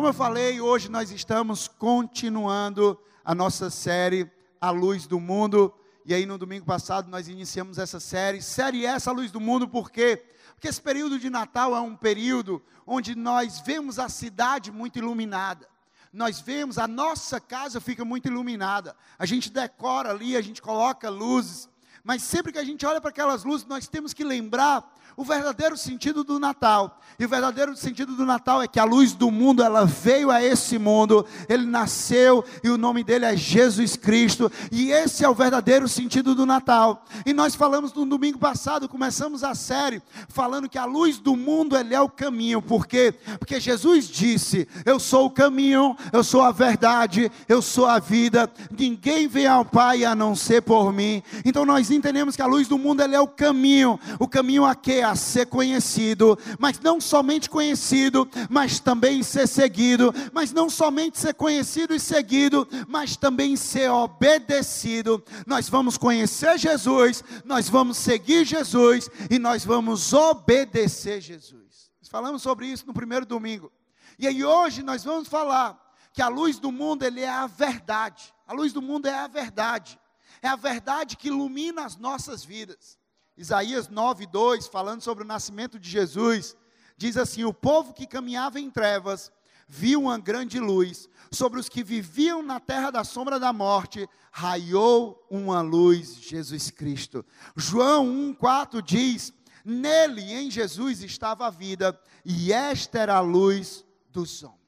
Como 0.00 0.08
eu 0.08 0.14
falei, 0.14 0.62
hoje 0.62 0.88
nós 0.88 1.10
estamos 1.10 1.68
continuando 1.68 2.98
a 3.22 3.34
nossa 3.34 3.68
série 3.68 4.32
A 4.58 4.70
Luz 4.70 5.06
do 5.06 5.20
Mundo. 5.20 5.74
E 6.06 6.14
aí 6.14 6.24
no 6.24 6.38
domingo 6.38 6.64
passado 6.64 7.10
nós 7.10 7.28
iniciamos 7.28 7.76
essa 7.76 8.00
série. 8.00 8.40
Série 8.40 8.86
essa 8.86 9.10
A 9.10 9.12
Luz 9.12 9.30
do 9.30 9.38
Mundo, 9.38 9.68
por 9.68 9.90
quê? 9.90 10.24
Porque 10.54 10.68
esse 10.68 10.80
período 10.80 11.18
de 11.18 11.28
Natal 11.28 11.76
é 11.76 11.80
um 11.82 11.94
período 11.94 12.62
onde 12.86 13.14
nós 13.14 13.60
vemos 13.60 13.98
a 13.98 14.08
cidade 14.08 14.72
muito 14.72 14.98
iluminada. 14.98 15.68
Nós 16.10 16.40
vemos 16.40 16.78
a 16.78 16.88
nossa 16.88 17.38
casa 17.38 17.78
fica 17.78 18.02
muito 18.02 18.26
iluminada. 18.26 18.96
A 19.18 19.26
gente 19.26 19.50
decora 19.50 20.12
ali, 20.12 20.34
a 20.34 20.40
gente 20.40 20.62
coloca 20.62 21.10
luzes. 21.10 21.68
Mas 22.02 22.22
sempre 22.22 22.52
que 22.52 22.58
a 22.58 22.64
gente 22.64 22.86
olha 22.86 23.02
para 23.02 23.10
aquelas 23.10 23.44
luzes, 23.44 23.66
nós 23.66 23.86
temos 23.86 24.14
que 24.14 24.24
lembrar 24.24 24.96
o 25.16 25.24
verdadeiro 25.24 25.76
sentido 25.76 26.24
do 26.24 26.38
Natal. 26.38 26.98
E 27.18 27.24
o 27.26 27.28
verdadeiro 27.28 27.76
sentido 27.76 28.16
do 28.16 28.24
Natal 28.24 28.62
é 28.62 28.66
que 28.66 28.80
a 28.80 28.84
luz 28.84 29.12
do 29.12 29.30
mundo, 29.30 29.62
ela 29.62 29.84
veio 29.84 30.30
a 30.30 30.42
esse 30.42 30.78
mundo, 30.78 31.26
ele 31.50 31.66
nasceu 31.66 32.42
e 32.64 32.70
o 32.70 32.78
nome 32.78 33.04
dele 33.04 33.26
é 33.26 33.36
Jesus 33.36 33.94
Cristo. 33.94 34.50
E 34.72 34.90
esse 34.90 35.22
é 35.22 35.28
o 35.28 35.34
verdadeiro 35.34 35.86
sentido 35.86 36.34
do 36.34 36.46
Natal. 36.46 37.04
E 37.26 37.34
nós 37.34 37.54
falamos 37.54 37.92
no 37.92 38.06
domingo 38.06 38.38
passado, 38.38 38.88
começamos 38.88 39.44
a 39.44 39.54
série 39.54 40.00
falando 40.28 40.68
que 40.68 40.78
a 40.78 40.86
luz 40.86 41.18
do 41.18 41.36
mundo, 41.36 41.76
ele 41.76 41.94
é 41.94 42.00
o 42.00 42.08
caminho. 42.08 42.62
Por 42.62 42.86
quê? 42.86 43.12
Porque 43.38 43.60
Jesus 43.60 44.08
disse: 44.08 44.66
"Eu 44.86 44.98
sou 44.98 45.26
o 45.26 45.30
caminho, 45.30 45.94
eu 46.12 46.24
sou 46.24 46.40
a 46.40 46.52
verdade, 46.52 47.30
eu 47.46 47.60
sou 47.60 47.84
a 47.84 47.98
vida. 47.98 48.50
Ninguém 48.70 49.28
vem 49.28 49.46
ao 49.46 49.64
Pai 49.64 50.06
a 50.06 50.14
não 50.14 50.34
ser 50.34 50.62
por 50.62 50.90
mim". 50.90 51.22
Então 51.44 51.66
nós 51.66 51.90
entendemos 51.90 52.34
que 52.34 52.40
a 52.40 52.46
luz 52.46 52.66
do 52.66 52.78
mundo, 52.78 53.02
ele 53.02 53.14
é 53.14 53.20
o 53.20 53.28
caminho. 53.28 54.00
O 54.18 54.26
caminho 54.26 54.64
a 54.64 54.74
quê? 54.74 54.99
A 55.02 55.14
ser 55.14 55.46
conhecido, 55.46 56.38
mas 56.58 56.78
não 56.80 57.00
somente 57.00 57.48
conhecido, 57.48 58.28
mas 58.48 58.80
também 58.80 59.22
ser 59.22 59.46
seguido, 59.46 60.12
mas 60.32 60.52
não 60.52 60.68
somente 60.70 61.18
ser 61.18 61.34
conhecido 61.34 61.94
e 61.94 62.00
seguido, 62.00 62.66
mas 62.88 63.16
também 63.16 63.56
ser 63.56 63.90
obedecido. 63.90 65.22
Nós 65.46 65.68
vamos 65.68 65.96
conhecer 65.96 66.58
Jesus, 66.58 67.22
nós 67.44 67.68
vamos 67.68 67.96
seguir 67.96 68.44
Jesus 68.44 69.08
e 69.30 69.38
nós 69.38 69.64
vamos 69.64 70.12
obedecer 70.12 71.20
Jesus. 71.20 71.90
Falamos 72.10 72.42
sobre 72.42 72.66
isso 72.66 72.84
no 72.86 72.92
primeiro 72.92 73.24
domingo. 73.24 73.70
E 74.18 74.26
aí 74.26 74.44
hoje 74.44 74.82
nós 74.82 75.04
vamos 75.04 75.28
falar 75.28 75.80
que 76.12 76.20
a 76.20 76.28
luz 76.28 76.58
do 76.58 76.72
mundo 76.72 77.04
ele 77.04 77.20
é 77.20 77.28
a 77.28 77.46
verdade. 77.46 78.34
A 78.46 78.52
luz 78.52 78.72
do 78.72 78.82
mundo 78.82 79.06
é 79.06 79.14
a 79.14 79.28
verdade. 79.28 79.98
É 80.42 80.48
a 80.48 80.56
verdade 80.56 81.16
que 81.16 81.28
ilumina 81.28 81.84
as 81.84 81.96
nossas 81.96 82.44
vidas. 82.44 82.98
Isaías 83.40 83.88
9, 83.88 84.26
2, 84.26 84.66
falando 84.66 85.00
sobre 85.00 85.24
o 85.24 85.26
nascimento 85.26 85.78
de 85.78 85.88
Jesus, 85.88 86.54
diz 86.94 87.16
assim: 87.16 87.42
O 87.42 87.54
povo 87.54 87.94
que 87.94 88.06
caminhava 88.06 88.60
em 88.60 88.70
trevas 88.70 89.32
viu 89.66 90.02
uma 90.02 90.18
grande 90.18 90.60
luz, 90.60 91.08
sobre 91.32 91.58
os 91.58 91.66
que 91.66 91.82
viviam 91.82 92.42
na 92.42 92.60
terra 92.60 92.90
da 92.90 93.02
sombra 93.02 93.40
da 93.40 93.50
morte, 93.50 94.06
raiou 94.30 95.26
uma 95.30 95.62
luz, 95.62 96.16
Jesus 96.16 96.70
Cristo. 96.70 97.24
João 97.56 98.04
1,4 98.38 98.82
diz: 98.82 99.32
Nele, 99.64 100.34
em 100.34 100.50
Jesus, 100.50 101.02
estava 101.02 101.46
a 101.46 101.50
vida, 101.50 101.98
e 102.22 102.52
esta 102.52 102.98
era 102.98 103.16
a 103.16 103.20
luz 103.20 103.86
dos 104.10 104.42
homens. 104.42 104.60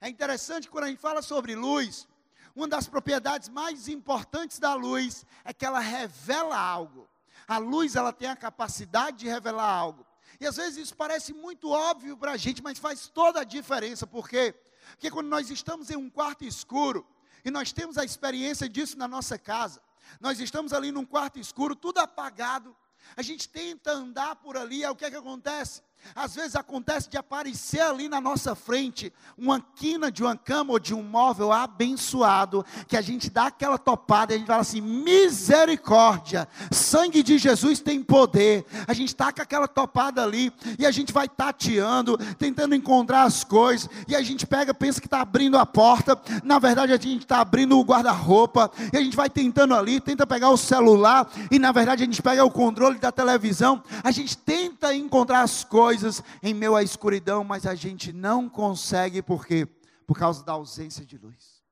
É 0.00 0.08
interessante 0.08 0.70
quando 0.70 0.84
a 0.84 0.88
gente 0.88 1.02
fala 1.02 1.20
sobre 1.20 1.54
luz, 1.54 2.08
uma 2.54 2.66
das 2.66 2.88
propriedades 2.88 3.50
mais 3.50 3.86
importantes 3.86 4.58
da 4.58 4.72
luz 4.72 5.26
é 5.44 5.52
que 5.52 5.66
ela 5.66 5.78
revela 5.78 6.58
algo. 6.58 7.05
A 7.46 7.58
luz 7.58 7.94
ela 7.94 8.12
tem 8.12 8.28
a 8.28 8.36
capacidade 8.36 9.18
de 9.18 9.28
revelar 9.28 9.68
algo. 9.68 10.06
E 10.40 10.46
às 10.46 10.56
vezes 10.56 10.76
isso 10.76 10.96
parece 10.96 11.32
muito 11.32 11.70
óbvio 11.70 12.16
para 12.16 12.32
a 12.32 12.36
gente, 12.36 12.62
mas 12.62 12.78
faz 12.78 13.08
toda 13.08 13.40
a 13.40 13.44
diferença. 13.44 14.06
Por 14.06 14.28
quê? 14.28 14.54
Porque 14.90 15.10
quando 15.10 15.28
nós 15.28 15.50
estamos 15.50 15.90
em 15.90 15.96
um 15.96 16.10
quarto 16.10 16.44
escuro, 16.44 17.06
e 17.44 17.50
nós 17.50 17.72
temos 17.72 17.96
a 17.96 18.04
experiência 18.04 18.68
disso 18.68 18.98
na 18.98 19.06
nossa 19.06 19.38
casa, 19.38 19.80
nós 20.20 20.40
estamos 20.40 20.72
ali 20.72 20.90
num 20.90 21.04
quarto 21.04 21.38
escuro, 21.38 21.76
tudo 21.76 21.98
apagado, 21.98 22.76
a 23.16 23.22
gente 23.22 23.48
tenta 23.48 23.92
andar 23.92 24.36
por 24.36 24.56
ali, 24.56 24.84
aí 24.84 24.90
o 24.90 24.96
que 24.96 25.04
é 25.04 25.10
que 25.10 25.16
acontece? 25.16 25.82
Às 26.14 26.34
vezes 26.34 26.56
acontece 26.56 27.08
de 27.08 27.16
aparecer 27.16 27.80
ali 27.80 28.08
na 28.08 28.20
nossa 28.20 28.54
frente 28.54 29.12
uma 29.36 29.60
quina 29.60 30.10
de 30.10 30.22
uma 30.22 30.36
cama 30.36 30.72
ou 30.72 30.78
de 30.78 30.94
um 30.94 31.02
móvel 31.02 31.52
abençoado, 31.52 32.64
que 32.86 32.96
a 32.96 33.00
gente 33.00 33.30
dá 33.30 33.46
aquela 33.46 33.78
topada 33.78 34.32
e 34.32 34.36
a 34.36 34.38
gente 34.38 34.46
fala 34.46 34.60
assim: 34.60 34.80
misericórdia, 34.80 36.48
sangue 36.70 37.22
de 37.22 37.38
Jesus 37.38 37.80
tem 37.80 38.02
poder. 38.02 38.64
A 38.86 38.92
gente 38.92 39.14
taca 39.14 39.42
aquela 39.42 39.68
topada 39.68 40.22
ali 40.22 40.52
e 40.78 40.86
a 40.86 40.90
gente 40.90 41.12
vai 41.12 41.28
tateando, 41.28 42.16
tentando 42.38 42.74
encontrar 42.74 43.22
as 43.22 43.44
coisas, 43.44 43.88
e 44.06 44.14
a 44.14 44.22
gente 44.22 44.46
pega, 44.46 44.72
pensa 44.72 45.00
que 45.00 45.06
está 45.06 45.20
abrindo 45.20 45.58
a 45.58 45.66
porta, 45.66 46.20
na 46.42 46.58
verdade 46.58 46.92
a 46.92 46.96
gente 46.96 47.22
está 47.22 47.40
abrindo 47.40 47.78
o 47.78 47.84
guarda-roupa, 47.84 48.70
e 48.92 48.96
a 48.96 49.00
gente 49.00 49.16
vai 49.16 49.30
tentando 49.30 49.74
ali, 49.74 50.00
tenta 50.00 50.26
pegar 50.26 50.50
o 50.50 50.56
celular, 50.56 51.30
e 51.50 51.58
na 51.58 51.72
verdade 51.72 52.02
a 52.02 52.06
gente 52.06 52.22
pega 52.22 52.44
o 52.44 52.50
controle 52.50 52.98
da 52.98 53.10
televisão, 53.10 53.82
a 54.02 54.10
gente 54.10 54.36
tenta 54.36 54.94
encontrar 54.94 55.42
as 55.42 55.64
coisas 55.64 55.95
coisas 55.96 56.22
em 56.42 56.52
meio 56.52 56.76
à 56.76 56.82
escuridão, 56.82 57.42
mas 57.42 57.64
a 57.66 57.74
gente 57.74 58.12
não 58.12 58.50
consegue, 58.50 59.22
por 59.22 59.46
quê? 59.46 59.66
Por 60.06 60.18
causa 60.18 60.44
da 60.44 60.52
ausência 60.52 61.06
de 61.06 61.16
luz. 61.16 61.62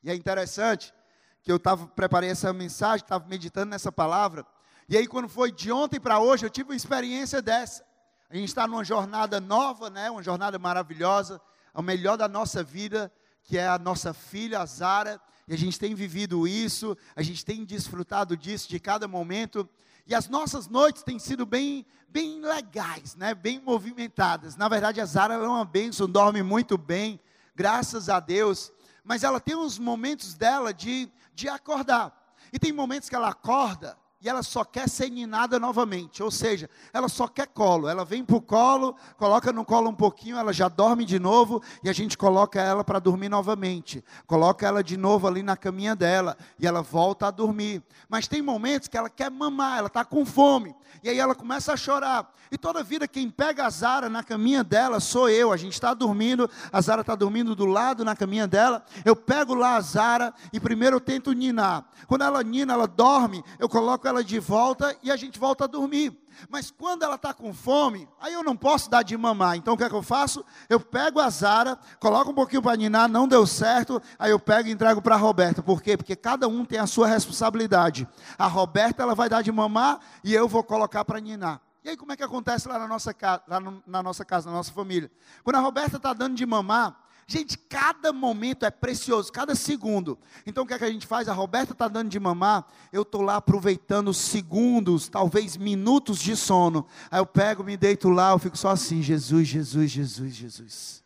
E 0.00 0.10
é 0.10 0.14
interessante 0.14 0.94
que 1.42 1.50
eu 1.50 1.58
tava, 1.58 1.88
preparei 1.88 2.30
essa 2.30 2.52
mensagem, 2.52 3.04
estava 3.04 3.26
meditando 3.26 3.70
nessa 3.70 3.90
palavra, 3.90 4.46
e 4.88 4.96
aí 4.96 5.08
quando 5.08 5.28
foi 5.28 5.50
de 5.50 5.72
ontem 5.72 5.98
para 5.98 6.20
hoje, 6.20 6.46
eu 6.46 6.50
tive 6.50 6.70
uma 6.70 6.76
experiência 6.76 7.42
dessa. 7.42 7.84
A 8.30 8.36
gente 8.36 8.48
está 8.48 8.64
numa 8.66 8.84
jornada 8.84 9.40
nova, 9.40 9.90
né? 9.90 10.08
uma 10.08 10.22
jornada 10.22 10.56
maravilhosa, 10.56 11.40
o 11.74 11.82
melhor 11.82 12.16
da 12.16 12.28
nossa 12.28 12.62
vida, 12.62 13.12
que 13.42 13.58
é 13.58 13.66
a 13.66 13.76
nossa 13.76 14.14
filha, 14.14 14.60
a 14.60 14.66
Zara, 14.66 15.20
e 15.48 15.54
a 15.54 15.58
gente 15.58 15.80
tem 15.80 15.96
vivido 15.96 16.46
isso, 16.46 16.96
a 17.16 17.22
gente 17.22 17.44
tem 17.44 17.64
desfrutado 17.64 18.36
disso 18.36 18.68
de 18.68 18.78
cada 18.78 19.08
momento, 19.08 19.68
e 20.06 20.14
as 20.14 20.28
nossas 20.28 20.68
noites 20.68 21.02
têm 21.02 21.18
sido 21.18 21.46
bem, 21.46 21.86
bem 22.08 22.40
legais, 22.40 23.14
né? 23.14 23.34
bem 23.34 23.60
movimentadas. 23.60 24.56
Na 24.56 24.68
verdade, 24.68 25.00
a 25.00 25.04
Zara 25.04 25.34
é 25.34 25.38
uma 25.38 25.64
bênção, 25.64 26.08
dorme 26.08 26.42
muito 26.42 26.76
bem, 26.76 27.20
graças 27.54 28.08
a 28.08 28.18
Deus. 28.18 28.72
Mas 29.04 29.24
ela 29.24 29.40
tem 29.40 29.56
uns 29.56 29.78
momentos 29.78 30.34
dela 30.34 30.72
de, 30.72 31.10
de 31.34 31.48
acordar. 31.48 32.34
E 32.52 32.58
tem 32.58 32.72
momentos 32.72 33.08
que 33.08 33.14
ela 33.14 33.28
acorda 33.28 33.96
e 34.22 34.28
ela 34.28 34.42
só 34.44 34.64
quer 34.64 34.88
ser 34.88 35.10
ninada 35.10 35.58
novamente, 35.58 36.22
ou 36.22 36.30
seja, 36.30 36.70
ela 36.92 37.08
só 37.08 37.26
quer 37.26 37.48
colo. 37.48 37.88
Ela 37.88 38.04
vem 38.04 38.24
para 38.24 38.36
o 38.36 38.40
colo, 38.40 38.94
coloca 39.16 39.52
no 39.52 39.64
colo 39.64 39.90
um 39.90 39.94
pouquinho, 39.94 40.36
ela 40.36 40.52
já 40.52 40.68
dorme 40.68 41.04
de 41.04 41.18
novo 41.18 41.60
e 41.82 41.90
a 41.90 41.92
gente 41.92 42.16
coloca 42.16 42.60
ela 42.60 42.84
para 42.84 43.00
dormir 43.00 43.28
novamente. 43.28 44.04
Coloca 44.24 44.64
ela 44.64 44.82
de 44.82 44.96
novo 44.96 45.26
ali 45.26 45.42
na 45.42 45.56
caminha 45.56 45.96
dela 45.96 46.36
e 46.56 46.68
ela 46.68 46.82
volta 46.82 47.26
a 47.26 47.30
dormir. 47.32 47.82
Mas 48.08 48.28
tem 48.28 48.40
momentos 48.40 48.86
que 48.86 48.96
ela 48.96 49.10
quer 49.10 49.28
mamar, 49.28 49.78
ela 49.78 49.88
está 49.88 50.04
com 50.04 50.24
fome 50.24 50.72
e 51.02 51.08
aí 51.08 51.18
ela 51.18 51.34
começa 51.34 51.72
a 51.72 51.76
chorar. 51.76 52.32
E 52.50 52.58
toda 52.58 52.82
vida 52.82 53.08
quem 53.08 53.30
pega 53.30 53.64
a 53.64 53.70
Zara 53.70 54.10
na 54.10 54.22
caminha 54.22 54.62
dela 54.62 55.00
sou 55.00 55.28
eu. 55.28 55.52
A 55.52 55.56
gente 55.56 55.72
está 55.72 55.94
dormindo, 55.94 56.50
a 56.70 56.80
Zara 56.82 57.00
está 57.00 57.14
dormindo 57.14 57.56
do 57.56 57.64
lado 57.64 58.04
na 58.04 58.14
caminha 58.14 58.46
dela. 58.46 58.84
Eu 59.04 59.16
pego 59.16 59.54
lá 59.54 59.76
a 59.76 59.80
Zara 59.80 60.34
e 60.52 60.60
primeiro 60.60 60.96
eu 60.96 61.00
tento 61.00 61.32
ninar. 61.32 61.86
Quando 62.06 62.22
ela 62.22 62.42
nina, 62.42 62.74
ela 62.74 62.86
dorme, 62.86 63.42
eu 63.58 63.70
coloco 63.70 64.06
ela 64.06 64.11
ela 64.12 64.24
de 64.24 64.38
volta 64.38 64.96
e 65.02 65.10
a 65.10 65.16
gente 65.16 65.38
volta 65.38 65.64
a 65.64 65.66
dormir. 65.66 66.16
Mas 66.48 66.70
quando 66.70 67.02
ela 67.02 67.16
está 67.16 67.32
com 67.34 67.52
fome, 67.52 68.08
aí 68.20 68.32
eu 68.32 68.42
não 68.42 68.56
posso 68.56 68.90
dar 68.90 69.02
de 69.02 69.16
mamar. 69.16 69.56
Então 69.56 69.74
o 69.74 69.76
que 69.76 69.84
é 69.84 69.88
que 69.88 69.94
eu 69.94 70.02
faço? 70.02 70.44
Eu 70.68 70.80
pego 70.80 71.20
a 71.20 71.28
Zara, 71.28 71.78
coloco 71.98 72.30
um 72.30 72.34
pouquinho 72.34 72.62
para 72.62 72.76
ninar, 72.76 73.08
não 73.08 73.28
deu 73.28 73.46
certo, 73.46 74.00
aí 74.18 74.30
eu 74.30 74.38
pego 74.38 74.68
e 74.68 74.72
entrego 74.72 75.02
para 75.02 75.14
a 75.14 75.18
Roberta. 75.18 75.62
Por 75.62 75.82
quê? 75.82 75.96
Porque 75.96 76.16
cada 76.16 76.48
um 76.48 76.64
tem 76.64 76.78
a 76.78 76.86
sua 76.86 77.06
responsabilidade. 77.06 78.08
A 78.38 78.46
Roberta 78.46 79.02
ela 79.02 79.14
vai 79.14 79.28
dar 79.28 79.42
de 79.42 79.52
mamar 79.52 80.00
e 80.22 80.34
eu 80.34 80.48
vou 80.48 80.62
colocar 80.62 81.04
para 81.04 81.20
ninar. 81.20 81.60
E 81.84 81.90
aí 81.90 81.96
como 81.96 82.12
é 82.12 82.16
que 82.16 82.22
acontece 82.22 82.68
lá 82.68 82.78
na 82.78 82.86
nossa, 82.86 83.12
casa, 83.12 83.42
lá 83.48 83.60
na 83.60 84.02
nossa 84.02 84.24
casa, 84.24 84.48
na 84.48 84.56
nossa 84.56 84.72
família? 84.72 85.10
Quando 85.42 85.56
a 85.56 85.60
Roberta 85.60 85.96
está 85.96 86.12
dando 86.12 86.36
de 86.36 86.46
mamar, 86.46 86.96
Gente, 87.26 87.56
cada 87.56 88.12
momento 88.12 88.64
é 88.64 88.70
precioso, 88.70 89.32
cada 89.32 89.54
segundo. 89.54 90.18
Então 90.44 90.64
o 90.64 90.66
que, 90.66 90.74
é 90.74 90.78
que 90.78 90.84
a 90.84 90.90
gente 90.90 91.06
faz? 91.06 91.28
A 91.28 91.32
Roberta 91.32 91.72
está 91.72 91.88
dando 91.88 92.08
de 92.08 92.18
mamar, 92.18 92.66
eu 92.92 93.02
estou 93.02 93.22
lá 93.22 93.36
aproveitando 93.36 94.12
segundos, 94.12 95.08
talvez 95.08 95.56
minutos 95.56 96.18
de 96.18 96.36
sono. 96.36 96.86
Aí 97.10 97.20
eu 97.20 97.26
pego, 97.26 97.64
me 97.64 97.76
deito 97.76 98.08
lá, 98.08 98.30
eu 98.32 98.38
fico 98.38 98.56
só 98.56 98.70
assim, 98.70 99.02
Jesus, 99.02 99.48
Jesus, 99.48 99.90
Jesus, 99.90 100.34
Jesus. 100.34 101.04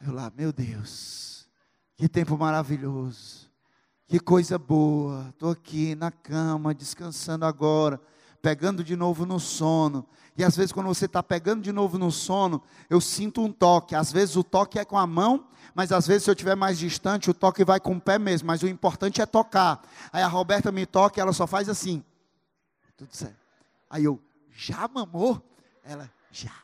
Eu 0.00 0.12
lá, 0.12 0.32
meu 0.36 0.52
Deus, 0.52 1.48
que 1.96 2.08
tempo 2.08 2.38
maravilhoso, 2.38 3.50
que 4.06 4.18
coisa 4.18 4.58
boa. 4.58 5.26
Estou 5.30 5.50
aqui 5.50 5.94
na 5.94 6.10
cama, 6.10 6.72
descansando 6.72 7.44
agora, 7.44 8.00
pegando 8.40 8.82
de 8.82 8.96
novo 8.96 9.26
no 9.26 9.38
sono. 9.38 10.06
E 10.38 10.44
às 10.44 10.56
vezes, 10.56 10.70
quando 10.70 10.86
você 10.86 11.06
está 11.06 11.20
pegando 11.20 11.62
de 11.62 11.72
novo 11.72 11.98
no 11.98 12.12
sono, 12.12 12.62
eu 12.88 13.00
sinto 13.00 13.42
um 13.42 13.50
toque. 13.52 13.96
Às 13.96 14.12
vezes 14.12 14.36
o 14.36 14.44
toque 14.44 14.78
é 14.78 14.84
com 14.84 14.96
a 14.96 15.04
mão, 15.04 15.48
mas 15.74 15.90
às 15.90 16.06
vezes, 16.06 16.22
se 16.22 16.30
eu 16.30 16.32
estiver 16.32 16.54
mais 16.54 16.78
distante, 16.78 17.28
o 17.28 17.34
toque 17.34 17.64
vai 17.64 17.80
com 17.80 17.96
o 17.96 18.00
pé 18.00 18.20
mesmo. 18.20 18.46
Mas 18.46 18.62
o 18.62 18.68
importante 18.68 19.20
é 19.20 19.26
tocar. 19.26 19.82
Aí 20.12 20.22
a 20.22 20.28
Roberta 20.28 20.70
me 20.70 20.86
toca 20.86 21.18
e 21.18 21.20
ela 21.20 21.32
só 21.32 21.44
faz 21.44 21.68
assim. 21.68 22.04
Tudo 22.96 23.12
certo. 23.12 23.36
Aí 23.90 24.04
eu, 24.04 24.20
já 24.52 24.86
mamou? 24.86 25.42
Ela, 25.82 26.08
já. 26.30 26.54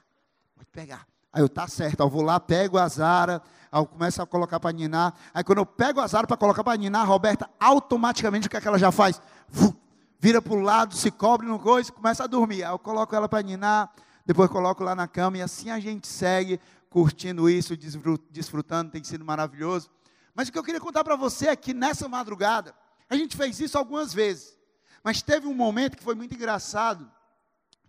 Pode 0.54 0.68
pegar. 0.70 1.04
Aí 1.32 1.42
eu, 1.42 1.48
tá 1.48 1.66
certo, 1.66 1.98
eu 1.98 2.08
vou 2.08 2.22
lá, 2.22 2.38
pego 2.38 2.78
a 2.78 2.86
Zara, 2.86 3.42
aí 3.72 3.80
eu 3.80 3.86
começo 3.86 4.22
a 4.22 4.26
colocar 4.26 4.60
para 4.60 4.70
ninar. 4.70 5.12
Aí 5.34 5.42
quando 5.42 5.58
eu 5.58 5.66
pego 5.66 6.00
a 6.00 6.06
Zara 6.06 6.28
para 6.28 6.36
colocar 6.36 6.62
para 6.62 6.78
ninar, 6.78 7.02
a 7.02 7.04
Roberta, 7.04 7.50
automaticamente, 7.58 8.46
o 8.46 8.50
que, 8.50 8.56
é 8.56 8.60
que 8.60 8.68
ela 8.68 8.78
já 8.78 8.92
faz? 8.92 9.20
Vira 10.24 10.40
para 10.40 10.54
o 10.54 10.60
lado, 10.60 10.96
se 10.96 11.10
cobre 11.10 11.46
no 11.46 11.58
coisa 11.58 11.90
e 11.90 11.92
começa 11.92 12.24
a 12.24 12.26
dormir. 12.26 12.64
Aí 12.64 12.70
eu 12.70 12.78
coloco 12.78 13.14
ela 13.14 13.28
para 13.28 13.42
ninar, 13.42 13.92
depois 14.24 14.48
coloco 14.48 14.82
lá 14.82 14.94
na 14.94 15.06
cama 15.06 15.36
e 15.36 15.42
assim 15.42 15.68
a 15.68 15.78
gente 15.78 16.06
segue 16.06 16.58
curtindo 16.88 17.46
isso, 17.46 17.76
desfrutando, 18.30 18.90
tem 18.90 19.04
sido 19.04 19.22
maravilhoso. 19.22 19.90
Mas 20.34 20.48
o 20.48 20.52
que 20.52 20.58
eu 20.58 20.64
queria 20.64 20.80
contar 20.80 21.04
para 21.04 21.14
você 21.14 21.48
é 21.48 21.54
que 21.54 21.74
nessa 21.74 22.08
madrugada, 22.08 22.74
a 23.06 23.16
gente 23.16 23.36
fez 23.36 23.60
isso 23.60 23.76
algumas 23.76 24.14
vezes. 24.14 24.56
Mas 25.02 25.20
teve 25.20 25.46
um 25.46 25.52
momento 25.52 25.94
que 25.94 26.02
foi 26.02 26.14
muito 26.14 26.34
engraçado, 26.34 27.12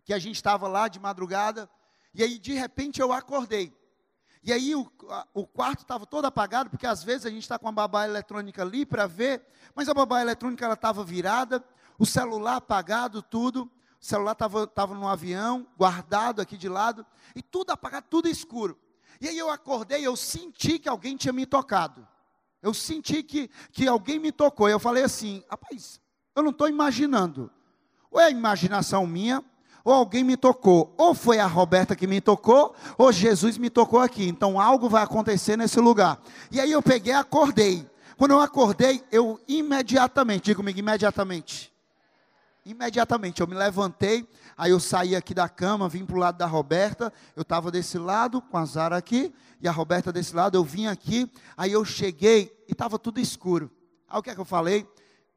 que 0.03 0.13
a 0.13 0.19
gente 0.19 0.35
estava 0.35 0.67
lá 0.67 0.89
de 0.89 0.99
madrugada, 0.99 1.69
e 2.13 2.21
aí, 2.21 2.37
de 2.37 2.51
repente, 2.51 2.99
eu 2.99 3.13
acordei. 3.13 3.73
E 4.43 4.51
aí, 4.51 4.75
o, 4.75 4.91
o 5.33 5.47
quarto 5.47 5.83
estava 5.83 6.05
todo 6.05 6.25
apagado, 6.25 6.69
porque 6.69 6.85
às 6.85 7.01
vezes 7.01 7.25
a 7.25 7.29
gente 7.29 7.43
está 7.43 7.57
com 7.57 7.69
a 7.69 7.71
babá 7.71 8.05
eletrônica 8.05 8.61
ali 8.61 8.85
para 8.85 9.07
ver, 9.07 9.41
mas 9.73 9.87
a 9.87 9.93
babá 9.93 10.19
eletrônica 10.19 10.65
ela 10.65 10.73
estava 10.73 11.01
virada, 11.01 11.63
o 11.97 12.05
celular 12.05 12.57
apagado, 12.57 13.21
tudo. 13.21 13.63
O 14.01 14.05
celular 14.05 14.33
estava 14.33 14.93
no 14.93 15.07
avião, 15.07 15.65
guardado 15.77 16.41
aqui 16.41 16.57
de 16.57 16.69
lado, 16.69 17.05
e 17.35 17.41
tudo 17.41 17.71
apagado, 17.71 18.05
tudo 18.09 18.27
escuro. 18.27 18.77
E 19.19 19.27
aí 19.27 19.37
eu 19.37 19.49
acordei, 19.49 20.05
eu 20.05 20.15
senti 20.15 20.77
que 20.77 20.89
alguém 20.89 21.15
tinha 21.15 21.33
me 21.33 21.45
tocado. 21.45 22.07
Eu 22.61 22.73
senti 22.73 23.23
que, 23.23 23.49
que 23.71 23.87
alguém 23.87 24.19
me 24.19 24.31
tocou. 24.31 24.67
Eu 24.67 24.79
falei 24.79 25.03
assim, 25.03 25.43
rapaz, 25.49 25.99
eu 26.35 26.43
não 26.43 26.51
estou 26.51 26.67
imaginando. 26.67 27.49
Ou 28.11 28.19
é 28.19 28.29
imaginação 28.29 29.05
minha, 29.05 29.43
ou 29.83 29.93
alguém 29.93 30.23
me 30.23 30.35
tocou, 30.35 30.93
ou 30.97 31.13
foi 31.13 31.37
a 31.37 31.45
Roberta 31.45 31.95
que 31.95 32.07
me 32.07 32.19
tocou, 32.19 32.75
ou 32.97 33.11
Jesus 33.11 33.57
me 33.57 33.69
tocou 33.69 33.99
aqui. 33.99 34.27
Então 34.27 34.59
algo 34.59 34.89
vai 34.89 35.03
acontecer 35.03 35.55
nesse 35.55 35.79
lugar. 35.79 36.19
E 36.51 36.59
aí 36.59 36.71
eu 36.71 36.81
peguei, 36.81 37.13
acordei. 37.13 37.87
Quando 38.17 38.31
eu 38.31 38.39
acordei, 38.39 39.03
eu 39.11 39.39
imediatamente, 39.47 40.45
diga 40.45 40.57
comigo, 40.57 40.79
imediatamente. 40.79 41.74
Imediatamente 42.65 43.41
eu 43.41 43.47
me 43.47 43.53
levantei, 43.53 44.27
aí 44.57 44.71
eu 44.71 44.79
saí 44.79 45.15
aqui 45.15 45.35
da 45.35 45.47
cama, 45.47 45.87
vim 45.87 46.03
para 46.03 46.15
o 46.15 46.19
lado 46.19 46.37
da 46.37 46.47
Roberta, 46.47 47.13
eu 47.35 47.43
estava 47.43 47.69
desse 47.69 47.99
lado, 47.99 48.41
com 48.41 48.57
a 48.57 48.65
Zara 48.65 48.97
aqui, 48.97 49.31
e 49.61 49.67
a 49.67 49.71
Roberta 49.71 50.11
desse 50.11 50.35
lado, 50.35 50.57
eu 50.57 50.63
vim 50.63 50.87
aqui, 50.87 51.31
aí 51.55 51.71
eu 51.71 51.85
cheguei 51.85 52.51
e 52.67 52.71
estava 52.71 52.97
tudo 52.97 53.19
escuro. 53.19 53.69
Aí 54.09 54.19
o 54.19 54.23
que 54.23 54.31
é 54.31 54.35
que 54.35 54.41
eu 54.41 54.45
falei? 54.45 54.87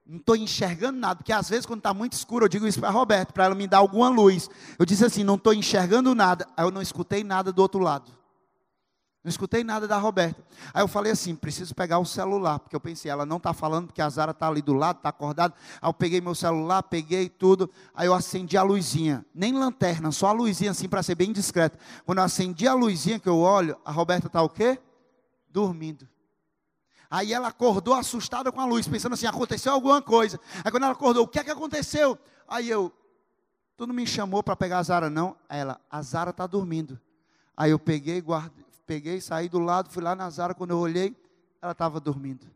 não 0.08 0.16
estou 0.16 0.34
enxergando 0.34 0.98
nada, 0.98 1.16
porque 1.16 1.32
às 1.34 1.50
vezes 1.50 1.66
quando 1.66 1.80
está 1.80 1.92
muito 1.92 2.14
escuro, 2.14 2.46
eu 2.46 2.48
digo 2.48 2.66
isso 2.66 2.80
para 2.80 2.88
a 2.88 2.92
Roberto, 2.92 3.34
para 3.34 3.44
ela 3.44 3.54
me 3.54 3.66
dar 3.66 3.76
alguma 3.76 4.08
luz. 4.08 4.48
Eu 4.78 4.86
disse 4.86 5.04
assim, 5.04 5.22
não 5.22 5.34
estou 5.34 5.52
enxergando 5.52 6.14
nada. 6.14 6.46
Aí 6.56 6.64
eu 6.64 6.70
não 6.70 6.80
escutei 6.80 7.22
nada 7.22 7.52
do 7.52 7.60
outro 7.60 7.78
lado. 7.80 8.10
Não 9.28 9.30
escutei 9.30 9.62
nada 9.62 9.86
da 9.86 9.98
Roberta. 9.98 10.42
Aí 10.72 10.82
eu 10.82 10.88
falei 10.88 11.12
assim, 11.12 11.36
preciso 11.36 11.74
pegar 11.74 11.98
o 11.98 12.06
celular, 12.06 12.58
porque 12.58 12.74
eu 12.74 12.80
pensei, 12.80 13.10
ela 13.10 13.26
não 13.26 13.36
está 13.36 13.52
falando 13.52 13.88
porque 13.88 14.00
a 14.00 14.08
Zara 14.08 14.30
está 14.30 14.48
ali 14.48 14.62
do 14.62 14.72
lado, 14.72 14.96
está 14.96 15.10
acordada. 15.10 15.54
Aí 15.82 15.86
eu 15.86 15.92
peguei 15.92 16.18
meu 16.18 16.34
celular, 16.34 16.82
peguei 16.82 17.28
tudo, 17.28 17.70
aí 17.94 18.06
eu 18.06 18.14
acendi 18.14 18.56
a 18.56 18.62
luzinha, 18.62 19.26
nem 19.34 19.52
lanterna, 19.52 20.10
só 20.12 20.28
a 20.28 20.32
luzinha 20.32 20.70
assim 20.70 20.88
para 20.88 21.02
ser 21.02 21.14
bem 21.14 21.30
discreto. 21.30 21.76
Quando 22.06 22.18
eu 22.18 22.24
acendi 22.24 22.66
a 22.66 22.72
luzinha 22.72 23.20
que 23.20 23.28
eu 23.28 23.36
olho, 23.36 23.76
a 23.84 23.92
Roberta 23.92 24.28
está 24.28 24.40
o 24.40 24.48
quê? 24.48 24.78
Dormindo. 25.50 26.08
Aí 27.10 27.34
ela 27.34 27.48
acordou 27.48 27.92
assustada 27.92 28.50
com 28.50 28.62
a 28.62 28.64
luz, 28.64 28.88
pensando 28.88 29.12
assim: 29.12 29.26
aconteceu 29.26 29.74
alguma 29.74 30.00
coisa. 30.00 30.40
Aí 30.64 30.70
quando 30.70 30.84
ela 30.84 30.92
acordou, 30.92 31.24
o 31.24 31.28
que 31.28 31.38
é 31.38 31.44
que 31.44 31.50
aconteceu? 31.50 32.18
Aí 32.48 32.70
eu, 32.70 32.90
tu 33.76 33.86
não 33.86 33.94
me 33.94 34.06
chamou 34.06 34.42
para 34.42 34.56
pegar 34.56 34.78
a 34.78 34.82
Zara, 34.82 35.10
não? 35.10 35.36
Aí 35.50 35.60
ela, 35.60 35.78
a 35.90 36.00
Zara 36.00 36.30
está 36.30 36.46
dormindo. 36.46 36.98
Aí 37.54 37.72
eu 37.72 37.78
peguei, 37.78 38.20
guardei, 38.20 38.64
peguei, 38.88 39.20
saí 39.20 39.50
do 39.50 39.58
lado, 39.58 39.90
fui 39.90 40.02
lá 40.02 40.16
na 40.16 40.30
Zara, 40.30 40.54
quando 40.54 40.70
eu 40.70 40.78
olhei, 40.78 41.14
ela 41.60 41.72
estava 41.72 42.00
dormindo. 42.00 42.46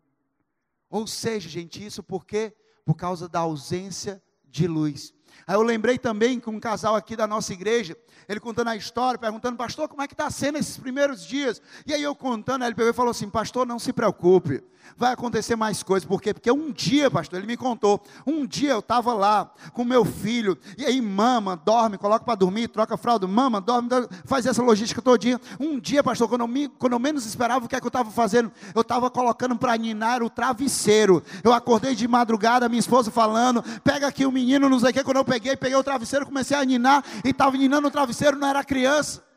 Ou 0.88 1.06
seja, 1.06 1.46
gente, 1.46 1.84
isso 1.84 2.02
por 2.02 2.24
quê? 2.24 2.54
Por 2.86 2.94
causa 2.94 3.28
da 3.28 3.40
ausência 3.40 4.20
de 4.48 4.66
luz. 4.66 5.12
Aí 5.46 5.54
eu 5.54 5.62
lembrei 5.62 5.98
também 5.98 6.40
que 6.40 6.48
um 6.48 6.58
casal 6.58 6.96
aqui 6.96 7.14
da 7.16 7.26
nossa 7.26 7.52
igreja, 7.52 7.96
ele 8.26 8.40
contando 8.40 8.68
a 8.68 8.76
história, 8.76 9.18
perguntando, 9.18 9.58
pastor, 9.58 9.88
como 9.88 10.00
é 10.00 10.08
que 10.08 10.14
está 10.14 10.30
sendo 10.30 10.56
esses 10.56 10.78
primeiros 10.78 11.26
dias? 11.26 11.60
E 11.86 11.92
aí 11.92 12.02
eu 12.02 12.14
contando, 12.14 12.64
ele 12.64 12.74
pegou 12.74 12.90
e 12.90 12.94
falou 12.94 13.10
assim, 13.10 13.28
pastor, 13.28 13.66
não 13.66 13.78
se 13.78 13.92
preocupe, 13.92 14.64
vai 14.96 15.12
acontecer 15.12 15.56
mais 15.56 15.82
coisas, 15.82 16.06
por 16.06 16.20
quê? 16.20 16.32
Porque 16.32 16.50
um 16.50 16.70
dia, 16.70 17.10
pastor, 17.10 17.38
ele 17.38 17.46
me 17.46 17.56
contou, 17.56 18.02
um 18.26 18.46
dia 18.46 18.70
eu 18.70 18.78
estava 18.78 19.12
lá 19.12 19.52
com 19.72 19.84
meu 19.84 20.04
filho, 20.04 20.56
e 20.76 20.84
aí 20.84 21.00
mama, 21.00 21.56
dorme, 21.56 21.98
coloca 21.98 22.24
para 22.24 22.34
dormir, 22.34 22.68
troca 22.68 22.96
fralda, 22.96 23.26
mama, 23.26 23.60
dorme, 23.60 23.88
faz 24.24 24.46
essa 24.46 24.62
logística 24.62 25.02
todinha. 25.02 25.40
Um 25.58 25.78
dia, 25.78 26.02
pastor, 26.02 26.28
quando 26.28 26.42
eu, 26.42 26.48
me, 26.48 26.68
quando 26.68 26.92
eu 26.92 26.98
menos 26.98 27.26
esperava, 27.26 27.64
o 27.64 27.68
que 27.68 27.76
é 27.76 27.80
que 27.80 27.86
eu 27.86 27.88
estava 27.88 28.10
fazendo? 28.10 28.52
Eu 28.74 28.82
estava 28.82 29.10
colocando 29.10 29.56
para 29.56 29.76
ninar 29.76 30.22
o 30.22 30.30
travesseiro. 30.30 31.22
Eu 31.42 31.52
acordei 31.52 31.94
de 31.94 32.06
madrugada, 32.06 32.68
minha 32.68 32.80
esposa 32.80 33.10
falando, 33.10 33.62
pega 33.82 34.06
aqui 34.06 34.24
o 34.24 34.32
menino, 34.32 34.68
não 34.68 34.78
sei 34.78 34.90
o 34.90 34.92
que, 34.92 35.04
quando 35.04 35.18
eu 35.18 35.24
peguei, 35.24 35.56
peguei 35.56 35.76
o 35.76 35.84
travesseiro, 35.84 36.26
comecei 36.26 36.56
a 36.56 36.64
ninar, 36.64 37.04
e 37.24 37.30
estava 37.30 37.56
ninando 37.56 37.88
o 37.88 37.90
travesseiro, 37.90 38.36
não 38.36 38.48
era 38.48 38.62
criança. 38.64 39.31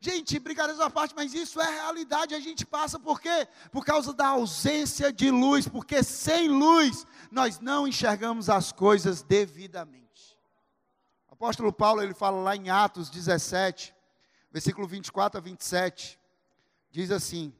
Gente, 0.00 0.38
brincadeiras 0.38 0.80
à 0.80 0.88
parte, 0.88 1.12
mas 1.14 1.34
isso 1.34 1.60
é 1.60 1.68
realidade, 1.68 2.34
a 2.34 2.38
gente 2.38 2.64
passa 2.64 3.00
por 3.00 3.20
quê? 3.20 3.48
Por 3.72 3.84
causa 3.84 4.12
da 4.12 4.28
ausência 4.28 5.12
de 5.12 5.28
luz, 5.28 5.66
porque 5.66 6.04
sem 6.04 6.48
luz 6.48 7.04
nós 7.32 7.58
não 7.58 7.86
enxergamos 7.86 8.48
as 8.48 8.70
coisas 8.70 9.22
devidamente. 9.22 10.38
O 11.28 11.34
apóstolo 11.34 11.72
Paulo, 11.72 12.00
ele 12.00 12.14
fala 12.14 12.40
lá 12.40 12.54
em 12.54 12.70
Atos 12.70 13.10
17, 13.10 13.92
versículo 14.52 14.86
24 14.86 15.38
a 15.38 15.42
27, 15.42 16.16
diz 16.90 17.10
assim: 17.10 17.52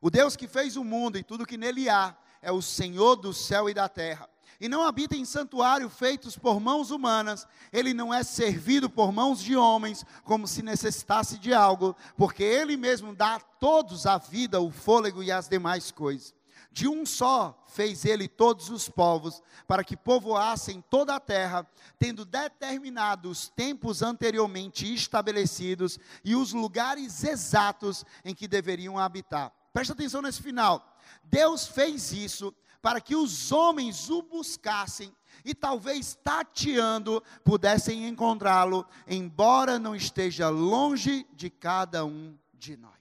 O 0.00 0.10
Deus 0.10 0.36
que 0.36 0.46
fez 0.46 0.76
o 0.76 0.84
mundo 0.84 1.18
e 1.18 1.24
tudo 1.24 1.46
que 1.46 1.56
nele 1.56 1.88
há 1.88 2.16
é 2.40 2.52
o 2.52 2.62
Senhor 2.62 3.16
do 3.16 3.32
céu 3.32 3.68
e 3.68 3.74
da 3.74 3.88
terra 3.88 4.28
e 4.60 4.68
não 4.68 4.82
habita 4.82 5.16
em 5.16 5.24
santuário 5.24 5.88
feitos 5.88 6.36
por 6.36 6.60
mãos 6.60 6.90
humanas, 6.90 7.46
ele 7.72 7.92
não 7.92 8.12
é 8.12 8.22
servido 8.22 8.88
por 8.88 9.12
mãos 9.12 9.40
de 9.40 9.56
homens, 9.56 10.04
como 10.24 10.46
se 10.46 10.62
necessitasse 10.62 11.38
de 11.38 11.52
algo, 11.52 11.96
porque 12.16 12.42
ele 12.42 12.76
mesmo 12.76 13.14
dá 13.14 13.36
a 13.36 13.40
todos 13.40 14.06
a 14.06 14.18
vida, 14.18 14.60
o 14.60 14.70
fôlego 14.70 15.22
e 15.22 15.32
as 15.32 15.48
demais 15.48 15.90
coisas. 15.90 16.34
De 16.74 16.88
um 16.88 17.06
só 17.06 17.64
fez 17.68 18.04
ele 18.04 18.26
todos 18.26 18.68
os 18.68 18.88
povos, 18.88 19.40
para 19.64 19.84
que 19.84 19.96
povoassem 19.96 20.82
toda 20.90 21.14
a 21.14 21.20
terra, 21.20 21.64
tendo 22.00 22.24
determinado 22.24 23.30
os 23.30 23.48
tempos 23.48 24.02
anteriormente 24.02 24.92
estabelecidos 24.92 26.00
e 26.24 26.34
os 26.34 26.52
lugares 26.52 27.22
exatos 27.22 28.04
em 28.24 28.34
que 28.34 28.48
deveriam 28.48 28.98
habitar. 28.98 29.52
Presta 29.72 29.92
atenção 29.92 30.20
nesse 30.20 30.42
final. 30.42 30.98
Deus 31.22 31.66
fez 31.66 32.12
isso 32.12 32.52
para 32.84 33.00
que 33.00 33.16
os 33.16 33.50
homens 33.50 34.10
o 34.10 34.20
buscassem 34.20 35.10
e 35.42 35.54
talvez 35.54 36.18
tateando 36.22 37.24
pudessem 37.42 38.06
encontrá-lo, 38.06 38.86
embora 39.08 39.78
não 39.78 39.96
esteja 39.96 40.50
longe 40.50 41.26
de 41.32 41.48
cada 41.48 42.04
um 42.04 42.38
de 42.52 42.76
nós. 42.76 42.92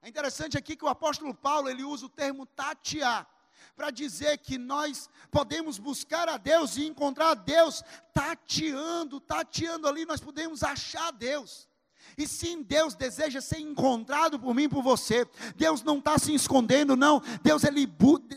É 0.00 0.08
interessante 0.08 0.56
aqui 0.56 0.76
que 0.76 0.84
o 0.84 0.88
apóstolo 0.88 1.34
Paulo 1.34 1.68
ele 1.68 1.82
usa 1.82 2.06
o 2.06 2.08
termo 2.08 2.46
tatear 2.46 3.28
para 3.74 3.90
dizer 3.90 4.38
que 4.38 4.56
nós 4.56 5.10
podemos 5.32 5.76
buscar 5.76 6.28
a 6.28 6.36
Deus 6.36 6.76
e 6.76 6.86
encontrar 6.86 7.30
a 7.30 7.34
Deus 7.34 7.82
tateando, 8.14 9.18
tateando 9.18 9.88
ali 9.88 10.06
nós 10.06 10.20
podemos 10.20 10.62
achar 10.62 11.10
Deus. 11.10 11.68
E 12.16 12.26
sim, 12.26 12.62
Deus 12.62 12.94
deseja 12.94 13.40
ser 13.40 13.60
encontrado 13.60 14.38
por 14.38 14.54
mim 14.54 14.64
e 14.64 14.68
por 14.68 14.82
você. 14.82 15.26
Deus 15.56 15.82
não 15.82 15.98
está 15.98 16.18
se 16.18 16.34
escondendo, 16.34 16.96
não. 16.96 17.22
Deus 17.42 17.64
ele, 17.64 17.88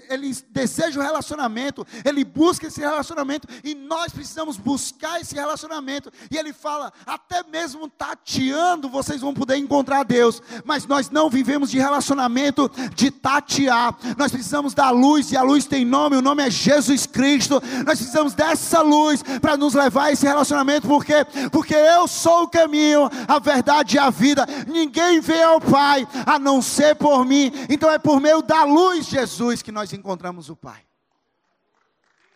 ele 0.09 0.35
deseja 0.49 0.99
o 0.99 1.03
relacionamento, 1.03 1.85
ele 2.05 2.23
busca 2.23 2.67
esse 2.67 2.79
relacionamento 2.79 3.47
e 3.63 3.73
nós 3.73 4.11
precisamos 4.11 4.57
buscar 4.57 5.19
esse 5.19 5.35
relacionamento. 5.35 6.11
E 6.29 6.37
ele 6.37 6.53
fala: 6.53 6.93
até 7.05 7.43
mesmo 7.43 7.89
tateando 7.89 8.89
vocês 8.89 9.21
vão 9.21 9.33
poder 9.33 9.57
encontrar 9.57 10.03
Deus, 10.03 10.41
mas 10.63 10.85
nós 10.85 11.09
não 11.09 11.29
vivemos 11.29 11.71
de 11.71 11.79
relacionamento 11.79 12.69
de 12.95 13.11
tatear. 13.11 13.97
Nós 14.17 14.31
precisamos 14.31 14.73
da 14.73 14.89
luz 14.89 15.31
e 15.31 15.37
a 15.37 15.41
luz 15.41 15.65
tem 15.65 15.83
nome, 15.83 16.15
o 16.15 16.21
nome 16.21 16.43
é 16.43 16.49
Jesus 16.49 17.05
Cristo. 17.05 17.61
Nós 17.85 17.97
precisamos 17.97 18.33
dessa 18.33 18.81
luz 18.81 19.23
para 19.41 19.57
nos 19.57 19.73
levar 19.73 20.05
a 20.05 20.11
esse 20.11 20.25
relacionamento, 20.25 20.87
porque 20.87 21.25
porque 21.51 21.73
eu 21.73 22.07
sou 22.07 22.43
o 22.43 22.47
caminho, 22.47 23.09
a 23.27 23.39
verdade 23.39 23.52
verdade 23.53 23.95
e 23.95 23.99
a 23.99 24.09
vida. 24.09 24.45
Ninguém 24.67 25.19
vê 25.19 25.41
ao 25.43 25.59
Pai 25.59 26.07
a 26.25 26.39
não 26.39 26.61
ser 26.61 26.95
por 26.95 27.25
mim. 27.25 27.51
Então 27.69 27.89
é 27.89 27.99
por 27.99 28.19
meio 28.19 28.41
da 28.41 28.63
luz, 28.63 29.05
Jesus, 29.05 29.61
que 29.61 29.71
nós 29.71 29.93
encontramos 29.93 30.49
o 30.49 30.55
Pai. 30.55 30.81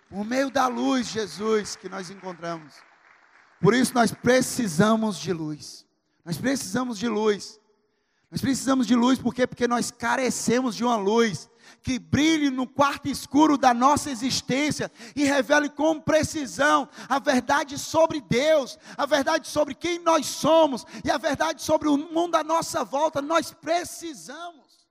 Por 0.10 0.24
meio 0.24 0.50
da 0.50 0.68
luz, 0.68 1.08
Jesus, 1.08 1.76
que 1.76 1.90
nós 1.90 2.10
encontramos. 2.10 2.74
Por 3.62 3.74
isso 3.74 3.94
nós 3.94 4.12
precisamos 4.12 5.18
de 5.18 5.34
luz. 5.34 5.86
Nós 6.24 6.38
precisamos 6.38 6.98
de 6.98 7.08
luz. 7.08 7.60
Nós 8.30 8.42
precisamos 8.42 8.86
de 8.86 8.96
luz 8.96 9.20
porque 9.20 9.48
porque 9.48 9.68
nós 9.68 9.90
carecemos 9.90 10.76
de 10.76 10.84
uma 10.84 10.98
luz 10.98 11.50
que 11.88 11.98
brilhe 11.98 12.50
no 12.50 12.68
quarto 12.68 13.08
escuro 13.08 13.58
da 13.58 13.74
nossa 13.74 14.12
existência 14.12 14.92
e 15.16 15.24
revele 15.24 15.70
com 15.70 16.02
precisão 16.02 16.90
a 17.08 17.18
verdade 17.18 17.78
sobre 17.78 18.20
Deus, 18.20 18.78
a 18.98 19.06
verdade 19.06 19.48
sobre 19.48 19.74
quem 19.74 19.98
nós 19.98 20.26
somos 20.26 20.86
e 21.02 21.10
a 21.10 21.18
verdade 21.18 21.64
sobre 21.64 21.88
o 21.88 21.96
mundo 21.96 22.36
à 22.36 22.44
nossa 22.44 22.84
volta. 22.84 23.22
Nós 23.22 23.54
precisamos. 23.54 24.86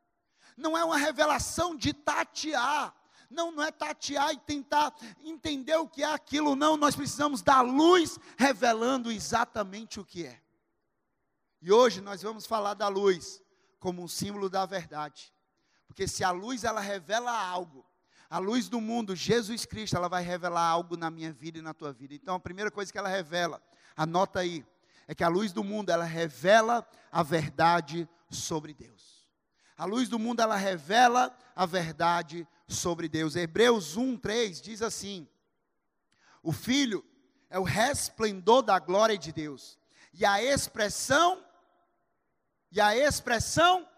Não 0.57 0.75
é 0.75 0.83
uma 0.83 0.97
revelação 0.97 1.77
de 1.77 1.93
tatear. 1.93 2.95
Não, 3.29 3.53
não 3.53 3.63
é 3.63 3.71
tatear 3.71 4.33
e 4.33 4.39
tentar 4.39 4.95
entender 5.23 5.77
o 5.77 5.87
que 5.87 6.03
é 6.03 6.11
aquilo, 6.11 6.57
não. 6.57 6.79
Nós 6.79 6.97
precisamos 6.97 7.43
da 7.43 7.61
luz 7.61 8.19
revelando 8.39 9.13
exatamente 9.13 10.01
o 10.01 10.05
que 10.05 10.25
é. 10.25 10.41
E 11.61 11.71
hoje 11.71 12.01
nós 12.01 12.23
vamos 12.23 12.47
falar 12.47 12.73
da 12.73 12.89
luz 12.89 13.43
como 13.79 14.03
um 14.03 14.09
símbolo 14.09 14.49
da 14.49 14.65
verdade. 14.65 15.36
Porque 15.87 16.07
se 16.09 16.25
a 16.25 16.31
luz 16.31 16.65
ela 16.65 16.81
revela 16.81 17.33
algo, 17.33 17.87
a 18.29 18.39
luz 18.39 18.69
do 18.69 18.81
mundo, 18.81 19.15
Jesus 19.15 19.65
Cristo, 19.65 19.97
ela 19.97 20.09
vai 20.09 20.23
revelar 20.23 20.67
algo 20.67 20.97
na 20.97 21.11
minha 21.11 21.33
vida 21.33 21.59
e 21.59 21.63
na 21.63 21.73
tua 21.73 21.93
vida. 21.93 22.15
Então 22.15 22.35
a 22.35 22.41
primeira 22.41 22.71
coisa 22.71 22.91
que 22.91 22.99
ela 22.99 23.09
revela, 23.09 23.63
anota 23.97 24.41
aí, 24.41 24.65
é 25.07 25.15
que 25.15 25.23
a 25.23 25.29
luz 25.29 25.53
do 25.53 25.63
mundo 25.63 25.91
ela 25.91 26.05
revela 26.05 26.87
a 27.13 27.23
verdade 27.23 28.09
sobre 28.29 28.75
Deus. 28.75 29.29
A 29.77 29.85
luz 29.85 30.09
do 30.09 30.19
mundo 30.19 30.41
ela 30.41 30.57
revela 30.57 31.37
a 31.55 31.65
verdade 31.65 32.47
sobre 32.67 33.09
Deus. 33.09 33.37
Hebreus 33.37 33.97
1:3 33.97 34.61
diz 34.61 34.83
assim: 34.83 35.29
O 36.43 36.51
filho 36.51 37.05
é 37.49 37.59
o 37.59 37.63
resplendor 37.63 38.63
da 38.63 38.79
glória 38.79 39.17
de 39.17 39.33
Deus 39.33 39.79
e 40.13 40.25
a 40.25 40.43
expressão 40.43 41.45
e 42.73 42.81
a 42.81 42.97
expressão 42.97 43.89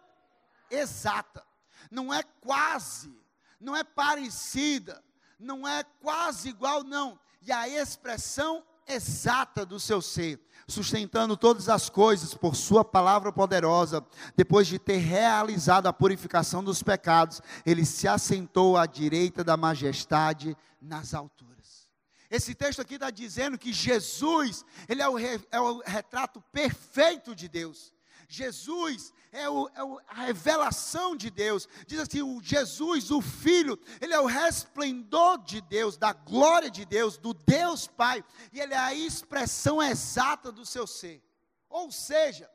exata. 0.70 1.47
Não 1.90 2.12
é 2.12 2.22
quase, 2.40 3.12
não 3.60 3.74
é 3.74 3.82
parecida, 3.82 5.02
não 5.38 5.66
é 5.66 5.84
quase 6.00 6.48
igual, 6.48 6.82
não. 6.84 7.18
E 7.42 7.52
a 7.52 7.68
expressão 7.68 8.64
exata 8.86 9.64
do 9.64 9.78
seu 9.78 10.00
ser, 10.00 10.40
sustentando 10.66 11.36
todas 11.36 11.68
as 11.68 11.88
coisas 11.88 12.34
por 12.34 12.56
Sua 12.56 12.84
palavra 12.84 13.32
poderosa, 13.32 14.04
depois 14.36 14.66
de 14.66 14.78
ter 14.78 14.96
realizado 14.96 15.86
a 15.86 15.92
purificação 15.92 16.64
dos 16.64 16.82
pecados, 16.82 17.40
ele 17.64 17.84
se 17.84 18.08
assentou 18.08 18.76
à 18.76 18.86
direita 18.86 19.44
da 19.44 19.56
majestade 19.56 20.56
nas 20.80 21.14
alturas. 21.14 21.88
Esse 22.30 22.54
texto 22.54 22.80
aqui 22.80 22.94
está 22.94 23.10
dizendo 23.10 23.58
que 23.58 23.72
Jesus, 23.72 24.64
ele 24.88 25.00
é 25.00 25.08
o, 25.08 25.14
re, 25.14 25.40
é 25.50 25.60
o 25.60 25.82
retrato 25.84 26.42
perfeito 26.52 27.34
de 27.34 27.48
Deus. 27.48 27.92
Jesus 28.28 29.12
é, 29.32 29.48
o, 29.48 29.68
é 29.68 30.04
a 30.08 30.24
revelação 30.26 31.16
de 31.16 31.30
Deus. 31.30 31.66
Diz 31.86 31.98
assim: 31.98 32.22
o 32.22 32.40
Jesus, 32.42 33.10
o 33.10 33.20
Filho, 33.20 33.78
ele 34.00 34.12
é 34.12 34.20
o 34.20 34.26
resplendor 34.26 35.38
de 35.38 35.60
Deus, 35.62 35.96
da 35.96 36.12
glória 36.12 36.70
de 36.70 36.84
Deus, 36.84 37.16
do 37.16 37.32
Deus 37.32 37.86
Pai, 37.86 38.22
e 38.52 38.60
ele 38.60 38.74
é 38.74 38.78
a 38.78 38.94
expressão 38.94 39.82
exata 39.82 40.52
do 40.52 40.64
seu 40.64 40.86
ser. 40.86 41.22
Ou 41.68 41.90
seja, 41.90 42.48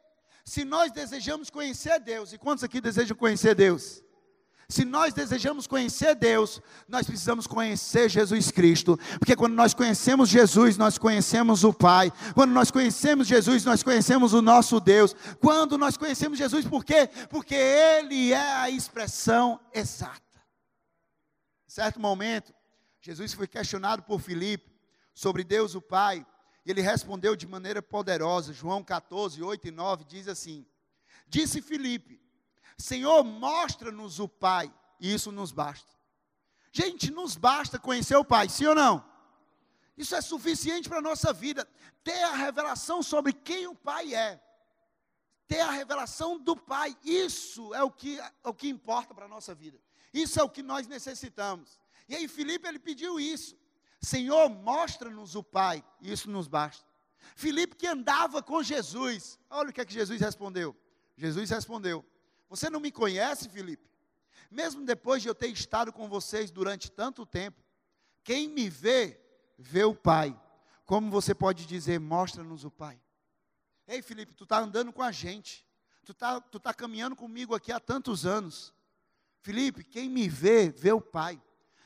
se 0.45 0.63
nós 0.63 0.91
desejamos 0.91 1.49
conhecer 1.49 1.99
Deus, 1.99 2.33
e 2.33 2.37
quantos 2.37 2.63
aqui 2.63 2.79
desejam 2.79 3.17
conhecer 3.17 3.55
Deus? 3.55 4.03
Se 4.69 4.85
nós 4.85 5.13
desejamos 5.13 5.67
conhecer 5.67 6.15
Deus, 6.15 6.61
nós 6.87 7.05
precisamos 7.05 7.45
conhecer 7.45 8.09
Jesus 8.09 8.49
Cristo, 8.49 8.97
porque 9.19 9.35
quando 9.35 9.53
nós 9.53 9.73
conhecemos 9.73 10.29
Jesus, 10.29 10.77
nós 10.77 10.97
conhecemos 10.97 11.63
o 11.63 11.73
Pai. 11.73 12.11
Quando 12.33 12.51
nós 12.51 12.71
conhecemos 12.71 13.27
Jesus, 13.27 13.65
nós 13.65 13.83
conhecemos 13.83 14.33
o 14.33 14.41
nosso 14.41 14.79
Deus. 14.79 15.15
Quando 15.39 15.77
nós 15.77 15.97
conhecemos 15.97 16.37
Jesus, 16.37 16.65
por 16.65 16.83
quê? 16.83 17.09
Porque 17.29 17.55
Ele 17.55 18.31
é 18.31 18.53
a 18.55 18.69
expressão 18.69 19.59
exata. 19.73 20.21
Em 21.67 21.71
certo 21.71 21.99
momento, 21.99 22.53
Jesus 23.01 23.33
foi 23.33 23.47
questionado 23.47 24.01
por 24.03 24.21
Filipe 24.21 24.71
sobre 25.13 25.43
Deus 25.43 25.75
o 25.75 25.81
Pai, 25.81 26.25
e 26.65 26.71
ele 26.71 26.81
respondeu 26.81 27.35
de 27.35 27.45
maneira 27.45 27.81
poderosa. 27.81 28.53
João 28.53 28.81
14, 28.81 29.43
8 29.43 29.67
e 29.67 29.71
9 29.71 30.05
diz 30.05 30.27
assim: 30.29 30.65
Disse 31.27 31.61
Filipe 31.61 32.22
Senhor, 32.77 33.23
mostra-nos 33.23 34.19
o 34.19 34.27
Pai, 34.27 34.73
e 34.99 35.13
isso 35.13 35.31
nos 35.31 35.51
basta. 35.51 35.93
Gente, 36.71 37.11
nos 37.11 37.35
basta 37.35 37.77
conhecer 37.77 38.15
o 38.15 38.25
Pai, 38.25 38.49
sim 38.49 38.65
ou 38.65 38.75
não? 38.75 39.05
Isso 39.95 40.15
é 40.15 40.21
suficiente 40.21 40.89
para 40.89 40.97
a 40.97 41.01
nossa 41.01 41.31
vida. 41.31 41.67
Ter 42.03 42.23
a 42.23 42.35
revelação 42.35 43.03
sobre 43.03 43.31
quem 43.31 43.67
o 43.67 43.75
Pai 43.75 44.13
é. 44.13 44.41
Ter 45.47 45.59
a 45.59 45.71
revelação 45.71 46.39
do 46.39 46.55
Pai. 46.55 46.97
Isso 47.03 47.73
é 47.75 47.83
o 47.83 47.91
que, 47.91 48.19
é 48.19 48.31
o 48.43 48.53
que 48.53 48.67
importa 48.67 49.13
para 49.13 49.25
a 49.25 49.29
nossa 49.29 49.53
vida. 49.53 49.79
Isso 50.13 50.39
é 50.39 50.43
o 50.43 50.49
que 50.49 50.63
nós 50.63 50.87
necessitamos. 50.87 51.79
E 52.09 52.15
aí, 52.15 52.27
Filipe, 52.27 52.67
ele 52.67 52.79
pediu 52.79 53.19
isso. 53.19 53.55
Senhor, 54.01 54.49
mostra-nos 54.49 55.35
o 55.35 55.43
Pai. 55.43 55.83
Isso 56.01 56.29
nos 56.29 56.47
basta. 56.47 56.85
Filipe 57.35 57.75
que 57.75 57.87
andava 57.87 58.41
com 58.41 58.61
Jesus. 58.61 59.39
Olha 59.49 59.69
o 59.69 59.73
que 59.73 59.81
é 59.81 59.85
que 59.85 59.93
Jesus 59.93 60.19
respondeu. 60.19 60.75
Jesus 61.15 61.49
respondeu: 61.49 62.03
você 62.55 62.69
não 62.69 62.79
me 62.79 62.91
conhece, 62.91 63.49
Felipe? 63.49 63.89
Mesmo 64.51 64.85
depois 64.85 65.23
de 65.23 65.27
eu 65.27 65.33
ter 65.33 65.47
estado 65.47 65.91
com 65.91 66.07
vocês 66.07 66.51
durante 66.51 66.91
tanto 66.91 67.25
tempo, 67.25 67.59
quem 68.23 68.47
me 68.47 68.69
vê, 68.69 69.19
vê 69.57 69.83
o 69.83 69.95
Pai. 69.95 70.39
Como 70.85 71.09
você 71.09 71.33
pode 71.33 71.65
dizer, 71.65 71.99
mostra-nos 71.99 72.63
o 72.63 72.69
Pai? 72.69 73.01
Ei, 73.87 74.03
Felipe, 74.03 74.35
tu 74.35 74.43
está 74.43 74.59
andando 74.59 74.93
com 74.93 75.01
a 75.01 75.11
gente. 75.11 75.67
Tu 76.05 76.11
está 76.11 76.39
tu 76.39 76.59
tá 76.59 76.71
caminhando 76.75 77.15
comigo 77.15 77.55
aqui 77.55 77.71
há 77.71 77.79
tantos 77.79 78.23
anos. 78.23 78.71
Felipe, 79.41 79.83
quem 79.83 80.07
me 80.07 80.29
vê, 80.29 80.69
vê 80.69 80.91
o 80.91 81.01
Pai. 81.01 81.41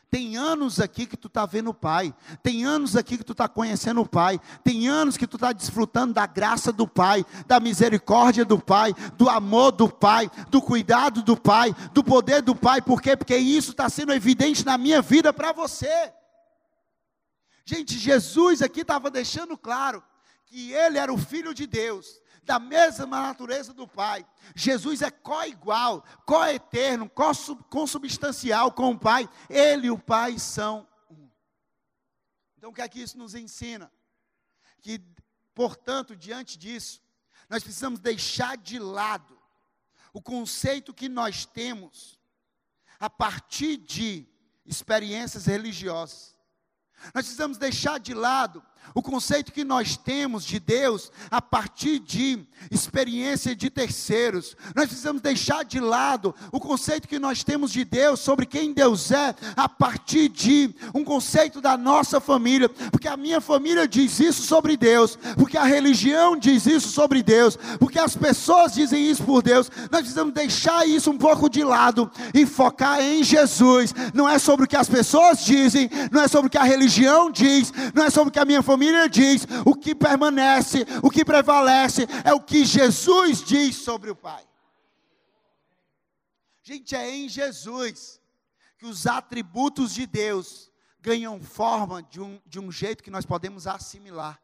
Tem 0.10 0.38
anos 0.38 0.80
aqui 0.80 1.06
que 1.06 1.18
tu 1.18 1.28
está 1.28 1.46
vendo 1.46 1.72
o 1.72 1.74
Pai. 1.74 2.16
Tem 2.42 2.64
anos 2.64 2.96
aqui 2.96 3.18
que 3.18 3.24
tu 3.24 3.34
está 3.34 3.48
conhecendo 3.48 4.02
o 4.02 4.08
Pai. 4.08 4.40
Tem 4.64 4.88
anos 4.88 5.18
que 5.18 5.28
tu 5.28 5.36
está 5.36 5.52
desfrutando 5.52 6.14
da 6.14 6.26
graça 6.26 6.72
do 6.72 6.88
Pai, 6.88 7.26
da 7.46 7.60
misericórdia 7.60 8.46
do 8.46 8.58
Pai, 8.58 8.94
do 9.18 9.30
amor 9.30 9.74
do 9.74 9.90
Pai, 9.90 10.32
do 10.50 10.62
cuidado 10.62 11.22
do 11.22 11.36
Pai, 11.36 11.76
do 11.94 12.04
poder 12.04 12.42
do 12.42 12.56
Pai. 12.56 12.82
Por 12.82 13.02
quê? 13.02 13.18
Porque 13.18 13.36
isso 13.36 13.72
está 13.72 13.90
sendo 13.90 14.14
evidente 14.14 14.66
na 14.66 14.78
minha 14.78 15.02
vida 15.02 15.34
para 15.34 15.52
você. 15.52 16.14
Gente, 17.66 17.98
Jesus 17.98 18.62
aqui 18.62 18.82
estava 18.82 19.12
deixando 19.12 19.58
claro 19.58 20.02
que 20.46 20.72
Ele 20.72 20.98
era 20.98 21.12
o 21.14 21.18
Filho 21.18 21.54
de 21.54 21.68
Deus, 21.68 22.22
da 22.48 22.58
mesma 22.60 23.22
natureza 23.22 23.74
do 23.74 23.86
Pai. 23.86 24.26
Jesus 24.56 25.02
é 25.02 25.12
co-igual, 25.12 26.04
co-eterno, 26.26 27.12
consubstancial 27.70 28.72
com 28.72 28.92
o 28.92 28.98
Pai. 28.98 29.30
Ele 29.50 29.88
e 29.88 29.92
o 29.92 30.00
Pai 30.00 30.40
são 30.40 30.88
um. 31.10 31.30
Então, 32.58 32.70
o 32.70 32.74
que 32.74 32.82
é 32.82 32.88
que 32.88 33.02
isso 33.02 33.18
nos 33.18 33.36
ensina? 33.36 33.92
Que, 34.82 35.04
portanto, 35.54 36.16
diante 36.16 36.58
disso, 36.58 37.02
nós 37.50 37.62
precisamos 37.62 38.00
deixar 38.00 38.56
de 38.56 38.80
lado 38.80 39.38
o 40.14 40.22
conceito 40.22 40.94
que 40.94 41.10
nós 41.10 41.46
temos 41.46 42.18
a 42.98 43.10
partir 43.10 43.76
de 43.76 44.26
experiências 44.66 45.46
religiosas. 45.46 46.34
Nós 47.14 47.26
precisamos 47.26 47.58
deixar 47.58 48.00
de 48.00 48.14
lado 48.14 48.66
o 48.94 49.02
conceito 49.02 49.52
que 49.52 49.64
nós 49.64 49.98
temos 49.98 50.44
de 50.44 50.60
Deus 50.60 51.12
a 51.30 51.42
partir 51.42 52.00
de 52.00 52.40
experiência 52.72 53.56
de 53.56 53.70
terceiros. 53.70 54.56
Nós 54.76 54.88
precisamos 54.88 55.22
deixar 55.22 55.64
de 55.64 55.80
lado 55.80 56.34
o 56.52 56.60
conceito 56.60 57.08
que 57.08 57.20
nós 57.20 57.44
temos 57.44 57.72
de 57.72 57.86
Deus, 57.86 58.20
sobre 58.20 58.46
quem 58.46 58.74
Deus 58.74 59.12
é, 59.12 59.36
a 59.56 59.70
partir 59.70 60.30
de 60.30 60.74
um 60.94 61.04
conceito 61.04 61.62
da 61.62 61.78
nossa 61.78 62.20
família, 62.20 62.70
porque 62.92 63.08
a 63.08 63.18
minha 63.18 63.40
família 63.40 63.88
diz 63.88 64.20
isso 64.20 64.44
sobre 64.44 64.76
Deus, 64.76 65.18
porque 65.38 65.58
a 65.58 65.64
religião 65.64 66.36
diz 66.36 66.66
isso 66.66 66.90
sobre 66.90 67.22
Deus, 67.22 67.58
porque 67.80 68.00
as 68.00 68.16
pessoas 68.16 68.74
dizem 68.74 69.10
isso 69.10 69.24
por 69.24 69.42
Deus. 69.42 69.70
Nós 69.92 70.02
precisamos 70.02 70.34
deixar 70.34 70.88
isso 70.88 71.12
um 71.12 71.18
pouco 71.18 71.50
de 71.50 71.64
lado 71.64 72.10
e 72.34 72.46
focar 72.46 73.02
em 73.02 73.24
Jesus. 73.24 73.94
Não 74.14 74.28
é 74.28 74.40
sobre 74.40 74.66
o 74.66 74.68
que 74.68 74.76
as 74.76 74.90
pessoas 74.90 75.44
dizem, 75.44 75.90
não 76.12 76.22
é 76.22 76.28
sobre 76.28 76.48
o 76.48 76.50
que 76.50 76.58
a 76.58 76.64
religião 76.64 77.32
diz, 77.32 77.72
não 77.94 78.04
é 78.04 78.10
sobre 78.10 78.30
o 78.30 78.32
que 78.32 78.40
a 78.40 78.46
minha 78.46 78.64
família 78.64 78.77
família 78.78 79.10
diz, 79.10 79.48
o 79.66 79.74
que 79.74 79.96
permanece, 79.96 80.86
o 81.02 81.10
que 81.10 81.26
prevalece, 81.26 82.06
é 82.24 82.32
o 82.32 82.40
que 82.40 82.64
Jesus 82.64 83.44
diz 83.44 83.76
sobre 83.78 84.12
o 84.12 84.16
Pai. 84.16 84.48
Gente, 86.62 86.96
é 86.96 87.10
em 87.10 87.28
Jesus 87.28 88.22
que 88.78 88.86
os 88.86 89.08
atributos 89.08 89.96
de 89.96 90.06
Deus 90.06 90.72
ganham 91.00 91.42
forma 91.42 92.04
de 92.04 92.22
um, 92.22 92.40
de 92.46 92.60
um 92.60 92.72
jeito 92.72 93.04
que 93.04 93.10
nós 93.10 93.26
podemos 93.26 93.66
assimilar. 93.66 94.40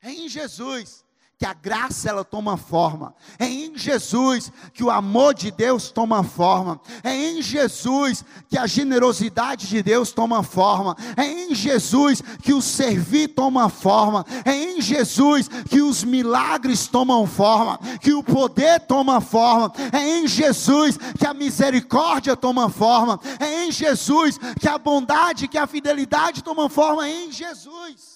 É 0.00 0.10
em 0.10 0.30
Jesus 0.30 1.04
que 1.44 1.46
a 1.46 1.52
graça 1.52 2.08
ela 2.08 2.24
toma 2.24 2.56
forma. 2.56 3.14
É 3.38 3.44
em 3.44 3.76
Jesus 3.76 4.50
que 4.72 4.82
o 4.82 4.90
amor 4.90 5.34
de 5.34 5.50
Deus 5.50 5.90
toma 5.90 6.24
forma. 6.24 6.80
É 7.02 7.14
em 7.14 7.42
Jesus 7.42 8.24
que 8.48 8.56
a 8.56 8.66
generosidade 8.66 9.66
de 9.68 9.82
Deus 9.82 10.10
toma 10.10 10.42
forma. 10.42 10.96
É 11.14 11.26
em 11.26 11.54
Jesus 11.54 12.22
que 12.42 12.54
o 12.54 12.62
servir 12.62 13.28
toma 13.28 13.68
forma. 13.68 14.24
É 14.42 14.54
em 14.54 14.80
Jesus 14.80 15.46
que 15.68 15.82
os 15.82 16.02
milagres 16.02 16.86
tomam 16.86 17.26
forma, 17.26 17.78
que 18.00 18.14
o 18.14 18.22
poder 18.22 18.80
toma 18.80 19.20
forma. 19.20 19.70
É 19.92 20.20
em 20.20 20.26
Jesus 20.26 20.96
que 21.18 21.26
a 21.26 21.34
misericórdia 21.34 22.34
toma 22.34 22.70
forma. 22.70 23.20
É 23.38 23.66
em 23.66 23.70
Jesus 23.70 24.38
que 24.58 24.66
a 24.66 24.78
bondade, 24.78 25.46
que 25.46 25.58
a 25.58 25.66
fidelidade 25.66 26.42
tomam 26.42 26.70
forma 26.70 27.06
em 27.06 27.30
Jesus. 27.30 28.13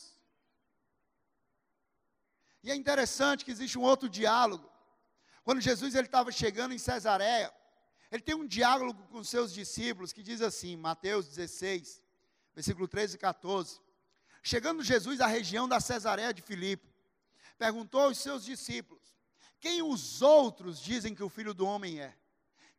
E 2.68 2.70
é 2.70 2.74
interessante 2.74 3.46
que 3.46 3.50
existe 3.50 3.78
um 3.78 3.82
outro 3.82 4.10
diálogo. 4.10 4.70
Quando 5.42 5.58
Jesus 5.58 5.94
estava 5.94 6.30
chegando 6.30 6.74
em 6.74 6.78
Cesareia, 6.78 7.50
ele 8.12 8.20
tem 8.20 8.34
um 8.34 8.46
diálogo 8.46 9.04
com 9.04 9.24
seus 9.24 9.54
discípulos 9.54 10.12
que 10.12 10.22
diz 10.22 10.42
assim, 10.42 10.76
Mateus 10.76 11.26
16, 11.28 12.02
versículo 12.54 12.86
13 12.86 13.16
e 13.16 13.18
14. 13.18 13.80
Chegando 14.42 14.84
Jesus 14.84 15.18
à 15.22 15.26
região 15.26 15.66
da 15.66 15.80
Cesareia 15.80 16.34
de 16.34 16.42
Filipe, 16.42 16.94
perguntou 17.56 18.02
aos 18.02 18.18
seus 18.18 18.44
discípulos: 18.44 19.16
Quem 19.58 19.82
os 19.82 20.20
outros 20.20 20.78
dizem 20.78 21.14
que 21.14 21.24
o 21.24 21.30
filho 21.30 21.54
do 21.54 21.64
homem 21.66 22.00
é? 22.02 22.14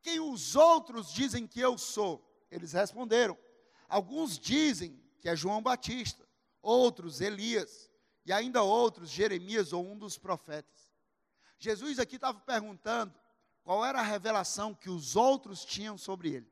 Quem 0.04 0.20
os 0.20 0.56
outros 0.56 1.12
dizem 1.12 1.48
que 1.48 1.60
eu 1.60 1.80
sou? 1.80 2.24
Eles 2.52 2.74
responderam: 2.74 3.36
Alguns 3.88 4.38
dizem 4.38 5.02
que 5.18 5.28
é 5.28 5.36
João 5.36 5.64
Batista, 5.64 6.30
outros 6.62 7.22
Elias 7.22 7.89
e 8.26 8.32
ainda 8.32 8.62
outros, 8.62 9.10
Jeremias 9.10 9.74
ou 9.74 9.86
um 9.86 9.98
dos 9.98 10.18
profetas. 10.18 10.90
Jesus 11.58 12.00
aqui 12.00 12.16
estava 12.16 12.40
perguntando 12.40 13.14
qual 13.64 13.86
era 13.86 14.00
a 14.00 14.04
revelação 14.04 14.74
que 14.74 14.90
os 14.90 15.16
outros 15.16 15.66
tinham 15.66 15.98
sobre 15.98 16.30
ele. 16.30 16.52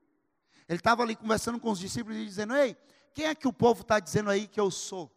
Ele 0.68 0.80
estava 0.80 1.04
ali 1.04 1.16
conversando 1.16 1.60
com 1.60 1.72
os 1.72 1.80
discípulos 1.80 2.18
e 2.18 2.26
dizendo: 2.26 2.56
Ei, 2.56 2.76
quem 3.14 3.26
é 3.26 3.36
que 3.36 3.48
o 3.48 3.54
povo 3.54 3.82
está 3.82 4.00
dizendo 4.00 4.30
aí 4.30 4.48
que 4.48 4.60
eu 4.60 4.70
sou? 4.70 5.12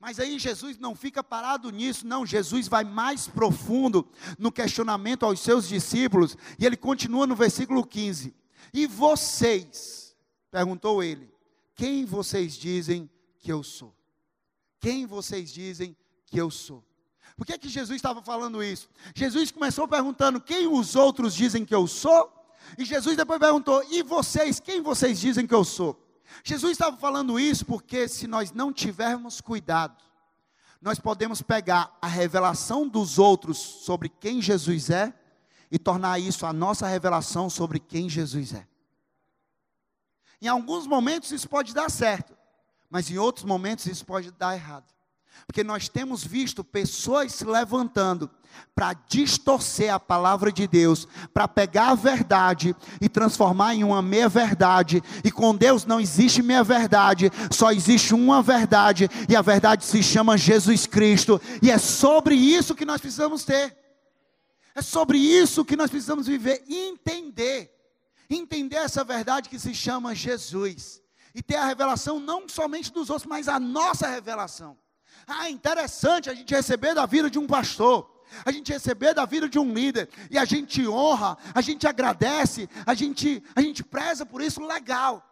Mas 0.00 0.18
aí 0.18 0.38
Jesus 0.38 0.76
não 0.76 0.94
fica 0.94 1.22
parado 1.24 1.70
nisso, 1.70 2.06
não. 2.06 2.26
Jesus 2.26 2.68
vai 2.68 2.84
mais 2.84 3.26
profundo 3.26 4.06
no 4.38 4.52
questionamento 4.52 5.24
aos 5.24 5.40
seus 5.40 5.66
discípulos, 5.66 6.36
e 6.58 6.66
ele 6.66 6.76
continua 6.76 7.26
no 7.26 7.36
versículo 7.36 7.86
15: 7.86 8.34
E 8.72 8.86
vocês, 8.86 10.14
perguntou 10.50 11.02
ele, 11.02 11.32
quem 11.74 12.04
vocês 12.04 12.54
dizem 12.54 13.08
que 13.38 13.50
eu 13.50 13.62
sou? 13.62 13.94
Quem 14.84 15.06
vocês 15.06 15.50
dizem 15.50 15.96
que 16.26 16.38
eu 16.38 16.50
sou? 16.50 16.84
Por 17.38 17.46
que, 17.46 17.56
que 17.56 17.70
Jesus 17.70 17.96
estava 17.96 18.20
falando 18.20 18.62
isso? 18.62 18.86
Jesus 19.14 19.50
começou 19.50 19.88
perguntando: 19.88 20.38
Quem 20.38 20.66
os 20.66 20.94
outros 20.94 21.34
dizem 21.34 21.64
que 21.64 21.74
eu 21.74 21.86
sou? 21.86 22.30
E 22.76 22.84
Jesus 22.84 23.16
depois 23.16 23.40
perguntou: 23.40 23.82
E 23.90 24.02
vocês, 24.02 24.60
quem 24.60 24.82
vocês 24.82 25.18
dizem 25.18 25.46
que 25.46 25.54
eu 25.54 25.64
sou? 25.64 25.98
Jesus 26.44 26.72
estava 26.72 26.98
falando 26.98 27.40
isso 27.40 27.64
porque 27.64 28.06
se 28.06 28.26
nós 28.26 28.52
não 28.52 28.70
tivermos 28.70 29.40
cuidado, 29.40 30.04
nós 30.82 30.98
podemos 30.98 31.40
pegar 31.40 31.96
a 32.02 32.06
revelação 32.06 32.86
dos 32.86 33.18
outros 33.18 33.56
sobre 33.56 34.10
quem 34.10 34.42
Jesus 34.42 34.90
é 34.90 35.14
e 35.70 35.78
tornar 35.78 36.18
isso 36.18 36.44
a 36.44 36.52
nossa 36.52 36.86
revelação 36.86 37.48
sobre 37.48 37.80
quem 37.80 38.06
Jesus 38.06 38.52
é. 38.52 38.68
Em 40.42 40.46
alguns 40.46 40.86
momentos 40.86 41.32
isso 41.32 41.48
pode 41.48 41.72
dar 41.72 41.90
certo, 41.90 42.33
mas 42.94 43.10
em 43.10 43.18
outros 43.18 43.44
momentos 43.44 43.86
isso 43.86 44.06
pode 44.06 44.30
dar 44.30 44.54
errado. 44.54 44.84
Porque 45.48 45.64
nós 45.64 45.88
temos 45.88 46.22
visto 46.22 46.62
pessoas 46.62 47.32
se 47.32 47.44
levantando 47.44 48.30
para 48.72 48.92
distorcer 49.08 49.92
a 49.92 49.98
palavra 49.98 50.52
de 50.52 50.68
Deus, 50.68 51.08
para 51.32 51.48
pegar 51.48 51.88
a 51.88 51.94
verdade 51.96 52.72
e 53.00 53.08
transformar 53.08 53.74
em 53.74 53.82
uma 53.82 54.00
meia 54.00 54.28
verdade. 54.28 55.02
E 55.24 55.32
com 55.32 55.56
Deus 55.56 55.84
não 55.84 55.98
existe 55.98 56.40
meia 56.40 56.62
verdade, 56.62 57.32
só 57.50 57.72
existe 57.72 58.14
uma 58.14 58.40
verdade, 58.40 59.10
e 59.28 59.34
a 59.34 59.42
verdade 59.42 59.84
se 59.84 60.00
chama 60.00 60.38
Jesus 60.38 60.86
Cristo. 60.86 61.40
E 61.60 61.72
é 61.72 61.78
sobre 61.78 62.36
isso 62.36 62.76
que 62.76 62.84
nós 62.84 63.00
precisamos 63.00 63.42
ter. 63.42 63.76
É 64.72 64.80
sobre 64.80 65.18
isso 65.18 65.64
que 65.64 65.74
nós 65.74 65.90
precisamos 65.90 66.28
viver 66.28 66.62
entender. 66.68 67.74
Entender 68.30 68.76
essa 68.76 69.02
verdade 69.02 69.48
que 69.48 69.58
se 69.58 69.74
chama 69.74 70.14
Jesus 70.14 71.02
e 71.34 71.42
ter 71.42 71.56
a 71.56 71.66
revelação 71.66 72.20
não 72.20 72.48
somente 72.48 72.92
dos 72.92 73.10
outros, 73.10 73.26
mas 73.26 73.48
a 73.48 73.58
nossa 73.58 74.06
revelação. 74.06 74.78
Ah, 75.26 75.50
interessante 75.50 76.30
a 76.30 76.34
gente 76.34 76.54
receber 76.54 76.94
da 76.94 77.06
vida 77.06 77.28
de 77.28 77.38
um 77.38 77.46
pastor, 77.46 78.08
a 78.44 78.52
gente 78.52 78.72
receber 78.72 79.14
da 79.14 79.24
vida 79.24 79.48
de 79.48 79.58
um 79.58 79.72
líder, 79.72 80.08
e 80.30 80.38
a 80.38 80.44
gente 80.44 80.86
honra, 80.86 81.36
a 81.54 81.60
gente 81.60 81.86
agradece, 81.86 82.68
a 82.86 82.94
gente, 82.94 83.42
a 83.54 83.60
gente 83.60 83.82
preza 83.82 84.24
por 84.24 84.40
isso, 84.40 84.64
legal. 84.64 85.22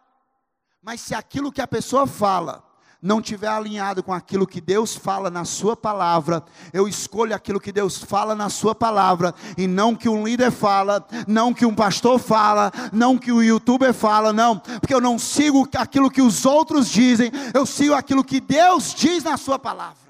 Mas 0.81 1.01
se 1.01 1.15
aquilo 1.15 1.51
que 1.51 1.61
a 1.61 1.67
pessoa 1.67 2.05
fala 2.05 2.72
não 3.03 3.21
tiver 3.21 3.49
alinhado 3.49 4.01
com 4.01 4.13
aquilo 4.13 4.47
que 4.47 4.61
Deus 4.61 4.95
fala 4.95 5.29
na 5.29 5.43
Sua 5.43 5.75
palavra, 5.75 6.41
eu 6.71 6.87
escolho 6.87 7.35
aquilo 7.35 7.59
que 7.59 7.73
Deus 7.73 7.97
fala 7.97 8.33
na 8.33 8.49
Sua 8.49 8.73
palavra, 8.73 9.35
e 9.57 9.67
não 9.67 9.93
que 9.93 10.07
um 10.07 10.25
líder 10.25 10.51
fala, 10.51 11.05
não 11.27 11.53
que 11.53 11.65
um 11.65 11.75
pastor 11.75 12.17
fala, 12.17 12.71
não 12.93 13.17
que 13.17 13.29
o 13.29 13.43
youtuber 13.43 13.93
fala, 13.93 14.31
não, 14.31 14.57
porque 14.57 14.93
eu 14.93 15.01
não 15.01 15.19
sigo 15.19 15.67
aquilo 15.75 16.09
que 16.09 16.21
os 16.21 16.45
outros 16.45 16.89
dizem, 16.89 17.29
eu 17.53 17.65
sigo 17.65 17.93
aquilo 17.93 18.23
que 18.23 18.39
Deus 18.39 18.93
diz 18.93 19.21
na 19.21 19.35
Sua 19.35 19.59
palavra. 19.59 20.01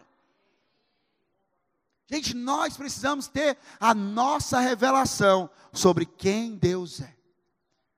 Gente, 2.07 2.35
nós 2.35 2.77
precisamos 2.77 3.27
ter 3.27 3.57
a 3.79 3.95
nossa 3.95 4.59
revelação 4.59 5.49
sobre 5.71 6.05
quem 6.05 6.55
Deus 6.55 7.01
é. 7.01 7.11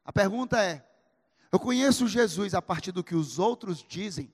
A 0.05 0.13
pergunta 0.13 0.57
é: 0.63 0.85
eu 1.51 1.59
conheço 1.59 2.07
Jesus 2.07 2.53
a 2.53 2.61
partir 2.61 2.93
do 2.93 3.03
que 3.03 3.13
os 3.13 3.39
outros 3.39 3.83
dizem? 3.85 4.31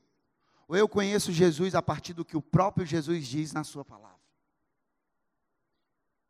Ou 0.68 0.76
eu 0.76 0.88
conheço 0.88 1.32
Jesus 1.32 1.76
a 1.76 1.82
partir 1.82 2.14
do 2.14 2.26
que 2.26 2.38
o 2.38 2.42
próprio 2.42 2.86
Jesus 2.86 3.28
diz 3.28 3.52
na 3.54 3.64
Sua 3.64 3.84
palavra? 3.84 4.20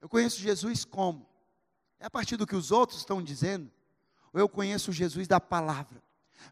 Eu 0.02 0.10
conheço 0.10 0.40
Jesus 0.40 0.84
como? 0.84 1.30
É 2.00 2.06
a 2.06 2.10
partir 2.10 2.36
do 2.36 2.48
que 2.48 2.56
os 2.56 2.72
outros 2.72 3.00
estão 3.00 3.22
dizendo? 3.22 3.72
Ou 4.34 4.40
eu 4.40 4.50
conheço 4.50 4.92
Jesus 4.92 5.28
da 5.28 5.40
palavra? 5.40 6.02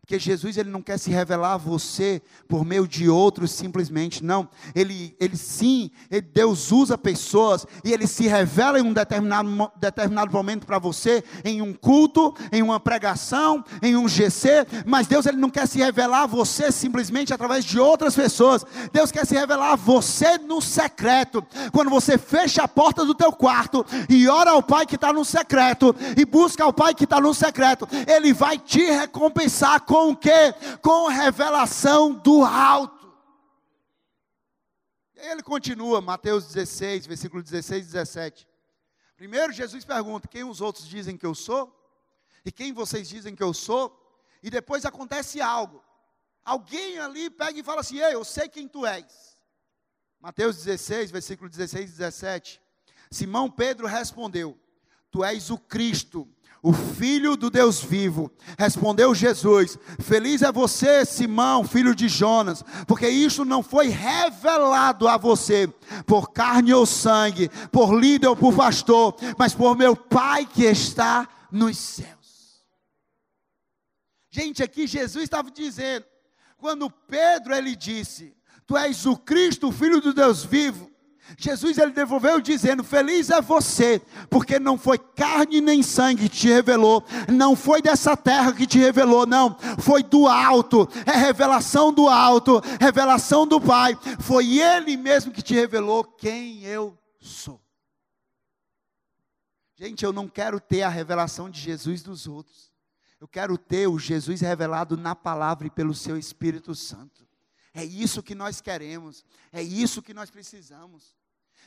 Porque 0.02 0.18
Jesus 0.18 0.58
ele 0.58 0.70
não 0.70 0.82
quer 0.82 0.98
se 0.98 1.12
revelar 1.12 1.54
a 1.54 1.58
você 1.58 2.22
por 2.48 2.66
meio 2.66 2.88
de 2.88 3.08
outros 3.08 3.52
simplesmente, 3.52 4.24
não. 4.24 4.50
Ele, 4.74 5.16
ele 5.20 5.38
sim, 5.38 5.92
ele, 6.10 6.22
Deus 6.22 6.72
usa 6.72 6.98
pessoas 6.98 7.66
e 7.84 7.94
ele 7.94 8.08
se 8.08 8.28
revela 8.28 8.80
em 8.80 8.82
um 8.82 8.94
determinado, 8.94 9.72
determinado 9.76 10.32
momento 10.32 10.66
para 10.66 10.80
você, 10.80 11.24
em 11.46 11.62
um 11.62 11.74
culto, 11.74 12.34
em 12.52 12.62
uma 12.62 12.80
pregação, 12.80 13.64
em 13.82 13.96
um 13.96 14.08
GC, 14.08 14.66
mas 14.86 15.08
Deus 15.08 15.26
ele 15.26 15.38
não 15.38 15.50
quer 15.50 15.68
se 15.68 15.78
revelar 15.78 16.24
a 16.24 16.28
você 16.28 16.72
simplesmente 16.72 17.34
através 17.34 17.64
de 17.64 17.80
outras 17.80 18.16
pessoas. 18.16 18.66
Deus 18.92 19.12
quer 19.12 19.26
se 19.26 19.36
revelar 19.36 19.74
a 19.74 19.76
você 19.76 20.38
no 20.38 20.62
secreto. 20.62 21.46
Quando 21.72 21.90
você 21.90 22.18
fecha 22.18 22.64
a 22.64 22.68
porta 22.68 23.06
do 23.06 23.14
teu 23.14 23.32
quarto 23.32 23.86
e 24.10 24.28
ora 24.28 24.52
ao 24.52 24.64
Pai 24.64 24.86
que 24.86 24.96
está 24.96 25.14
no 25.14 25.24
secreto 25.24 25.96
e 26.18 26.26
busca 26.26 26.64
ao 26.64 26.74
Pai 26.74 26.94
que 26.94 27.04
está 27.04 27.20
no 27.20 27.34
secreto, 27.34 27.88
Ele 28.08 28.34
vai 28.34 28.58
te 28.58 28.82
recompensar 28.82 29.79
com 29.80 30.12
o 30.12 30.16
quê? 30.16 30.54
Com 30.82 31.08
revelação 31.08 32.14
do 32.14 32.44
alto. 32.44 33.14
E 35.16 35.20
aí 35.20 35.32
ele 35.32 35.44
continua, 35.44 36.00
Mateus 36.00 36.46
16, 36.46 37.06
versículo 37.06 37.44
16 37.44 37.84
e 37.84 37.92
17. 37.92 38.48
Primeiro 39.18 39.52
Jesus 39.52 39.84
pergunta: 39.84 40.28
quem 40.28 40.44
os 40.44 40.62
outros 40.62 40.88
dizem 40.88 41.18
que 41.18 41.26
eu 41.26 41.36
sou? 41.36 41.76
E 42.46 42.52
quem 42.52 42.72
vocês 42.72 43.10
dizem 43.10 43.36
que 43.36 43.44
eu 43.44 43.54
sou? 43.54 43.96
E 44.42 44.50
depois 44.50 44.86
acontece 44.86 45.42
algo. 45.42 45.84
Alguém 46.44 46.98
ali 47.00 47.30
pega 47.30 47.60
e 47.60 47.64
fala 47.64 47.82
assim: 47.82 48.00
Ei, 48.00 48.14
eu 48.14 48.24
sei 48.24 48.48
quem 48.48 48.68
tu 48.68 48.86
és. 48.86 49.38
Mateus 50.20 50.58
16, 50.64 51.12
versículo 51.12 51.50
16 51.50 51.90
e 51.90 51.94
17. 51.94 52.62
Simão 53.12 53.50
Pedro 53.52 53.88
respondeu: 53.88 54.58
Tu 55.12 55.24
és 55.24 55.50
o 55.50 55.58
Cristo, 55.58 56.28
o 56.62 56.74
Filho 56.74 57.38
do 57.38 57.50
Deus 57.50 57.82
vivo. 57.82 58.32
Respondeu 58.58 59.16
Jesus: 59.16 59.78
Feliz 60.00 60.42
é 60.42 60.52
você, 60.52 61.06
Simão, 61.06 61.64
filho 61.64 61.96
de 61.96 62.08
Jonas, 62.08 62.64
porque 62.88 63.08
isto 63.08 63.46
não 63.46 63.64
foi 63.64 63.88
revelado 63.88 65.08
a 65.08 65.18
você 65.18 65.68
por 66.06 66.32
carne 66.32 66.74
ou 66.74 66.86
sangue, 66.86 67.50
por 67.72 67.94
líder 67.94 68.28
ou 68.28 68.36
por 68.36 68.56
pastor, 68.56 69.16
mas 69.38 69.54
por 69.54 69.76
meu 69.76 69.96
Pai 69.96 70.46
que 70.46 70.66
está 70.66 71.28
nos 71.52 71.78
céus. 71.78 72.64
Gente, 74.30 74.62
aqui 74.62 74.86
Jesus 74.86 75.24
estava 75.24 75.50
dizendo, 75.50 76.06
quando 76.58 76.90
Pedro 76.90 77.56
ele 77.56 77.76
disse: 77.76 78.36
Tu 78.68 78.78
és 78.78 79.06
o 79.06 79.16
Cristo, 79.16 79.70
o 79.70 79.72
Filho 79.72 80.02
do 80.02 80.14
Deus 80.14 80.44
vivo. 80.44 80.89
Jesus 81.38 81.78
ele 81.78 81.92
devolveu 81.92 82.42
dizendo: 82.42 82.84
Feliz 82.84 83.30
é 83.30 83.42
você, 83.42 84.02
porque 84.30 84.60
não 84.60 84.78
foi 84.78 84.98
carne 84.98 85.62
nem 85.62 85.84
sangue 85.84 86.30
que 86.30 86.38
te 86.38 86.48
revelou, 86.48 87.04
não 87.28 87.56
foi 87.56 87.82
dessa 87.82 88.16
terra 88.16 88.54
que 88.54 88.66
te 88.66 88.78
revelou, 88.78 89.26
não, 89.26 89.58
foi 89.80 90.04
do 90.04 90.28
alto, 90.28 90.88
é 91.06 91.16
revelação 91.16 91.94
do 91.94 92.08
alto, 92.08 92.62
revelação 92.80 93.46
do 93.46 93.60
Pai, 93.60 93.98
foi 94.20 94.60
Ele 94.60 94.98
mesmo 94.98 95.32
que 95.32 95.42
te 95.42 95.54
revelou 95.54 96.04
quem 96.04 96.64
eu 96.64 96.98
sou. 97.20 97.62
Gente, 99.76 100.04
eu 100.04 100.12
não 100.12 100.28
quero 100.28 100.60
ter 100.60 100.82
a 100.82 100.90
revelação 100.90 101.50
de 101.50 101.60
Jesus 101.60 102.04
dos 102.04 102.28
outros. 102.28 102.70
Eu 103.20 103.28
quero 103.28 103.58
ter 103.58 103.88
o 103.88 104.00
Jesus 104.00 104.42
revelado 104.42 104.98
na 104.98 105.16
palavra 105.16 105.68
e 105.68 105.70
pelo 105.70 105.94
seu 105.94 106.18
Espírito 106.18 106.74
Santo. 106.76 107.28
É 107.74 107.84
isso 107.84 108.24
que 108.24 108.34
nós 108.34 108.62
queremos, 108.62 109.24
é 109.52 109.62
isso 109.62 110.02
que 110.02 110.14
nós 110.14 110.30
precisamos. 110.30 111.16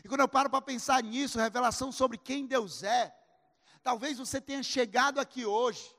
E 0.04 0.08
quando 0.08 0.20
eu 0.20 0.28
paro 0.28 0.50
para 0.50 0.60
pensar 0.60 1.02
nisso, 1.02 1.38
revelação 1.38 1.92
sobre 1.92 2.18
quem 2.18 2.46
Deus 2.46 2.82
é, 2.82 3.14
talvez 3.82 4.18
você 4.18 4.40
tenha 4.40 4.62
chegado 4.62 5.20
aqui 5.20 5.46
hoje, 5.46 5.94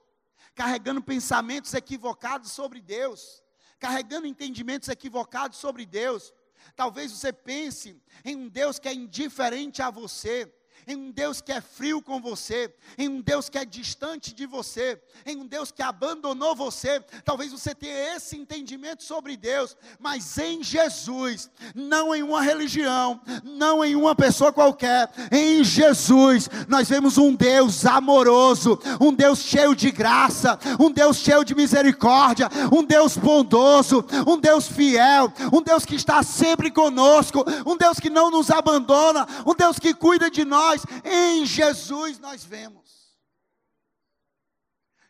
carregando 0.54 1.02
pensamentos 1.02 1.74
equivocados 1.74 2.52
sobre 2.52 2.82
Deus, 2.82 3.42
carregando 3.80 4.28
entendimentos 4.28 4.90
equivocados 4.90 5.58
sobre 5.58 5.86
Deus. 5.86 6.34
Talvez 6.76 7.12
você 7.12 7.34
pense 7.34 8.02
em 8.24 8.36
um 8.36 8.48
Deus 8.48 8.80
que 8.80 8.88
é 8.88 8.94
indiferente 8.94 9.82
a 9.82 9.90
você, 9.90 10.54
em 10.88 10.96
um 10.96 11.12
Deus 11.12 11.42
que 11.42 11.52
é 11.52 11.62
frio 11.62 12.02
com 12.02 12.20
você, 12.20 12.74
em 12.98 13.08
um 13.08 13.22
Deus 13.22 13.50
que 13.50 13.58
é 13.58 13.66
distante 13.66 14.34
de 14.34 14.46
você, 14.46 15.02
em 15.26 15.38
um 15.38 15.46
Deus 15.46 15.72
que 15.72 15.82
abandonou 15.82 16.56
você. 16.56 17.00
Talvez 17.24 17.52
você 17.52 17.74
tenha 17.74 18.16
esse 18.16 18.38
entendimento 18.38 19.04
sobre 19.04 19.38
Deus, 19.38 19.76
mas 20.00 20.38
em 20.38 20.64
Jesus, 20.64 21.50
não 21.74 22.14
em 22.14 22.24
uma 22.24 22.42
religião, 22.42 23.22
não 23.44 23.84
em 23.84 23.96
uma 23.96 24.16
pessoa 24.16 24.52
qualquer, 24.52 25.10
em 25.32 25.64
Jesus, 25.64 26.50
nós 26.68 26.90
vemos 26.90 27.18
um 27.18 27.34
Deus 27.34 27.86
amoroso, 27.86 28.80
um 29.00 29.14
Deus 29.14 29.40
cheio 29.40 29.76
de 29.76 29.92
graça, 29.92 30.60
um 30.80 30.92
Deus 30.92 31.18
cheio 31.18 31.44
de 31.44 31.56
misericórdia, 31.56 32.50
um 32.72 32.84
Deus 32.84 33.18
bondoso, 33.18 34.06
um 34.28 34.38
Deus 34.38 34.68
fiel, 34.68 35.32
um 35.52 35.62
Deus 35.62 35.86
que 35.86 35.96
está 35.96 36.24
sempre 36.24 36.70
conosco, 36.72 37.44
um 37.66 37.78
Deus 37.78 38.00
que 38.00 38.10
não 38.10 38.30
nos 38.30 38.50
abandona, 38.50 39.28
um 39.46 39.56
Deus 39.56 39.80
que 39.80 39.94
cuida 39.94 40.30
de 40.30 40.44
nós 40.44 40.73
nós, 40.74 40.86
em 41.04 41.46
Jesus 41.46 42.18
nós 42.20 42.44
vemos. 42.44 43.14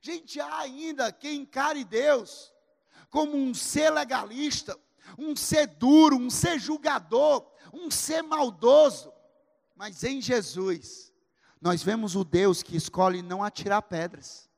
Gente, 0.02 0.39
há 0.39 0.60
ainda 0.60 1.12
quem 1.12 1.41
encare 1.41 1.86
Deus 1.86 2.52
como 3.10 3.38
um 3.38 3.54
ser 3.54 3.89
legalista, 3.89 4.78
um 5.17 5.36
ser 5.36 5.67
duro, 5.67 6.17
um 6.17 6.30
ser 6.30 6.60
julgador, 6.60 7.49
um 7.71 7.89
ser 7.89 8.21
maldoso. 8.21 9.13
Mas 9.76 10.04
em 10.04 10.21
Jesus, 10.21 11.13
nós 11.62 11.82
vemos 11.82 12.15
o 12.15 12.23
Deus 12.23 12.62
que 12.62 12.76
escolhe 12.76 13.21
não 13.21 13.43
atirar 13.43 13.82
pedras. 13.84 14.49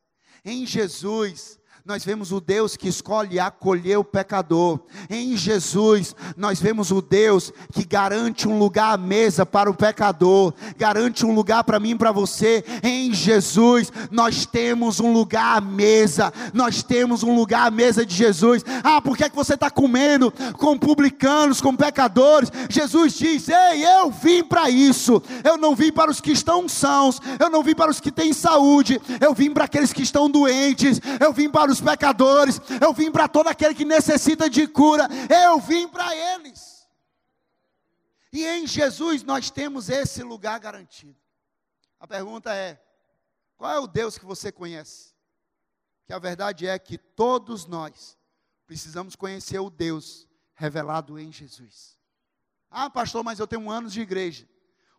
Em 0.43 0.65
Jesus, 0.65 1.59
nós 1.85 2.03
vemos 2.03 2.31
o 2.31 2.41
Deus 2.41 2.75
que 2.75 2.87
escolhe 2.87 3.39
acolher 3.39 3.97
o 3.97 4.03
pecador. 4.03 4.79
Em 5.07 5.37
Jesus, 5.37 6.15
nós 6.35 6.59
vemos 6.59 6.89
o 6.89 6.99
Deus 6.99 7.53
que 7.71 7.85
garante 7.85 8.47
um 8.47 8.57
lugar 8.57 8.95
à 8.95 8.97
mesa 8.97 9.45
para 9.45 9.69
o 9.69 9.73
pecador, 9.75 10.51
garante 10.75 11.23
um 11.23 11.31
lugar 11.31 11.63
para 11.63 11.79
mim 11.79 11.91
e 11.91 11.95
para 11.95 12.11
você. 12.11 12.65
Em 12.81 13.13
Jesus, 13.13 13.93
nós 14.09 14.47
temos 14.47 14.99
um 14.99 15.13
lugar 15.13 15.57
à 15.57 15.61
mesa, 15.61 16.33
nós 16.55 16.81
temos 16.81 17.21
um 17.21 17.35
lugar 17.35 17.67
à 17.67 17.69
mesa 17.69 18.03
de 18.03 18.15
Jesus. 18.15 18.65
Ah, 18.83 18.99
por 18.99 19.15
que, 19.15 19.25
é 19.25 19.29
que 19.29 19.35
você 19.35 19.53
está 19.53 19.69
comendo 19.69 20.33
com 20.53 20.79
publicanos, 20.79 21.61
com 21.61 21.75
pecadores? 21.75 22.51
Jesus 22.67 23.13
diz: 23.13 23.47
Ei, 23.47 23.85
eu 23.85 24.09
vim 24.09 24.43
para 24.43 24.71
isso, 24.71 25.21
eu 25.43 25.55
não 25.55 25.75
vim 25.75 25.91
para 25.91 26.09
os 26.09 26.19
que 26.19 26.31
estão 26.31 26.67
sãos, 26.67 27.21
eu 27.39 27.51
não 27.51 27.61
vim 27.61 27.75
para 27.75 27.91
os 27.91 27.99
que 27.99 28.11
têm 28.11 28.33
saúde, 28.33 28.99
eu 29.21 29.35
vim 29.35 29.51
para 29.51 29.65
aqueles 29.65 29.93
que 29.93 30.01
estão 30.01 30.27
doentes, 30.27 30.99
eu 31.19 31.31
vim 31.31 31.47
para 31.47 31.74
os 31.74 31.74
os 31.75 31.81
pecadores, 31.81 32.59
eu 32.81 32.93
vim 32.93 33.11
para 33.11 33.27
todo 33.27 33.47
aquele 33.47 33.75
que 33.75 33.85
necessita 33.85 34.49
de 34.49 34.67
cura, 34.67 35.07
eu 35.45 35.59
vim 35.59 35.87
para 35.87 36.15
eles. 36.15 36.87
E 38.31 38.45
em 38.45 38.67
Jesus 38.67 39.23
nós 39.23 39.49
temos 39.49 39.89
esse 39.89 40.23
lugar 40.23 40.59
garantido. 40.59 41.15
A 41.99 42.07
pergunta 42.07 42.53
é: 42.53 42.81
qual 43.57 43.71
é 43.71 43.79
o 43.79 43.87
Deus 43.87 44.17
que 44.17 44.25
você 44.25 44.51
conhece? 44.51 45.13
Que 46.05 46.13
a 46.13 46.19
verdade 46.19 46.67
é 46.67 46.77
que 46.77 46.97
todos 46.97 47.65
nós 47.65 48.17
precisamos 48.65 49.15
conhecer 49.15 49.59
o 49.59 49.69
Deus 49.69 50.27
revelado 50.53 51.19
em 51.19 51.31
Jesus. 51.31 51.97
Ah, 52.69 52.89
pastor, 52.89 53.23
mas 53.23 53.39
eu 53.39 53.47
tenho 53.47 53.69
anos 53.69 53.93
de 53.93 54.01
igreja. 54.01 54.47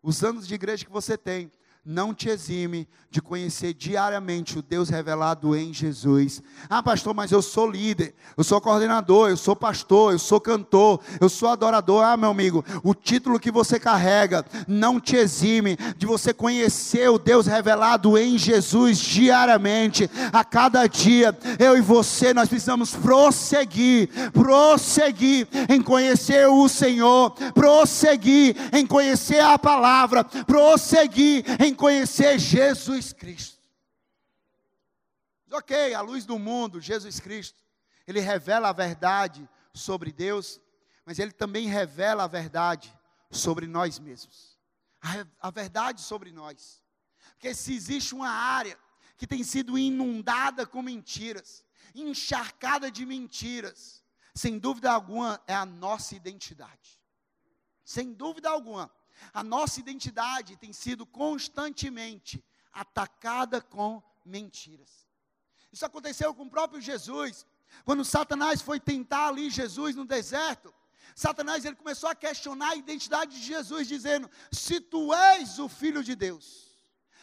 Os 0.03 0.23
anos 0.23 0.47
de 0.47 0.55
igreja 0.55 0.85
que 0.85 0.91
você 0.91 1.19
tem 1.19 1.53
não 1.87 2.13
te 2.13 2.29
exime 2.29 2.89
de 3.09 3.23
conhecer 3.23 3.73
diariamente 3.73 4.59
o 4.59 4.63
Deus 4.63 4.89
revelado 4.89 5.55
em 5.55 5.73
Jesus. 5.73 6.43
Ah, 6.69 6.83
pastor, 6.83 7.15
mas 7.15 7.31
eu 7.31 7.41
sou 7.41 7.71
líder, 7.71 8.13
eu 8.37 8.43
sou 8.43 8.61
coordenador, 8.61 9.31
eu 9.31 9.37
sou 9.37 9.55
pastor, 9.55 10.13
eu 10.13 10.19
sou 10.19 10.41
cantor, 10.41 11.01
eu 11.21 11.29
sou 11.29 11.49
adorador. 11.49 12.03
Ah, 12.03 12.17
meu 12.17 12.31
amigo, 12.31 12.65
o 12.83 12.93
título 12.93 13.39
que 13.39 13.53
você 13.53 13.79
carrega 13.79 14.45
não 14.67 15.01
te 15.01 15.15
exime 15.15 15.79
de 15.97 16.05
você 16.05 16.35
conhecer 16.35 17.09
o 17.09 17.19
Deus 17.19 17.47
revelado 17.47 18.19
em 18.19 18.37
Jesus 18.37 18.99
diariamente, 18.99 20.11
a 20.33 20.45
cada 20.45 20.87
dia. 20.89 21.37
Eu 21.59 21.77
e 21.77 21.81
você, 21.81 22.35
nós 22.35 22.49
precisamos 22.49 22.95
prosseguir, 22.95 24.11
prosseguir 24.33 25.47
em 25.69 25.81
conhecer 25.81 26.49
o 26.49 26.69
Senhor, 26.69 27.31
prosseguir 27.55 28.57
em 28.73 28.85
conhecer 28.85 29.41
a 29.41 29.57
palavra, 29.57 30.25
prosseguir 30.25 31.45
em 31.65 31.76
conhecer 31.77 32.39
Jesus 32.39 33.13
Cristo. 33.13 33.57
Ok, 35.53 35.95
a 35.95 36.01
luz 36.01 36.25
do 36.25 36.39
mundo, 36.39 36.81
Jesus 36.81 37.21
Cristo, 37.21 37.63
ele 38.07 38.21
revela 38.21 38.69
a 38.69 38.73
verdade 38.73 39.49
sobre 39.73 40.13
Deus, 40.13 40.61
mas 41.05 41.19
ele 41.19 41.33
também 41.33 41.69
revela 41.69 42.25
a 42.25 42.29
verdade 42.29 42.93
sobre 43.31 43.67
nós 43.67 43.99
mesmos. 43.99 44.59
A, 45.01 45.49
a 45.49 45.51
verdade 45.51 46.01
sobre 46.01 46.33
nós. 46.33 46.83
Porque 47.33 47.55
se 47.55 47.75
existe 47.75 48.15
uma 48.15 48.29
área 48.29 48.79
que 49.17 49.27
tem 49.27 49.43
sido 49.45 49.79
inundada 49.79 50.67
com 50.67 50.83
mentiras, 50.83 51.65
encharcada 51.95 52.91
de 52.91 53.07
mentiras, 53.07 54.03
sem 54.35 54.59
dúvida 54.59 54.91
alguma 54.91 55.41
é 55.47 55.55
a 55.55 55.65
nossa 55.65 56.15
identidade. 56.15 57.01
Sem 57.85 58.13
dúvida 58.13 58.51
alguma. 58.51 58.91
A 59.33 59.43
nossa 59.43 59.81
identidade 59.81 60.57
tem 60.57 60.73
sido 60.73 61.07
constantemente 61.07 62.45
atacada 62.73 63.61
com 63.61 64.03
mentiras. 64.25 65.07
Isso 65.73 65.85
aconteceu 65.85 66.35
com 66.35 66.45
o 66.45 66.51
próprio 66.51 66.81
Jesus. 66.81 67.47
Quando 67.85 68.05
Satanás 68.05 68.63
foi 68.63 68.81
tentar 68.81 69.29
ali 69.29 69.51
Jesus 69.51 69.95
no 69.95 70.05
deserto, 70.05 70.73
Satanás 71.15 71.65
ele 71.65 71.77
começou 71.77 72.09
a 72.09 72.15
questionar 72.15 72.71
a 72.71 72.77
identidade 72.77 73.39
de 73.39 73.47
Jesus, 73.47 73.87
dizendo: 73.87 74.31
Se 74.51 74.81
tu 74.81 75.15
és 75.15 75.59
o 75.59 75.69
filho 75.69 76.03
de 76.03 76.15
Deus, 76.15 76.66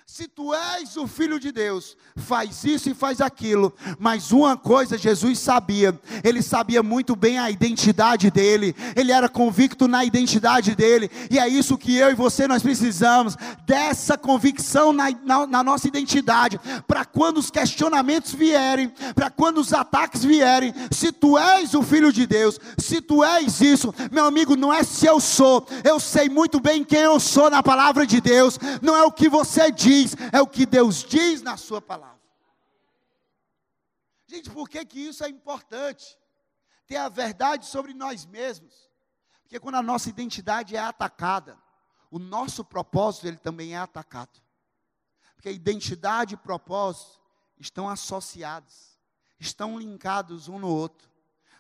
se 0.06 0.28
tu 0.28 0.54
és 0.54 0.98
o 0.98 1.08
filho 1.08 1.40
de 1.40 1.52
Deus, 1.52 1.96
faz 2.16 2.64
isso 2.66 2.90
e 2.90 2.94
faz 2.94 3.22
aquilo. 3.22 3.74
Mas 3.98 4.32
uma 4.32 4.58
coisa 4.58 4.98
Jesus 4.98 5.40
sabia, 5.40 5.98
ele 6.24 6.42
sabia 6.42 6.84
muito 6.84 7.16
bem 7.16 7.40
a 7.40 7.50
identidade 7.50 8.30
dele, 8.30 8.76
ele 8.96 9.12
era 9.12 9.30
convicto 9.30 9.88
na 9.88 10.04
identidade 10.04 10.76
dele, 10.76 11.10
e 11.32 11.40
é 11.40 11.48
isso 11.48 11.78
que 11.78 11.96
eu 11.96 12.12
e 12.12 12.16
você 12.16 12.48
nós 12.48 12.62
precisamos, 12.62 13.38
dessa 13.66 14.18
convicção 14.18 14.92
na, 14.92 15.10
na, 15.24 15.48
na 15.48 15.64
nossa 15.64 15.88
identidade, 15.88 16.60
para 16.86 17.06
quando 17.06 17.38
os 17.38 17.50
questionamentos 17.50 18.34
vierem, 18.34 18.90
para 19.16 19.30
quando 19.30 19.60
os 19.60 19.72
ataques 19.72 20.24
vierem, 20.24 20.74
se 20.92 21.12
tu 21.12 21.38
és 21.38 21.74
o 21.74 21.82
filho 21.82 22.12
de 22.12 22.28
Deus, 22.28 22.60
se 22.78 23.00
tu 23.00 23.24
és 23.24 23.62
isso, 23.62 23.94
meu 24.12 24.26
amigo, 24.26 24.56
não 24.58 24.74
é 24.74 24.84
se 24.84 25.06
eu 25.06 25.20
sou, 25.22 25.66
eu 25.84 25.98
sei 26.00 26.28
muito 26.28 26.60
bem 26.60 26.84
quem 26.84 27.00
eu 27.00 27.20
sou 27.22 27.50
na 27.50 27.64
palavra 27.64 28.06
de 28.06 28.20
Deus, 28.20 28.60
não 28.82 28.98
é 28.98 29.04
o 29.04 29.12
que 29.12 29.30
você 29.30 29.72
diz 29.72 29.93
diz, 29.94 30.16
é 30.32 30.42
o 30.42 30.48
que 30.48 30.66
Deus 30.66 31.04
diz 31.04 31.42
na 31.42 31.58
Sua 31.58 31.82
palavra. 31.82 32.22
Gente, 34.28 34.50
por 34.50 34.68
que, 34.68 34.84
que 34.86 35.00
isso 35.00 35.24
é 35.24 35.30
importante? 35.30 36.18
Ter 36.88 36.98
a 36.98 37.10
verdade 37.10 37.66
sobre 37.66 37.94
nós 37.94 38.26
mesmos. 38.26 38.90
Porque 39.44 39.60
quando 39.60 39.76
a 39.76 39.84
nossa 39.84 40.10
identidade 40.10 40.76
é 40.76 40.80
atacada, 40.80 41.58
o 42.10 42.18
nosso 42.18 42.64
propósito 42.64 43.28
ele 43.28 43.38
também 43.38 43.76
é 43.76 43.78
atacado. 43.78 44.42
Porque 45.36 45.52
identidade 45.52 46.34
e 46.34 46.38
propósito 46.38 47.22
estão 47.60 47.88
associados, 47.88 48.98
estão 49.40 49.78
linkados 49.78 50.48
um 50.48 50.58
no 50.58 50.68
outro. 50.68 51.10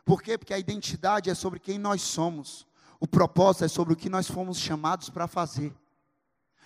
Por 0.04 0.22
quê? 0.22 0.38
Porque 0.38 0.54
a 0.54 0.60
identidade 0.60 1.30
é 1.30 1.36
sobre 1.36 1.60
quem 1.60 1.78
nós 1.78 2.02
somos, 2.02 2.66
o 3.00 3.08
propósito 3.08 3.66
é 3.66 3.68
sobre 3.68 3.94
o 3.94 3.98
que 3.98 4.10
nós 4.10 4.28
fomos 4.28 4.58
chamados 4.58 5.10
para 5.10 5.28
fazer. 5.28 5.76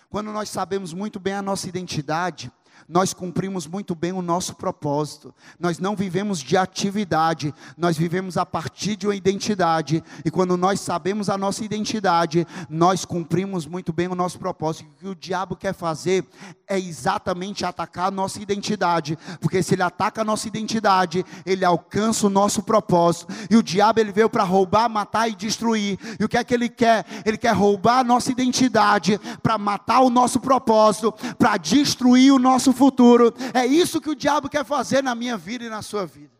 Quando 0.09 0.31
nós 0.31 0.49
sabemos 0.49 0.93
muito 0.93 1.19
bem 1.19 1.33
a 1.33 1.41
nossa 1.41 1.67
identidade, 1.67 2.49
nós 2.87 3.13
cumprimos 3.13 3.67
muito 3.67 3.93
bem 3.95 4.11
o 4.11 4.21
nosso 4.21 4.55
propósito. 4.55 5.33
Nós 5.59 5.79
não 5.79 5.95
vivemos 5.95 6.39
de 6.39 6.57
atividade, 6.57 7.53
nós 7.77 7.97
vivemos 7.97 8.37
a 8.37 8.45
partir 8.45 8.95
de 8.95 9.07
uma 9.07 9.15
identidade. 9.15 10.03
E 10.23 10.31
quando 10.31 10.57
nós 10.57 10.79
sabemos 10.79 11.29
a 11.29 11.37
nossa 11.37 11.63
identidade, 11.63 12.45
nós 12.69 13.05
cumprimos 13.05 13.65
muito 13.65 13.91
bem 13.93 14.07
o 14.07 14.15
nosso 14.15 14.39
propósito. 14.39 14.89
O 14.89 14.95
que 14.95 15.07
o 15.07 15.15
diabo 15.15 15.55
quer 15.55 15.73
fazer 15.73 16.25
é 16.67 16.79
exatamente 16.79 17.65
atacar 17.65 18.07
a 18.07 18.11
nossa 18.11 18.41
identidade, 18.41 19.17
porque 19.39 19.63
se 19.63 19.75
ele 19.75 19.83
ataca 19.83 20.21
a 20.21 20.25
nossa 20.25 20.47
identidade, 20.47 21.25
ele 21.45 21.63
alcança 21.63 22.27
o 22.27 22.29
nosso 22.29 22.61
propósito. 22.61 23.33
E 23.49 23.55
o 23.55 23.63
diabo 23.63 23.99
ele 23.99 24.11
veio 24.11 24.29
para 24.29 24.43
roubar, 24.43 24.89
matar 24.89 25.29
e 25.29 25.35
destruir. 25.35 25.97
E 26.19 26.23
o 26.23 26.29
que 26.29 26.37
é 26.37 26.43
que 26.43 26.53
ele 26.53 26.69
quer? 26.69 27.05
Ele 27.25 27.37
quer 27.37 27.53
roubar 27.53 27.99
a 27.99 28.03
nossa 28.03 28.31
identidade 28.31 29.19
para 29.41 29.57
matar 29.57 30.01
o 30.01 30.09
nosso 30.09 30.39
propósito, 30.39 31.13
para 31.37 31.57
destruir 31.57 32.33
o 32.33 32.39
nosso 32.39 32.66
futuro. 32.73 33.33
É 33.53 33.65
isso 33.65 34.01
que 34.01 34.09
o 34.09 34.15
diabo 34.15 34.49
quer 34.49 34.65
fazer 34.65 35.03
na 35.03 35.15
minha 35.15 35.37
vida 35.37 35.65
e 35.65 35.69
na 35.69 35.81
sua 35.81 36.05
vida. 36.05 36.35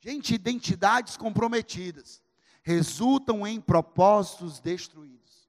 Gente, 0.00 0.34
identidades 0.34 1.16
comprometidas 1.16 2.22
resultam 2.62 3.46
em 3.46 3.60
propósitos 3.60 4.60
destruídos. 4.60 5.48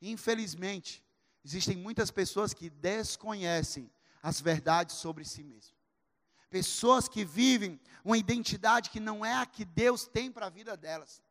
Infelizmente, 0.00 1.04
existem 1.44 1.76
muitas 1.76 2.10
pessoas 2.10 2.54
que 2.54 2.70
desconhecem 2.70 3.90
as 4.22 4.40
verdades 4.40 4.96
sobre 4.96 5.24
si 5.24 5.42
mesmas. 5.42 5.74
Pessoas 6.48 7.08
que 7.08 7.24
vivem 7.24 7.80
uma 8.04 8.18
identidade 8.18 8.90
que 8.90 9.00
não 9.00 9.24
é 9.24 9.34
a 9.34 9.46
que 9.46 9.64
Deus 9.64 10.06
tem 10.06 10.30
para 10.30 10.46
a 10.46 10.50
vida 10.50 10.76
delas. 10.76 11.22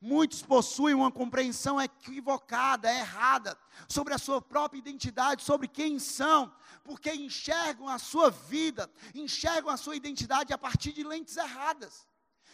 Muitos 0.00 0.42
possuem 0.42 0.94
uma 0.94 1.10
compreensão 1.10 1.80
equivocada, 1.80 2.92
errada, 2.92 3.56
sobre 3.88 4.12
a 4.12 4.18
sua 4.18 4.42
própria 4.42 4.78
identidade, 4.78 5.42
sobre 5.42 5.66
quem 5.66 5.98
são, 5.98 6.52
porque 6.82 7.10
enxergam 7.10 7.88
a 7.88 7.98
sua 7.98 8.30
vida, 8.30 8.90
enxergam 9.14 9.70
a 9.70 9.76
sua 9.78 9.96
identidade 9.96 10.52
a 10.52 10.58
partir 10.58 10.92
de 10.92 11.02
lentes 11.02 11.36
erradas. 11.36 12.06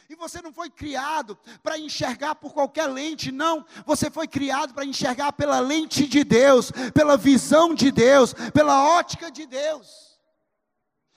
E 0.09 0.15
você 0.15 0.43
não 0.43 0.53
foi 0.53 0.71
criado 0.71 1.37
para 1.63 1.79
enxergar 1.79 2.35
por 2.35 2.53
qualquer 2.53 2.87
lente, 2.87 3.33
não. 3.33 3.67
Você 3.85 4.11
foi 4.11 4.29
criado 4.29 4.73
para 4.73 4.85
enxergar 4.85 5.33
pela 5.33 5.61
lente 5.61 6.07
de 6.07 6.23
Deus, 6.23 6.71
pela 6.95 7.17
visão 7.17 7.75
de 7.75 7.91
Deus, 7.91 8.33
pela 8.53 8.97
ótica 8.97 9.31
de 9.31 9.47
Deus. 9.47 10.21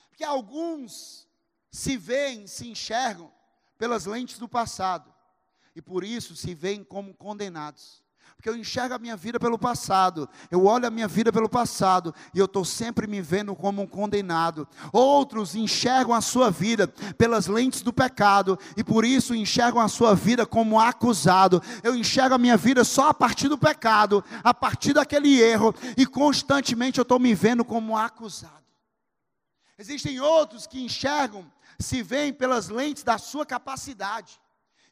Porque 0.10 0.24
alguns 0.24 1.28
se 1.72 1.96
veem, 1.96 2.48
se 2.48 2.68
enxergam 2.68 3.32
pelas 3.78 4.06
lentes 4.06 4.38
do 4.38 4.48
passado 4.48 5.13
e 5.76 5.82
por 5.82 6.04
isso 6.04 6.36
se 6.36 6.54
veem 6.54 6.84
como 6.84 7.14
condenados. 7.14 8.04
Porque 8.36 8.50
eu 8.50 8.58
enxergo 8.58 8.94
a 8.94 9.00
minha 9.00 9.16
vida 9.16 9.40
pelo 9.40 9.58
passado, 9.58 10.28
eu 10.52 10.66
olho 10.66 10.86
a 10.86 10.90
minha 10.90 11.08
vida 11.08 11.32
pelo 11.32 11.48
passado 11.48 12.14
e 12.34 12.40
eu 12.40 12.46
estou 12.46 12.66
sempre 12.66 13.08
me 13.08 13.22
vendo 13.22 13.56
como 13.56 13.82
um 13.82 13.88
condenado. 13.88 14.68
Outros 14.92 15.56
enxergam 15.56 16.14
a 16.14 16.20
sua 16.20 16.52
vida 16.52 16.88
pelas 17.18 17.48
lentes 17.48 17.82
do 17.82 17.94
pecado 17.94 18.60
e 18.76 18.84
por 18.84 19.06
isso 19.06 19.34
enxergam 19.34 19.80
a 19.82 19.88
sua 19.88 20.14
vida 20.14 20.46
como 20.46 20.80
acusado. 20.80 21.62
Eu 21.82 21.96
enxergo 21.96 22.36
a 22.36 22.38
minha 22.38 22.58
vida 22.58 22.84
só 22.84 23.10
a 23.10 23.14
partir 23.14 23.48
do 23.48 23.58
pecado, 23.58 24.24
a 24.44 24.54
partir 24.54 24.94
daquele 24.94 25.40
erro 25.40 25.74
e 25.96 26.06
constantemente 26.06 27.00
eu 27.00 27.04
estou 27.04 27.20
me 27.20 27.34
vendo 27.34 27.64
como 27.64 27.98
acusado. 27.98 28.64
Existem 29.78 30.20
outros 30.20 30.68
que 30.68 30.84
enxergam, 30.84 31.50
se 31.80 32.04
veem 32.04 32.34
pelas 32.34 32.68
lentes 32.68 33.04
da 33.04 33.18
sua 33.18 33.46
capacidade 33.46 34.43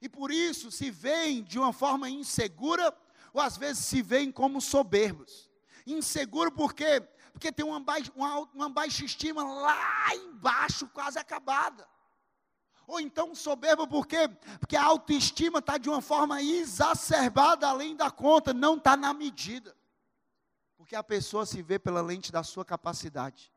e 0.01 0.09
por 0.09 0.31
isso 0.31 0.71
se 0.71 0.89
veem 0.89 1.43
de 1.43 1.59
uma 1.59 1.71
forma 1.71 2.09
insegura, 2.09 2.95
ou 3.31 3.39
às 3.39 3.55
vezes 3.55 3.85
se 3.85 4.01
veem 4.01 4.31
como 4.31 4.59
soberbos. 4.59 5.49
Inseguro 5.85 6.51
por 6.51 6.73
quê? 6.73 7.01
Porque 7.31 7.51
tem 7.51 7.65
uma 7.65 7.79
baixa, 7.79 8.11
uma, 8.15 8.39
uma 8.53 8.69
baixa 8.69 9.05
estima 9.05 9.43
lá 9.43 10.15
embaixo, 10.15 10.87
quase 10.89 11.19
acabada. 11.19 11.87
Ou 12.87 12.99
então 12.99 13.33
soberbo 13.35 13.87
por 13.87 14.07
quê? 14.07 14.27
Porque 14.59 14.75
a 14.75 14.83
autoestima 14.83 15.59
está 15.59 15.77
de 15.77 15.87
uma 15.87 16.01
forma 16.01 16.41
exacerbada 16.41 17.67
além 17.67 17.95
da 17.95 18.09
conta, 18.09 18.53
não 18.53 18.75
está 18.75 18.97
na 18.97 19.13
medida. 19.13 19.75
Porque 20.75 20.95
a 20.95 21.03
pessoa 21.03 21.45
se 21.45 21.61
vê 21.61 21.77
pela 21.77 22.01
lente 22.01 22.31
da 22.31 22.43
sua 22.43 22.65
capacidade. 22.65 23.50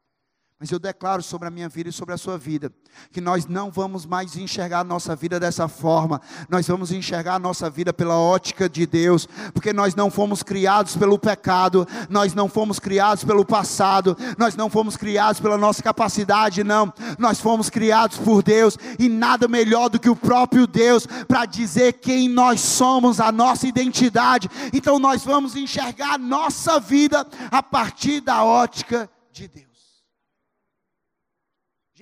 Mas 0.64 0.70
eu 0.70 0.78
declaro 0.78 1.22
sobre 1.22 1.46
a 1.46 1.50
minha 1.50 1.68
vida 1.68 1.90
e 1.90 1.92
sobre 1.92 2.14
a 2.14 2.16
sua 2.16 2.38
vida, 2.38 2.72
que 3.12 3.20
nós 3.20 3.44
não 3.46 3.70
vamos 3.70 4.06
mais 4.06 4.34
enxergar 4.34 4.80
a 4.80 4.84
nossa 4.84 5.14
vida 5.14 5.38
dessa 5.38 5.68
forma, 5.68 6.22
nós 6.48 6.66
vamos 6.66 6.90
enxergar 6.90 7.34
a 7.34 7.38
nossa 7.38 7.68
vida 7.68 7.92
pela 7.92 8.18
ótica 8.18 8.66
de 8.66 8.86
Deus, 8.86 9.28
porque 9.52 9.74
nós 9.74 9.94
não 9.94 10.10
fomos 10.10 10.42
criados 10.42 10.96
pelo 10.96 11.18
pecado, 11.18 11.86
nós 12.08 12.32
não 12.32 12.48
fomos 12.48 12.78
criados 12.78 13.24
pelo 13.24 13.44
passado, 13.44 14.16
nós 14.38 14.56
não 14.56 14.70
fomos 14.70 14.96
criados 14.96 15.38
pela 15.38 15.58
nossa 15.58 15.82
capacidade, 15.82 16.64
não, 16.64 16.90
nós 17.18 17.38
fomos 17.38 17.68
criados 17.68 18.16
por 18.16 18.42
Deus, 18.42 18.78
e 18.98 19.06
nada 19.06 19.46
melhor 19.46 19.90
do 19.90 20.00
que 20.00 20.08
o 20.08 20.16
próprio 20.16 20.66
Deus 20.66 21.06
para 21.28 21.44
dizer 21.44 21.92
quem 21.92 22.26
nós 22.26 22.62
somos, 22.62 23.20
a 23.20 23.30
nossa 23.30 23.66
identidade, 23.66 24.48
então 24.72 24.98
nós 24.98 25.26
vamos 25.26 25.56
enxergar 25.56 26.14
a 26.14 26.18
nossa 26.18 26.80
vida 26.80 27.26
a 27.50 27.62
partir 27.62 28.22
da 28.22 28.42
ótica 28.42 29.10
de 29.30 29.46
Deus. 29.46 29.73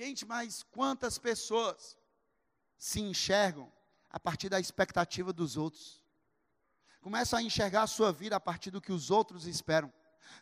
Gente, 0.05 0.25
mas 0.25 0.63
quantas 0.63 1.17
pessoas 1.17 1.97
se 2.77 2.99
enxergam 2.99 3.71
a 4.09 4.19
partir 4.19 4.49
da 4.49 4.59
expectativa 4.59 5.31
dos 5.31 5.55
outros? 5.55 6.03
Começam 6.99 7.39
a 7.39 7.41
enxergar 7.41 7.83
a 7.83 7.87
sua 7.87 8.11
vida 8.11 8.35
a 8.35 8.39
partir 8.39 8.69
do 8.69 8.81
que 8.81 8.91
os 8.91 9.09
outros 9.09 9.47
esperam. 9.47 9.89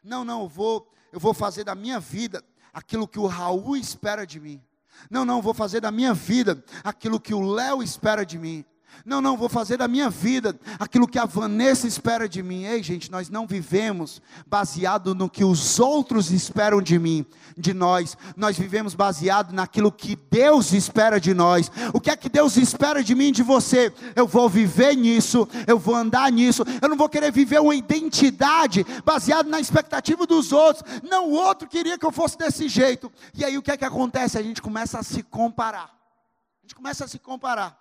Não, 0.04 0.26
não, 0.26 0.42
eu 0.42 0.48
vou, 0.48 0.92
eu 1.12 1.20
vou 1.20 1.32
fazer 1.32 1.64
da 1.64 1.76
minha 1.76 2.00
vida 2.00 2.44
aquilo 2.74 3.08
que 3.08 3.20
o 3.20 3.28
Raul 3.28 3.78
espera 3.78 4.26
de 4.26 4.40
mim. 4.40 4.66
Não, 5.12 5.24
não, 5.24 5.44
vou 5.44 5.54
fazer 5.54 5.80
da 5.80 5.92
minha 5.92 6.16
vida 6.16 6.66
aquilo 6.84 7.20
que 7.20 7.36
o 7.36 7.48
Léo 7.48 7.84
espera 7.84 8.26
de 8.26 8.40
mim. 8.40 8.66
Não, 9.06 9.20
não, 9.20 9.36
vou 9.36 9.50
fazer 9.50 9.78
da 9.78 9.88
minha 9.88 10.10
vida 10.10 10.60
aquilo 10.80 11.08
que 11.08 11.18
a 11.18 11.26
Vanessa 11.26 11.88
espera 11.88 12.30
de 12.30 12.44
mim. 12.44 12.66
Ei, 12.66 12.84
gente, 12.84 13.10
nós 13.10 13.30
não 13.30 13.48
vivemos 13.48 14.22
baseado 14.46 15.16
no 15.16 15.30
que 15.30 15.44
os 15.44 15.80
outros 15.80 16.32
esperam 16.32 16.82
de 16.82 17.00
mim, 17.00 17.26
de 17.58 17.74
nós. 17.74 18.16
Nós 18.38 18.58
vivemos 18.58 18.94
baseado 18.94 19.54
naquilo 19.54 19.92
que 19.92 20.16
Deus 20.30 20.72
espera 20.72 21.20
de 21.20 21.34
nós. 21.34 21.72
O 21.94 22.00
que 22.00 22.12
é 22.12 22.16
que 22.16 22.30
Deus 22.30 22.58
espera 22.58 23.04
de 23.04 23.16
mim 23.16 23.32
de 23.32 23.42
você? 23.42 23.92
Eu 24.16 24.28
vou 24.28 24.48
viver 24.48 24.96
nisso, 24.96 25.48
eu 25.66 25.80
vou 25.80 25.96
andar 25.96 26.32
nisso. 26.32 26.64
Eu 26.80 26.90
não 26.90 26.98
vou 26.98 27.10
querer 27.10 27.32
viver 27.32 27.60
uma 27.60 27.74
identidade 27.74 28.86
baseada 29.04 29.50
na 29.50 29.60
expectativa 29.60 30.28
dos 30.28 30.52
outros. 30.52 30.84
Não, 31.02 31.30
o 31.30 31.34
outro 31.34 31.68
queria 31.68 31.98
que 31.98 32.06
eu 32.06 32.12
fosse 32.12 32.38
desse 32.38 32.70
jeito. 32.70 33.12
E 33.34 33.44
aí 33.44 33.58
o 33.58 33.64
que 33.64 33.72
é 33.72 33.78
que 33.78 33.86
acontece? 33.86 34.38
A 34.38 34.44
gente 34.44 34.62
começa 34.62 35.00
a 35.00 35.04
se 35.04 35.24
comparar. 35.24 35.86
A 35.86 36.62
gente 36.62 36.76
começa 36.76 37.06
a 37.06 37.08
se 37.08 37.18
comparar. 37.18 37.81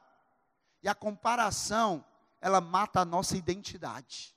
E 0.82 0.88
a 0.88 0.94
comparação, 0.94 2.04
ela 2.40 2.60
mata 2.60 3.00
a 3.00 3.04
nossa 3.04 3.36
identidade. 3.36 4.34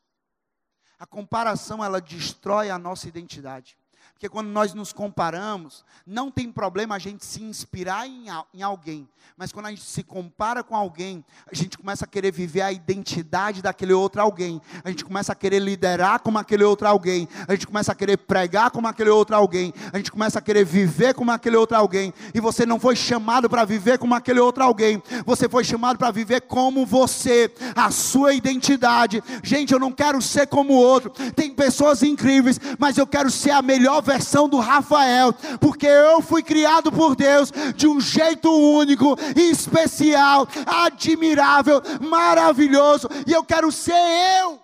A 0.99 1.05
comparação, 1.05 1.83
ela 1.83 2.01
destrói 2.01 2.69
a 2.69 2.77
nossa 2.77 3.07
identidade. 3.07 3.77
Porque 4.13 4.29
quando 4.29 4.47
nós 4.47 4.73
nos 4.73 4.93
comparamos, 4.93 5.83
não 6.07 6.31
tem 6.31 6.51
problema 6.51 6.95
a 6.95 6.99
gente 6.99 7.25
se 7.25 7.43
inspirar 7.43 8.07
em, 8.07 8.27
em 8.53 8.61
alguém, 8.61 9.07
mas 9.35 9.51
quando 9.51 9.65
a 9.65 9.69
gente 9.69 9.83
se 9.83 10.01
compara 10.01 10.63
com 10.63 10.75
alguém, 10.75 11.25
a 11.51 11.53
gente 11.53 11.77
começa 11.77 12.05
a 12.05 12.07
querer 12.07 12.31
viver 12.31 12.61
a 12.61 12.71
identidade 12.71 13.61
daquele 13.61 13.91
outro 13.91 14.21
alguém, 14.21 14.61
a 14.81 14.89
gente 14.89 15.03
começa 15.03 15.33
a 15.33 15.35
querer 15.35 15.59
liderar 15.59 16.21
como 16.21 16.37
aquele 16.39 16.63
outro 16.63 16.87
alguém, 16.87 17.27
a 17.47 17.53
gente 17.53 17.67
começa 17.67 17.91
a 17.91 17.95
querer 17.95 18.17
pregar 18.17 18.71
como 18.71 18.87
aquele 18.87 19.09
outro 19.09 19.35
alguém, 19.35 19.73
a 19.91 19.97
gente 19.97 20.11
começa 20.11 20.39
a 20.39 20.41
querer 20.41 20.63
viver 20.63 21.13
como 21.13 21.31
aquele 21.31 21.57
outro 21.57 21.75
alguém, 21.75 22.13
e 22.33 22.39
você 22.39 22.65
não 22.65 22.79
foi 22.79 22.95
chamado 22.95 23.49
para 23.49 23.65
viver 23.65 23.97
como 23.97 24.15
aquele 24.15 24.39
outro 24.39 24.63
alguém, 24.63 25.03
você 25.25 25.49
foi 25.49 25.65
chamado 25.65 25.97
para 25.97 26.11
viver 26.11 26.41
como 26.41 26.85
você, 26.85 27.51
a 27.75 27.91
sua 27.91 28.33
identidade. 28.33 29.21
Gente, 29.43 29.73
eu 29.73 29.79
não 29.79 29.91
quero 29.91 30.21
ser 30.21 30.47
como 30.47 30.73
o 30.73 30.77
outro, 30.77 31.09
tem 31.35 31.53
pessoas 31.53 32.03
incríveis, 32.03 32.57
mas 32.79 32.97
eu 32.97 33.05
quero 33.05 33.29
ser 33.29 33.51
a 33.51 33.61
melhor 33.61 33.92
versão 34.01 34.47
do 34.47 34.59
Rafael, 34.59 35.33
porque 35.59 35.87
eu 35.87 36.21
fui 36.21 36.41
criado 36.41 36.91
por 36.91 37.15
Deus 37.15 37.51
de 37.75 37.87
um 37.87 37.99
jeito 37.99 38.49
único, 38.51 39.15
especial, 39.35 40.47
admirável, 40.65 41.81
maravilhoso, 42.01 43.07
e 43.27 43.31
eu 43.31 43.43
quero 43.43 43.71
ser 43.71 43.93
eu, 44.41 44.61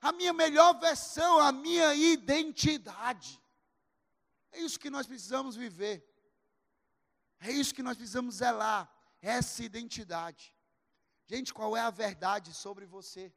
a 0.00 0.12
minha 0.12 0.32
melhor 0.32 0.78
versão, 0.78 1.38
a 1.38 1.52
minha 1.52 1.94
identidade. 1.94 3.40
É 4.52 4.60
isso 4.60 4.78
que 4.78 4.90
nós 4.90 5.06
precisamos 5.06 5.56
viver, 5.56 6.06
é 7.40 7.50
isso 7.50 7.74
que 7.74 7.82
nós 7.82 7.96
precisamos 7.96 8.36
zelar, 8.36 8.90
essa 9.20 9.62
identidade. 9.62 10.54
Gente, 11.26 11.52
qual 11.52 11.76
é 11.76 11.80
a 11.80 11.90
verdade 11.90 12.54
sobre 12.54 12.86
você? 12.86 13.32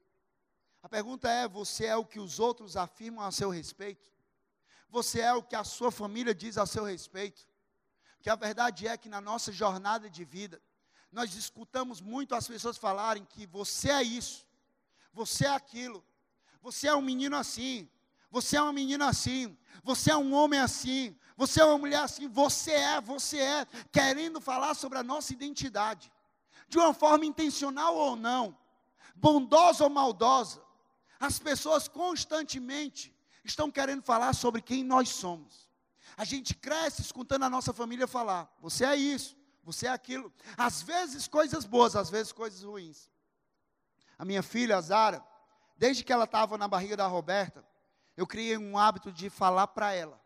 A 0.82 0.88
pergunta 0.88 1.30
é: 1.30 1.48
você 1.48 1.86
é 1.86 1.96
o 1.96 2.06
que 2.06 2.20
os 2.20 2.40
outros 2.40 2.78
afirmam 2.78 3.26
a 3.26 3.32
seu 3.32 3.50
respeito? 3.50 4.12
Você 4.90 5.22
é 5.22 5.34
o 5.34 5.44
que 5.44 5.56
a 5.56 5.64
sua 5.64 5.92
família 5.92 6.34
diz 6.34 6.58
a 6.58 6.66
seu 6.66 6.84
respeito. 6.84 7.48
Porque 8.16 8.30
a 8.30 8.36
verdade 8.36 8.88
é 8.88 8.98
que 8.98 9.08
na 9.08 9.22
nossa 9.22 9.52
jornada 9.52 10.10
de 10.10 10.26
vida, 10.26 10.62
nós 11.12 11.36
escutamos 11.36 12.02
muito 12.02 12.36
as 12.36 12.48
pessoas 12.48 12.78
falarem 12.78 13.26
que 13.26 13.46
você 13.46 13.90
é 13.92 14.04
isso, 14.04 14.46
você 15.14 15.46
é 15.46 15.50
aquilo, 15.50 16.04
você 16.62 16.88
é 16.88 16.96
um 16.96 17.02
menino 17.02 17.36
assim, 17.36 17.90
Você 18.32 18.58
é 18.58 18.62
uma 18.62 18.74
menina 18.74 19.08
assim. 19.08 19.58
Você 19.84 20.12
é 20.12 20.18
um 20.18 20.34
homem 20.34 20.60
assim. 20.60 21.18
Você 21.36 21.62
é 21.62 21.66
uma 21.66 21.78
mulher 21.78 22.02
assim. 22.02 22.28
Você 22.28 22.72
é, 22.72 23.02
você 23.02 23.40
é. 23.40 23.68
Querendo 23.92 24.40
falar 24.40 24.76
sobre 24.76 25.00
a 25.00 25.04
nossa 25.04 25.34
identidade. 25.34 26.12
De 26.68 26.78
uma 26.78 26.94
forma 26.94 27.26
intencional 27.26 27.96
ou 27.96 28.16
não. 28.16 28.56
Bondosa 29.16 29.84
ou 29.84 29.90
maldosa. 29.90 30.62
As 31.20 31.40
pessoas 31.40 31.88
constantemente 31.88 33.14
estão 33.44 33.72
querendo 33.72 34.04
falar 34.04 34.34
sobre 34.34 34.62
quem 34.62 34.84
nós 34.84 35.10
somos. 35.10 35.70
A 36.18 36.24
gente 36.26 36.54
cresce 36.54 37.02
escutando 37.02 37.44
a 37.44 37.50
nossa 37.50 37.74
família 37.74 38.08
falar: 38.08 38.52
você 38.60 38.86
é 38.86 38.96
isso, 38.96 39.38
você 39.64 39.88
é 39.88 39.90
aquilo. 39.90 40.34
Às 40.58 40.82
vezes 40.82 41.28
coisas 41.28 41.66
boas, 41.66 41.96
às 41.96 42.10
vezes 42.10 42.32
coisas 42.32 42.64
ruins. 42.64 43.10
A 44.18 44.26
minha 44.26 44.44
filha, 44.44 44.78
a 44.78 44.82
Zara, 44.82 45.26
desde 45.78 46.04
que 46.04 46.12
ela 46.12 46.26
estava 46.26 46.58
na 46.58 46.68
barriga 46.68 46.98
da 46.98 47.08
Roberta, 47.08 47.66
eu 48.18 48.28
criei 48.28 48.58
um 48.58 48.78
hábito 48.78 49.12
de 49.14 49.30
falar 49.30 49.68
para 49.68 49.94
ela, 49.94 50.20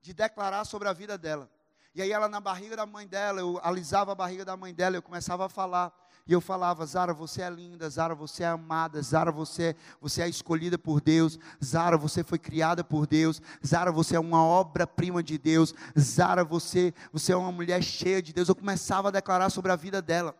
de 0.00 0.14
declarar 0.14 0.64
sobre 0.64 0.88
a 0.88 0.92
vida 0.92 1.18
dela. 1.18 1.50
E 1.94 2.00
aí 2.00 2.10
ela 2.10 2.26
na 2.26 2.40
barriga 2.40 2.74
da 2.74 2.86
mãe 2.86 3.06
dela, 3.06 3.40
eu 3.40 3.60
alisava 3.62 4.12
a 4.12 4.14
barriga 4.14 4.46
da 4.46 4.56
mãe 4.56 4.72
dela, 4.72 4.96
eu 4.96 5.02
começava 5.02 5.44
a 5.44 5.48
falar. 5.48 5.92
E 6.26 6.32
eu 6.32 6.40
falava, 6.40 6.86
Zara, 6.86 7.12
você 7.12 7.42
é 7.42 7.50
linda, 7.50 7.90
Zara, 7.90 8.14
você 8.14 8.44
é 8.44 8.46
amada, 8.46 9.02
Zara, 9.02 9.32
você, 9.32 9.74
você 10.00 10.22
é 10.22 10.28
escolhida 10.28 10.78
por 10.78 11.00
Deus, 11.00 11.36
Zara, 11.62 11.96
você 11.96 12.22
foi 12.22 12.38
criada 12.38 12.84
por 12.84 13.08
Deus, 13.08 13.42
Zara, 13.66 13.90
você 13.90 14.14
é 14.14 14.20
uma 14.20 14.44
obra-prima 14.44 15.20
de 15.20 15.36
Deus, 15.36 15.74
Zara, 15.98 16.44
você, 16.44 16.94
você 17.12 17.32
é 17.32 17.36
uma 17.36 17.50
mulher 17.50 17.82
cheia 17.82 18.22
de 18.22 18.32
Deus. 18.32 18.48
Eu 18.48 18.54
começava 18.54 19.08
a 19.08 19.10
declarar 19.10 19.50
sobre 19.50 19.72
a 19.72 19.76
vida 19.76 20.00
dela. 20.00 20.36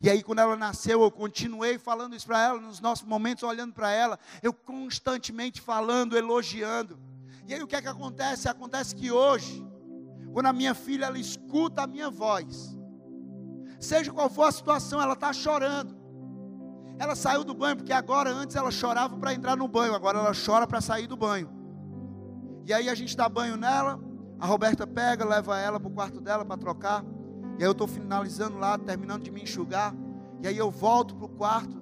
E 0.00 0.08
aí, 0.08 0.22
quando 0.22 0.38
ela 0.38 0.56
nasceu, 0.56 1.02
eu 1.02 1.10
continuei 1.10 1.76
falando 1.76 2.14
isso 2.14 2.26
para 2.26 2.40
ela, 2.40 2.60
nos 2.60 2.80
nossos 2.80 3.04
momentos, 3.04 3.42
olhando 3.42 3.74
para 3.74 3.90
ela, 3.90 4.18
eu 4.42 4.52
constantemente 4.52 5.60
falando, 5.60 6.16
elogiando. 6.16 6.98
E 7.46 7.52
aí, 7.52 7.62
o 7.62 7.66
que 7.66 7.74
é 7.74 7.82
que 7.82 7.88
acontece? 7.88 8.48
Acontece 8.48 8.94
que 8.94 9.10
hoje, 9.10 9.66
quando 10.32 10.46
a 10.46 10.52
minha 10.52 10.72
filha 10.72 11.06
ela 11.06 11.18
escuta 11.18 11.82
a 11.82 11.86
minha 11.86 12.08
voz, 12.08 12.77
Seja 13.78 14.12
qual 14.12 14.28
for 14.28 14.44
a 14.44 14.52
situação, 14.52 15.00
ela 15.00 15.14
está 15.14 15.32
chorando. 15.32 15.96
Ela 16.98 17.14
saiu 17.14 17.44
do 17.44 17.54
banho, 17.54 17.76
porque 17.76 17.92
agora 17.92 18.30
antes 18.30 18.56
ela 18.56 18.70
chorava 18.70 19.16
para 19.16 19.32
entrar 19.32 19.56
no 19.56 19.68
banho, 19.68 19.94
agora 19.94 20.18
ela 20.18 20.32
chora 20.34 20.66
para 20.66 20.80
sair 20.80 21.06
do 21.06 21.16
banho. 21.16 21.48
E 22.66 22.72
aí 22.72 22.88
a 22.88 22.94
gente 22.94 23.16
dá 23.16 23.28
banho 23.28 23.56
nela, 23.56 24.00
a 24.38 24.46
Roberta 24.46 24.86
pega, 24.86 25.24
leva 25.24 25.58
ela 25.58 25.78
para 25.78 25.88
o 25.88 25.92
quarto 25.92 26.20
dela 26.20 26.44
para 26.44 26.56
trocar. 26.56 27.04
E 27.56 27.62
aí 27.62 27.68
eu 27.68 27.72
estou 27.72 27.86
finalizando 27.86 28.58
lá, 28.58 28.76
terminando 28.76 29.22
de 29.22 29.30
me 29.30 29.42
enxugar. 29.42 29.94
E 30.42 30.48
aí 30.48 30.56
eu 30.56 30.70
volto 30.70 31.14
para 31.14 31.26
o 31.26 31.28
quarto. 31.28 31.80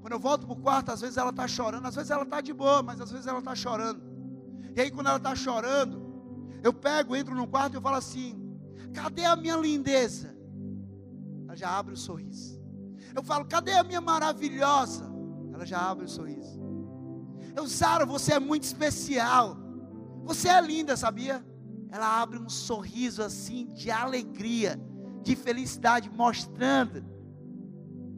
Quando 0.00 0.12
eu 0.12 0.18
volto 0.18 0.46
para 0.46 0.56
o 0.56 0.60
quarto, 0.60 0.92
às 0.92 1.00
vezes 1.00 1.16
ela 1.16 1.30
está 1.30 1.46
chorando, 1.46 1.86
às 1.86 1.94
vezes 1.94 2.10
ela 2.10 2.22
está 2.22 2.40
de 2.40 2.52
boa, 2.52 2.82
mas 2.82 3.00
às 3.00 3.10
vezes 3.10 3.26
ela 3.26 3.38
está 3.38 3.54
chorando. 3.54 4.02
E 4.74 4.80
aí 4.80 4.90
quando 4.90 5.08
ela 5.08 5.16
está 5.16 5.34
chorando, 5.34 6.00
eu 6.62 6.72
pego, 6.72 7.16
entro 7.16 7.34
no 7.34 7.46
quarto 7.46 7.74
e 7.74 7.76
eu 7.76 7.82
falo 7.82 7.96
assim: 7.96 8.38
cadê 8.94 9.24
a 9.24 9.36
minha 9.36 9.56
lindeza? 9.56 10.29
Ela 11.50 11.56
já 11.56 11.68
abre 11.76 11.94
o 11.94 11.96
sorriso. 11.96 12.62
Eu 13.12 13.24
falo, 13.24 13.44
cadê 13.44 13.72
a 13.72 13.82
minha 13.82 14.00
maravilhosa? 14.00 15.12
Ela 15.52 15.66
já 15.66 15.80
abre 15.80 16.04
o 16.04 16.08
sorriso. 16.08 16.60
Eu, 17.56 17.66
Sara, 17.66 18.06
você 18.06 18.34
é 18.34 18.38
muito 18.38 18.62
especial. 18.62 19.56
Você 20.22 20.48
é 20.48 20.60
linda, 20.60 20.96
sabia? 20.96 21.44
Ela 21.90 22.22
abre 22.22 22.38
um 22.38 22.48
sorriso 22.48 23.20
assim 23.20 23.66
de 23.66 23.90
alegria, 23.90 24.80
de 25.24 25.34
felicidade, 25.34 26.08
mostrando, 26.08 27.04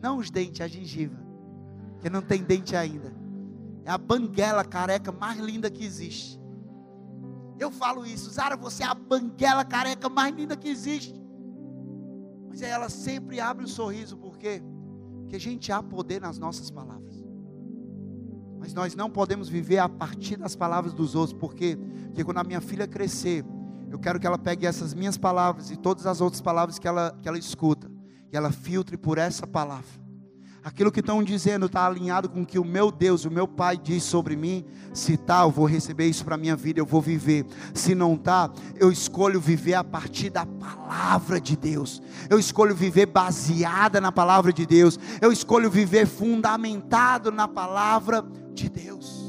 não 0.03 0.19
os 0.19 0.31
dentes, 0.31 0.61
a 0.61 0.69
gengiva, 0.69 1.19
que 2.01 2.11
não 2.11 2.21
tem 2.21 2.43
dente 2.45 2.77
ainda. 2.77 3.17
É 3.87 3.91
a 3.91 3.97
banguela 3.97 4.63
careca 4.63 5.11
mais 5.11 5.39
linda 5.39 5.71
que 5.71 5.83
existe. 5.83 6.39
Eu 7.59 7.71
falo 7.71 8.05
isso, 8.05 8.31
Zara, 8.31 8.59
você 8.59 8.83
é 8.83 8.87
a 8.87 8.95
banguela 8.95 9.65
careca 9.65 10.11
mais 10.11 10.35
linda 10.37 10.55
que 10.55 10.69
existe. 10.69 11.22
Mas 12.53 12.61
ela 12.61 12.91
sempre 12.91 13.41
abre 13.41 13.65
o 13.65 13.67
um 13.67 13.71
sorriso, 13.71 14.15
por 14.15 14.37
quê? 14.37 14.63
Porque 15.21 15.37
a 15.37 15.41
gente 15.41 15.73
há 15.73 15.83
poder 15.83 16.21
nas 16.21 16.39
nossas 16.39 16.71
palavras. 16.71 17.25
Mas 18.59 18.75
nós 18.75 18.95
não 18.95 19.09
podemos 19.09 19.49
viver 19.49 19.79
a 19.79 19.89
partir 19.89 20.37
das 20.37 20.55
palavras 20.55 20.93
dos 20.93 21.15
outros, 21.15 21.33
por 21.33 21.55
quê? 21.55 21.79
Porque 22.09 22.23
quando 22.23 22.37
a 22.37 22.45
minha 22.45 22.61
filha 22.61 22.87
crescer, 22.87 23.43
eu 23.91 23.99
quero 23.99 24.21
que 24.21 24.27
ela 24.27 24.37
pegue 24.37 24.67
essas 24.67 24.93
minhas 24.93 25.17
palavras 25.17 25.71
e 25.71 25.79
todas 25.79 26.05
as 26.05 26.21
outras 26.21 26.43
palavras 26.43 26.79
que 26.79 26.87
ela, 26.87 27.19
que 27.23 27.27
ela 27.27 27.39
escuta, 27.39 27.91
e 28.31 28.37
ela 28.37 28.53
filtre 28.53 28.99
por 28.99 29.17
essa 29.17 29.47
palavra 29.47 30.03
aquilo 30.65 30.93
que 30.93 31.01
estão 31.01 31.23
dizendo 31.23 31.67
está 31.67 31.87
alinhado 31.87 32.29
com 32.29 32.43
o 32.43 32.47
que 32.47 32.59
o 32.59 32.65
meu 32.65 32.93
Deus, 32.93 33.25
o 33.25 33.31
meu 33.31 33.49
Pai 33.49 33.77
diz 33.77 34.05
sobre 34.05 34.37
mim, 34.37 34.65
se 34.93 35.15
está, 35.15 35.43
eu 35.43 35.51
vou 35.51 35.67
receber 35.67 36.07
isso 36.07 36.25
para 36.25 36.37
a 36.37 36.39
minha 36.39 36.55
vida, 36.55 36.79
eu 36.79 36.87
vou 36.87 37.01
viver. 37.01 37.45
Se 37.75 37.95
não 37.95 38.15
está, 38.15 38.51
eu 38.77 38.93
escolho 38.93 39.41
viver 39.41 39.75
a 39.75 39.83
partir 39.83 40.31
da 40.31 40.47
palavra 40.47 41.41
de 41.41 41.57
Deus. 41.57 42.01
Eu 42.31 42.39
escolho 42.39 42.75
viver 42.75 43.07
baseada 43.07 44.01
na 44.01 44.13
palavra 44.13 44.53
de 44.53 44.65
Deus. 44.65 44.99
Eu 45.21 45.33
escolho 45.33 45.71
viver 45.71 46.07
fundamentado 46.07 47.33
na 47.33 47.49
palavra 47.49 48.25
de 48.55 48.69
Deus. 48.69 49.21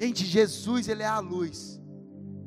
Gente, 0.00 0.24
Jesus, 0.24 0.88
Ele 0.88 1.02
é 1.02 1.06
a 1.06 1.18
luz 1.18 1.80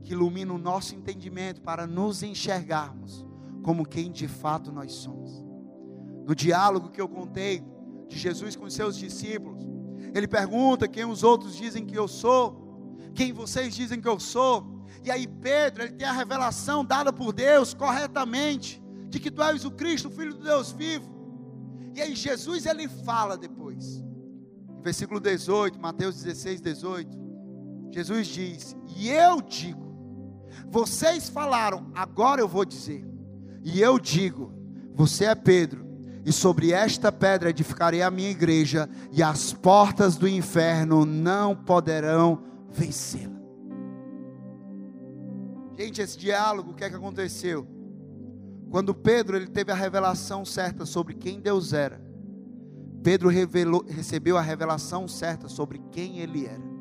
que 0.04 0.14
ilumina 0.14 0.54
o 0.54 0.58
nosso 0.58 0.96
entendimento 0.96 1.62
para 1.62 1.86
nos 1.86 2.24
enxergarmos 2.24 3.26
como 3.62 3.86
quem 3.86 4.12
de 4.12 4.28
fato 4.28 4.72
nós 4.72 4.94
somos 4.94 5.41
no 6.32 6.36
diálogo 6.36 6.90
que 6.90 7.02
eu 7.02 7.10
contei 7.10 7.62
de 8.08 8.18
Jesus 8.18 8.56
com 8.56 8.64
os 8.64 8.74
seus 8.74 8.96
discípulos. 8.96 9.68
Ele 10.16 10.26
pergunta 10.26 10.88
quem 10.88 11.04
os 11.04 11.24
outros 11.24 11.58
dizem 11.58 11.86
que 11.86 11.94
eu 11.94 12.08
sou, 12.08 12.98
quem 13.14 13.34
vocês 13.34 13.76
dizem 13.76 14.00
que 14.00 14.08
eu 14.08 14.18
sou. 14.18 14.86
E 15.04 15.12
aí 15.12 15.28
Pedro, 15.28 15.84
ele 15.84 15.92
tem 15.92 16.08
a 16.08 16.14
revelação 16.14 16.86
dada 16.86 17.12
por 17.12 17.34
Deus 17.34 17.74
corretamente 17.74 18.82
de 19.10 19.20
que 19.20 19.30
tu 19.30 19.44
és 19.44 19.66
o 19.66 19.72
Cristo, 19.72 20.08
o 20.08 20.12
filho 20.12 20.34
de 20.34 20.42
Deus 20.42 20.72
vivo. 20.72 21.12
E 21.94 22.02
aí 22.02 22.16
Jesus 22.16 22.66
ele 22.66 22.88
fala 22.88 23.38
depois. 23.38 24.02
Versículo 24.82 25.20
18, 25.20 25.78
Mateus 25.82 26.16
16, 26.24 26.62
18, 26.62 27.20
Jesus 27.92 28.28
diz: 28.28 28.74
"E 28.96 29.10
eu 29.10 29.42
digo: 29.42 29.92
vocês 30.70 31.28
falaram, 31.28 31.92
agora 31.94 32.40
eu 32.40 32.48
vou 32.48 32.64
dizer. 32.64 33.06
E 33.62 33.82
eu 33.82 34.00
digo: 34.00 34.54
você 34.96 35.26
é 35.26 35.36
Pedro, 35.36 35.91
e 36.26 36.32
sobre 36.32 36.72
esta 36.72 37.12
pedra 37.12 37.50
edificarei 37.50 38.02
a 38.02 38.12
minha 38.12 38.30
igreja, 38.30 38.90
e 39.12 39.24
as 39.24 39.54
portas 39.54 40.16
do 40.16 40.28
inferno 40.28 41.06
não 41.06 41.56
poderão 41.56 42.44
vencê-la. 42.70 43.42
Gente, 45.78 46.02
esse 46.02 46.18
diálogo, 46.18 46.72
o 46.72 46.74
que 46.76 46.84
é 46.84 46.90
que 46.90 46.96
aconteceu? 46.96 47.68
Quando 48.70 48.94
Pedro 48.94 49.36
ele 49.36 49.48
teve 49.48 49.72
a 49.72 49.76
revelação 49.76 50.46
certa 50.46 50.86
sobre 50.86 51.14
quem 51.14 51.40
Deus 51.40 51.74
era, 51.74 52.02
Pedro 53.04 53.30
revelou, 53.30 53.84
recebeu 53.88 54.38
a 54.38 54.42
revelação 54.42 55.08
certa 55.08 55.50
sobre 55.50 55.82
quem 55.92 56.20
ele 56.20 56.46
era. 56.46 56.72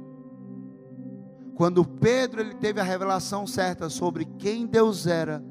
Quando 1.55 1.85
Pedro 1.85 2.41
ele 2.41 2.55
teve 2.55 2.81
a 2.81 2.85
revelação 2.85 3.47
certa 3.47 3.89
sobre 3.89 4.25
quem 4.39 4.67
Deus 4.67 5.07
era, 5.07 5.43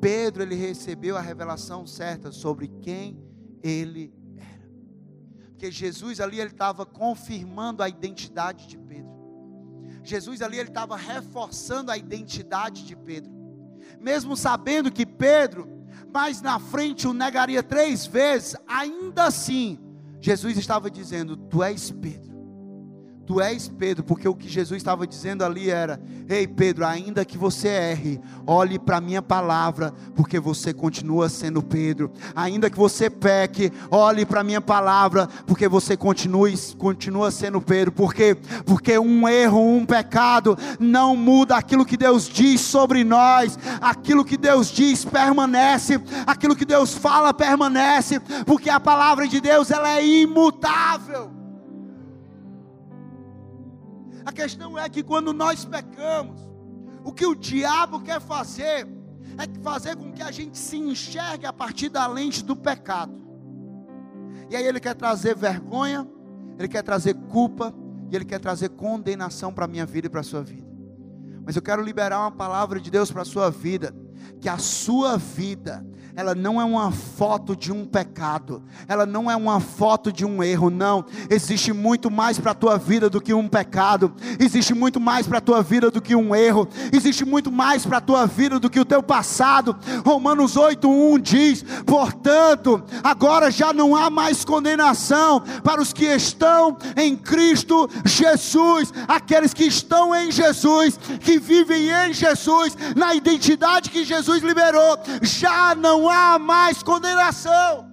Pedro 0.00 0.42
ele 0.42 0.54
recebeu 0.54 1.16
a 1.16 1.20
revelação 1.20 1.86
certa 1.86 2.30
sobre 2.30 2.68
quem 2.80 3.18
ele 3.62 4.12
era. 4.36 4.70
Porque 5.50 5.70
Jesus 5.70 6.20
ali 6.20 6.40
ele 6.40 6.50
estava 6.50 6.86
confirmando 6.86 7.82
a 7.82 7.88
identidade 7.88 8.66
de 8.66 8.78
Pedro. 8.78 9.08
Jesus 10.04 10.40
ali 10.40 10.58
ele 10.58 10.68
estava 10.68 10.96
reforçando 10.96 11.90
a 11.90 11.96
identidade 11.96 12.84
de 12.84 12.96
Pedro. 12.96 13.32
Mesmo 14.00 14.36
sabendo 14.36 14.90
que 14.90 15.04
Pedro 15.04 15.76
mais 16.12 16.40
na 16.40 16.58
frente 16.58 17.06
o 17.06 17.12
negaria 17.12 17.62
três 17.62 18.06
vezes, 18.06 18.56
ainda 18.66 19.24
assim 19.24 19.78
Jesus 20.20 20.56
estava 20.56 20.90
dizendo: 20.90 21.36
Tu 21.36 21.62
és 21.62 21.90
Pedro 21.90 22.27
Tu 23.28 23.42
és 23.42 23.68
Pedro, 23.68 24.02
porque 24.02 24.26
o 24.26 24.34
que 24.34 24.48
Jesus 24.48 24.78
estava 24.78 25.06
dizendo 25.06 25.44
ali 25.44 25.68
era: 25.68 26.00
Ei 26.30 26.46
Pedro, 26.46 26.86
ainda 26.86 27.26
que 27.26 27.36
você 27.36 27.68
erre, 27.68 28.18
olhe 28.46 28.78
para 28.78 28.96
a 28.96 29.00
minha 29.02 29.20
palavra, 29.20 29.92
porque 30.16 30.40
você 30.40 30.72
continua 30.72 31.28
sendo 31.28 31.62
Pedro. 31.62 32.10
Ainda 32.34 32.70
que 32.70 32.78
você 32.78 33.10
peque, 33.10 33.70
olhe 33.90 34.24
para 34.24 34.40
a 34.40 34.44
minha 34.44 34.62
palavra, 34.62 35.28
porque 35.46 35.68
você 35.68 35.94
continue, 35.94 36.56
continua 36.78 37.30
sendo 37.30 37.60
Pedro. 37.60 37.92
Por 37.92 38.14
quê? 38.14 38.34
Porque 38.64 38.98
um 38.98 39.28
erro, 39.28 39.60
um 39.60 39.84
pecado, 39.84 40.56
não 40.80 41.14
muda 41.14 41.54
aquilo 41.54 41.84
que 41.84 41.98
Deus 41.98 42.30
diz 42.30 42.62
sobre 42.62 43.04
nós, 43.04 43.58
aquilo 43.78 44.24
que 44.24 44.38
Deus 44.38 44.70
diz 44.70 45.04
permanece, 45.04 46.00
aquilo 46.26 46.56
que 46.56 46.64
Deus 46.64 46.94
fala 46.94 47.34
permanece, 47.34 48.20
porque 48.46 48.70
a 48.70 48.80
palavra 48.80 49.28
de 49.28 49.38
Deus 49.38 49.70
ela 49.70 49.98
é 49.98 50.06
imutável. 50.06 51.37
A 54.28 54.32
questão 54.32 54.78
é 54.78 54.86
que 54.90 55.02
quando 55.02 55.32
nós 55.32 55.64
pecamos, 55.64 56.38
o 57.02 57.10
que 57.10 57.24
o 57.24 57.34
diabo 57.34 57.98
quer 58.02 58.20
fazer 58.20 58.86
é 59.38 59.62
fazer 59.62 59.96
com 59.96 60.12
que 60.12 60.22
a 60.22 60.30
gente 60.30 60.58
se 60.58 60.76
enxergue 60.76 61.46
a 61.46 61.52
partir 61.52 61.88
da 61.88 62.06
lente 62.06 62.44
do 62.44 62.54
pecado. 62.54 63.26
E 64.50 64.54
aí 64.54 64.66
ele 64.66 64.80
quer 64.80 64.94
trazer 64.94 65.34
vergonha, 65.34 66.06
ele 66.58 66.68
quer 66.68 66.82
trazer 66.82 67.14
culpa, 67.14 67.74
e 68.10 68.16
ele 68.16 68.26
quer 68.26 68.38
trazer 68.38 68.68
condenação 68.68 69.50
para 69.50 69.64
a 69.64 69.68
minha 69.68 69.86
vida 69.86 70.08
e 70.08 70.10
para 70.10 70.20
a 70.20 70.24
sua 70.24 70.42
vida. 70.42 70.68
Mas 71.46 71.56
eu 71.56 71.62
quero 71.62 71.80
liberar 71.80 72.20
uma 72.20 72.30
palavra 72.30 72.78
de 72.78 72.90
Deus 72.90 73.10
para 73.10 73.22
a 73.22 73.24
sua 73.24 73.50
vida, 73.50 73.96
que 74.42 74.48
a 74.48 74.58
sua 74.58 75.16
vida 75.16 75.86
ela 76.18 76.34
não 76.34 76.60
é 76.60 76.64
uma 76.64 76.90
foto 76.90 77.54
de 77.54 77.70
um 77.70 77.84
pecado, 77.84 78.60
ela 78.88 79.06
não 79.06 79.30
é 79.30 79.36
uma 79.36 79.60
foto 79.60 80.10
de 80.10 80.24
um 80.24 80.42
erro, 80.42 80.68
não. 80.68 81.04
Existe 81.30 81.72
muito 81.72 82.10
mais 82.10 82.40
para 82.40 82.50
a 82.50 82.54
tua 82.56 82.76
vida 82.76 83.08
do 83.08 83.20
que 83.20 83.32
um 83.32 83.46
pecado, 83.46 84.12
existe 84.36 84.74
muito 84.74 84.98
mais 84.98 85.28
para 85.28 85.38
a 85.38 85.40
tua 85.40 85.62
vida 85.62 85.92
do 85.92 86.02
que 86.02 86.16
um 86.16 86.34
erro, 86.34 86.66
existe 86.92 87.24
muito 87.24 87.52
mais 87.52 87.86
para 87.86 87.98
a 87.98 88.00
tua 88.00 88.26
vida 88.26 88.58
do 88.58 88.68
que 88.68 88.80
o 88.80 88.84
teu 88.84 89.00
passado. 89.00 89.76
Romanos 90.04 90.56
8:1 90.56 91.20
diz: 91.20 91.64
"Portanto, 91.86 92.82
agora 93.04 93.48
já 93.48 93.72
não 93.72 93.94
há 93.94 94.10
mais 94.10 94.44
condenação 94.44 95.40
para 95.62 95.80
os 95.80 95.92
que 95.92 96.06
estão 96.06 96.76
em 96.96 97.14
Cristo 97.14 97.88
Jesus, 98.04 98.92
aqueles 99.06 99.54
que 99.54 99.66
estão 99.66 100.12
em 100.12 100.32
Jesus, 100.32 100.98
que 101.20 101.38
vivem 101.38 101.90
em 101.90 102.12
Jesus, 102.12 102.76
na 102.96 103.14
identidade 103.14 103.88
que 103.88 104.04
Jesus 104.04 104.42
liberou, 104.42 104.98
já 105.22 105.76
não 105.76 106.07
há 106.10 106.38
mais 106.38 106.82
condenação. 106.82 107.88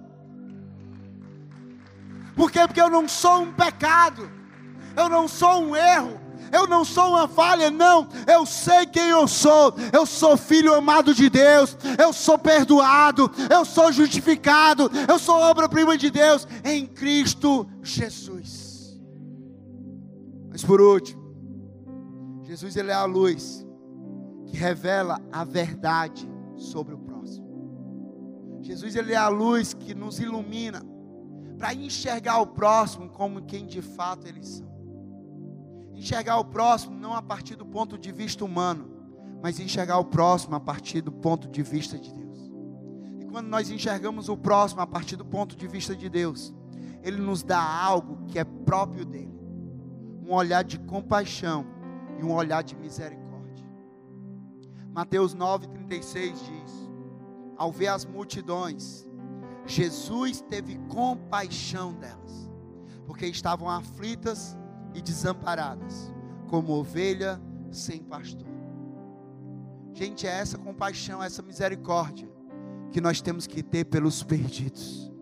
Por 2.34 2.50
quê? 2.50 2.60
Porque 2.66 2.80
eu 2.80 2.90
não 2.90 3.08
sou 3.08 3.42
um 3.42 3.52
pecado, 3.52 4.30
eu 4.94 5.08
não 5.08 5.26
sou 5.26 5.62
um 5.62 5.74
erro, 5.74 6.20
eu 6.52 6.66
não 6.66 6.84
sou 6.84 7.10
uma 7.10 7.26
falha, 7.26 7.70
não, 7.70 8.06
eu 8.26 8.44
sei 8.44 8.86
quem 8.86 9.08
eu 9.08 9.26
sou, 9.26 9.74
eu 9.92 10.04
sou 10.04 10.36
filho 10.36 10.74
amado 10.74 11.14
de 11.14 11.30
Deus, 11.30 11.76
eu 11.98 12.12
sou 12.12 12.38
perdoado, 12.38 13.30
eu 13.50 13.64
sou 13.64 13.90
justificado, 13.90 14.90
eu 15.08 15.18
sou 15.18 15.36
obra-prima 15.40 15.96
de 15.96 16.10
Deus 16.10 16.46
em 16.62 16.86
Cristo 16.86 17.68
Jesus. 17.82 18.98
Mas 20.50 20.62
por 20.62 20.80
último, 20.80 21.24
Jesus 22.42 22.76
ele 22.76 22.90
é 22.90 22.94
a 22.94 23.04
luz 23.04 23.66
que 24.46 24.56
revela 24.56 25.20
a 25.32 25.44
verdade 25.44 26.28
sobre 26.56 26.94
o 26.94 26.98
Jesus 28.66 28.96
ele 28.96 29.12
é 29.12 29.16
a 29.16 29.28
luz 29.28 29.72
que 29.72 29.94
nos 29.94 30.18
ilumina 30.18 30.82
para 31.56 31.72
enxergar 31.72 32.40
o 32.40 32.48
próximo 32.48 33.08
como 33.08 33.42
quem 33.42 33.64
de 33.64 33.80
fato 33.80 34.26
eles 34.26 34.48
são. 34.48 34.66
Enxergar 35.94 36.38
o 36.38 36.44
próximo 36.44 36.98
não 36.98 37.14
a 37.14 37.22
partir 37.22 37.54
do 37.54 37.64
ponto 37.64 37.96
de 37.96 38.10
vista 38.10 38.44
humano, 38.44 38.90
mas 39.40 39.60
enxergar 39.60 39.98
o 39.98 40.04
próximo 40.04 40.56
a 40.56 40.60
partir 40.60 41.00
do 41.00 41.12
ponto 41.12 41.48
de 41.48 41.62
vista 41.62 41.96
de 41.96 42.12
Deus. 42.12 42.52
E 43.20 43.24
quando 43.26 43.46
nós 43.46 43.70
enxergamos 43.70 44.28
o 44.28 44.36
próximo 44.36 44.80
a 44.80 44.86
partir 44.86 45.14
do 45.14 45.24
ponto 45.24 45.54
de 45.56 45.68
vista 45.68 45.94
de 45.94 46.08
Deus, 46.08 46.52
ele 47.04 47.18
nos 47.18 47.44
dá 47.44 47.62
algo 47.62 48.26
que 48.26 48.36
é 48.36 48.44
próprio 48.44 49.04
dele. 49.04 49.38
Um 50.26 50.32
olhar 50.32 50.64
de 50.64 50.76
compaixão 50.80 51.64
e 52.18 52.24
um 52.24 52.32
olhar 52.32 52.64
de 52.64 52.74
misericórdia. 52.74 53.64
Mateus 54.92 55.36
9:36 55.36 56.32
diz: 56.32 56.85
ao 57.56 57.72
ver 57.72 57.88
as 57.88 58.04
multidões, 58.04 59.08
Jesus 59.66 60.40
teve 60.40 60.78
compaixão 60.88 61.92
delas, 61.94 62.50
porque 63.06 63.26
estavam 63.26 63.68
aflitas 63.68 64.56
e 64.94 65.00
desamparadas, 65.00 66.12
como 66.48 66.72
ovelha 66.72 67.40
sem 67.70 68.02
pastor. 68.02 68.46
Gente, 69.92 70.26
é 70.26 70.30
essa 70.30 70.58
compaixão, 70.58 71.22
essa 71.22 71.42
misericórdia 71.42 72.28
que 72.92 73.00
nós 73.00 73.20
temos 73.20 73.46
que 73.46 73.62
ter 73.62 73.84
pelos 73.84 74.22
perdidos, 74.22 75.12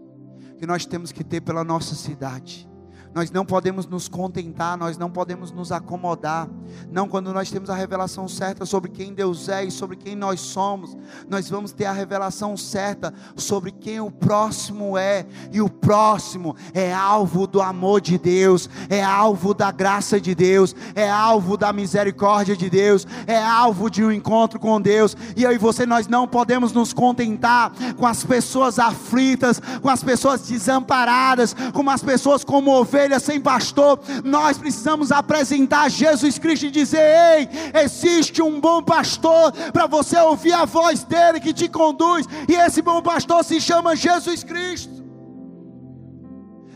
que 0.58 0.66
nós 0.66 0.84
temos 0.84 1.12
que 1.12 1.24
ter 1.24 1.40
pela 1.40 1.64
nossa 1.64 1.94
cidade 1.94 2.68
nós 3.14 3.30
não 3.30 3.46
podemos 3.46 3.86
nos 3.86 4.08
contentar, 4.08 4.76
nós 4.76 4.98
não 4.98 5.08
podemos 5.08 5.52
nos 5.52 5.70
acomodar. 5.70 6.48
Não, 6.90 7.06
quando 7.06 7.32
nós 7.32 7.48
temos 7.48 7.70
a 7.70 7.74
revelação 7.74 8.26
certa 8.26 8.66
sobre 8.66 8.90
quem 8.90 9.14
Deus 9.14 9.48
é 9.48 9.64
e 9.64 9.70
sobre 9.70 9.96
quem 9.96 10.16
nós 10.16 10.40
somos, 10.40 10.96
nós 11.28 11.48
vamos 11.48 11.70
ter 11.70 11.84
a 11.84 11.92
revelação 11.92 12.56
certa 12.56 13.14
sobre 13.36 13.70
quem 13.70 14.00
o 14.00 14.10
próximo 14.10 14.98
é. 14.98 15.24
E 15.52 15.60
o 15.60 15.70
próximo 15.70 16.56
é 16.72 16.92
alvo 16.92 17.46
do 17.46 17.62
amor 17.62 18.00
de 18.00 18.18
Deus, 18.18 18.68
é 18.88 19.02
alvo 19.02 19.54
da 19.54 19.70
graça 19.70 20.20
de 20.20 20.34
Deus, 20.34 20.74
é 20.96 21.08
alvo 21.08 21.56
da 21.56 21.72
misericórdia 21.72 22.56
de 22.56 22.68
Deus, 22.68 23.06
é 23.28 23.40
alvo 23.40 23.88
de 23.88 24.02
um 24.02 24.10
encontro 24.10 24.58
com 24.58 24.80
Deus. 24.80 25.16
E 25.36 25.44
eu 25.44 25.52
e 25.52 25.58
você, 25.58 25.86
nós 25.86 26.08
não 26.08 26.26
podemos 26.26 26.72
nos 26.72 26.92
contentar 26.92 27.70
com 27.96 28.06
as 28.06 28.24
pessoas 28.24 28.80
aflitas, 28.80 29.62
com 29.80 29.88
as 29.88 30.02
pessoas 30.02 30.40
desamparadas, 30.48 31.54
com 31.72 31.88
as 31.88 32.02
pessoas 32.02 32.42
comovidas 32.42 33.03
ovelha 33.04 33.20
sem 33.20 33.40
pastor, 33.40 34.00
nós 34.24 34.56
precisamos 34.56 35.12
apresentar 35.12 35.90
Jesus 35.90 36.38
Cristo 36.38 36.66
e 36.66 36.70
dizer: 36.70 36.98
Ei, 36.98 37.48
existe 37.82 38.42
um 38.42 38.60
bom 38.60 38.82
pastor 38.82 39.52
para 39.72 39.86
você 39.86 40.18
ouvir 40.18 40.52
a 40.52 40.64
voz 40.64 41.04
dele 41.04 41.40
que 41.40 41.52
te 41.52 41.68
conduz, 41.68 42.26
e 42.48 42.54
esse 42.54 42.80
bom 42.80 43.02
pastor 43.02 43.44
se 43.44 43.60
chama 43.60 43.94
Jesus 43.94 44.42
Cristo. 44.42 45.04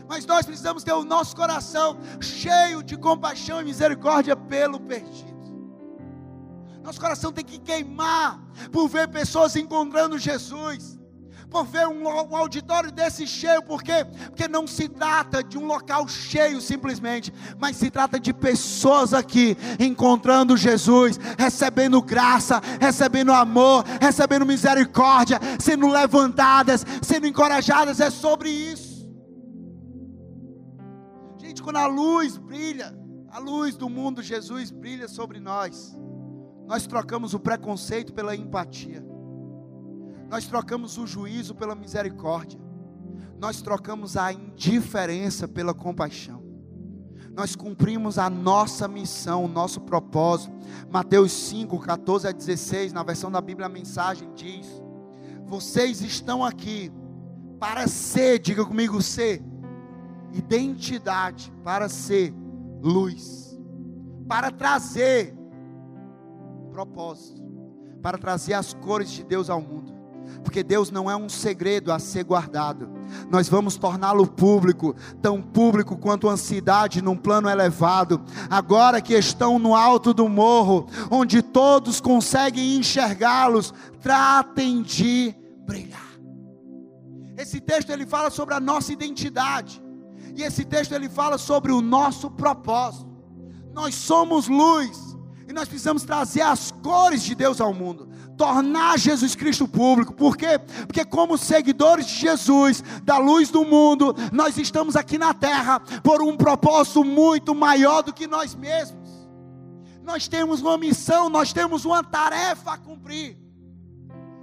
Mas 0.07 0.25
nós 0.25 0.45
precisamos 0.45 0.83
ter 0.83 0.93
o 0.93 1.03
nosso 1.03 1.35
coração 1.35 1.97
cheio 2.19 2.81
de 2.83 2.97
compaixão 2.97 3.61
e 3.61 3.65
misericórdia 3.65 4.35
pelo 4.35 4.79
perdido. 4.79 5.29
Nosso 6.83 6.99
coração 6.99 7.31
tem 7.31 7.45
que 7.45 7.59
queimar 7.59 8.39
por 8.71 8.87
ver 8.87 9.07
pessoas 9.09 9.55
encontrando 9.55 10.17
Jesus 10.17 10.98
por 11.49 11.65
ver 11.65 11.87
um, 11.87 12.03
um 12.03 12.35
auditório 12.35 12.91
desse 12.91 13.25
cheio, 13.25 13.63
por 13.63 13.81
quê? 13.81 14.05
Porque 14.27 14.47
não 14.47 14.67
se 14.67 14.87
trata 14.87 15.43
de 15.43 15.57
um 15.57 15.65
local 15.65 16.07
cheio 16.07 16.61
simplesmente, 16.61 17.33
mas 17.57 17.75
se 17.75 17.89
trata 17.89 18.19
de 18.19 18.31
pessoas 18.33 19.13
aqui 19.13 19.57
encontrando 19.79 20.55
Jesus, 20.55 21.19
recebendo 21.37 22.01
graça, 22.01 22.61
recebendo 22.79 23.33
amor, 23.33 23.83
recebendo 23.99 24.45
misericórdia, 24.45 25.39
sendo 25.59 25.87
levantadas, 25.87 26.85
sendo 27.01 27.25
encorajadas, 27.25 27.99
é 27.99 28.11
sobre 28.11 28.49
isso. 28.49 29.09
Gente, 31.39 31.63
quando 31.63 31.77
a 31.77 31.87
luz 31.87 32.37
brilha, 32.37 32.93
a 33.31 33.39
luz 33.39 33.75
do 33.75 33.89
mundo, 33.89 34.21
Jesus 34.21 34.69
brilha 34.69 35.07
sobre 35.07 35.39
nós. 35.39 35.97
Nós 36.67 36.85
trocamos 36.85 37.33
o 37.33 37.39
preconceito 37.39 38.13
pela 38.13 38.35
empatia. 38.35 39.08
Nós 40.29 40.45
trocamos 40.45 40.97
o 40.97 41.07
juízo 41.07 41.55
pela 41.55 41.73
misericórdia. 41.73 42.59
Nós 43.39 43.61
trocamos 43.61 44.15
a 44.15 44.31
indiferença 44.31 45.47
pela 45.47 45.73
compaixão. 45.73 46.43
Nós 47.33 47.55
cumprimos 47.55 48.19
a 48.19 48.29
nossa 48.29 48.87
missão, 48.87 49.45
o 49.45 49.47
nosso 49.47 49.81
propósito. 49.81 50.53
Mateus 50.91 51.31
5, 51.31 51.79
14 51.79 52.27
a 52.27 52.31
16, 52.31 52.93
na 52.93 53.01
versão 53.01 53.31
da 53.31 53.41
Bíblia 53.41 53.65
a 53.65 53.69
mensagem 53.69 54.31
diz: 54.35 54.67
Vocês 55.45 56.01
estão 56.01 56.43
aqui 56.43 56.91
para 57.59 57.87
ser, 57.87 58.39
diga 58.39 58.63
comigo, 58.63 59.01
ser 59.01 59.41
identidade, 60.33 61.51
para 61.63 61.89
ser 61.89 62.33
luz, 62.81 63.57
para 64.27 64.51
trazer 64.51 65.35
propósito, 66.71 67.41
para 68.01 68.17
trazer 68.17 68.53
as 68.53 68.73
cores 68.73 69.09
de 69.09 69.23
Deus 69.23 69.49
ao 69.49 69.59
mundo 69.59 69.98
porque 70.43 70.63
Deus 70.63 70.89
não 70.89 71.09
é 71.09 71.15
um 71.15 71.29
segredo 71.29 71.91
a 71.91 71.99
ser 71.99 72.23
guardado. 72.23 72.89
Nós 73.29 73.47
vamos 73.47 73.75
torná-lo 73.77 74.25
público, 74.25 74.95
tão 75.21 75.41
público 75.41 75.97
quanto 75.97 76.27
a 76.29 76.37
cidade 76.37 77.01
num 77.01 77.15
plano 77.15 77.49
elevado. 77.49 78.21
Agora 78.49 79.01
que 79.01 79.13
estão 79.13 79.59
no 79.59 79.75
alto 79.75 80.13
do 80.13 80.27
morro, 80.27 80.87
onde 81.11 81.41
todos 81.41 82.01
conseguem 82.01 82.77
enxergá-los, 82.77 83.73
tratem 84.01 84.81
de 84.81 85.35
brilhar. 85.65 86.09
Esse 87.37 87.61
texto 87.61 87.89
ele 87.89 88.05
fala 88.05 88.29
sobre 88.29 88.53
a 88.53 88.59
nossa 88.59 88.91
identidade. 88.91 89.81
E 90.35 90.43
esse 90.43 90.65
texto 90.65 90.93
ele 90.93 91.09
fala 91.09 91.37
sobre 91.37 91.71
o 91.71 91.81
nosso 91.81 92.29
propósito. 92.31 93.09
Nós 93.73 93.95
somos 93.95 94.47
luz 94.47 95.17
e 95.47 95.53
nós 95.53 95.67
precisamos 95.67 96.03
trazer 96.03 96.41
as 96.41 96.71
cores 96.83 97.23
de 97.23 97.35
Deus 97.35 97.61
ao 97.61 97.73
mundo 97.73 98.08
tornar 98.39 98.97
Jesus 98.97 99.35
Cristo 99.35 99.67
público. 99.67 100.13
Por 100.13 100.37
quê? 100.37 100.57
Porque, 100.87 101.03
como 101.03 101.37
seguidores 101.37 102.05
de 102.05 102.15
Jesus, 102.15 102.81
da 103.03 103.17
luz 103.17 103.49
do 103.49 103.65
mundo, 103.65 104.15
nós 104.31 104.57
estamos 104.57 104.95
aqui 104.95 105.17
na 105.17 105.33
terra 105.33 105.81
por 106.01 106.21
um 106.21 106.37
propósito 106.37 107.03
muito 107.03 107.53
maior 107.53 108.01
do 108.01 108.13
que 108.13 108.25
nós 108.25 108.55
mesmos. 108.55 109.09
Nós 110.01 110.29
temos 110.29 110.61
uma 110.61 110.77
missão, 110.77 111.29
nós 111.29 111.51
temos 111.51 111.83
uma 111.83 112.01
tarefa 112.01 112.71
a 112.71 112.77
cumprir. 112.77 113.37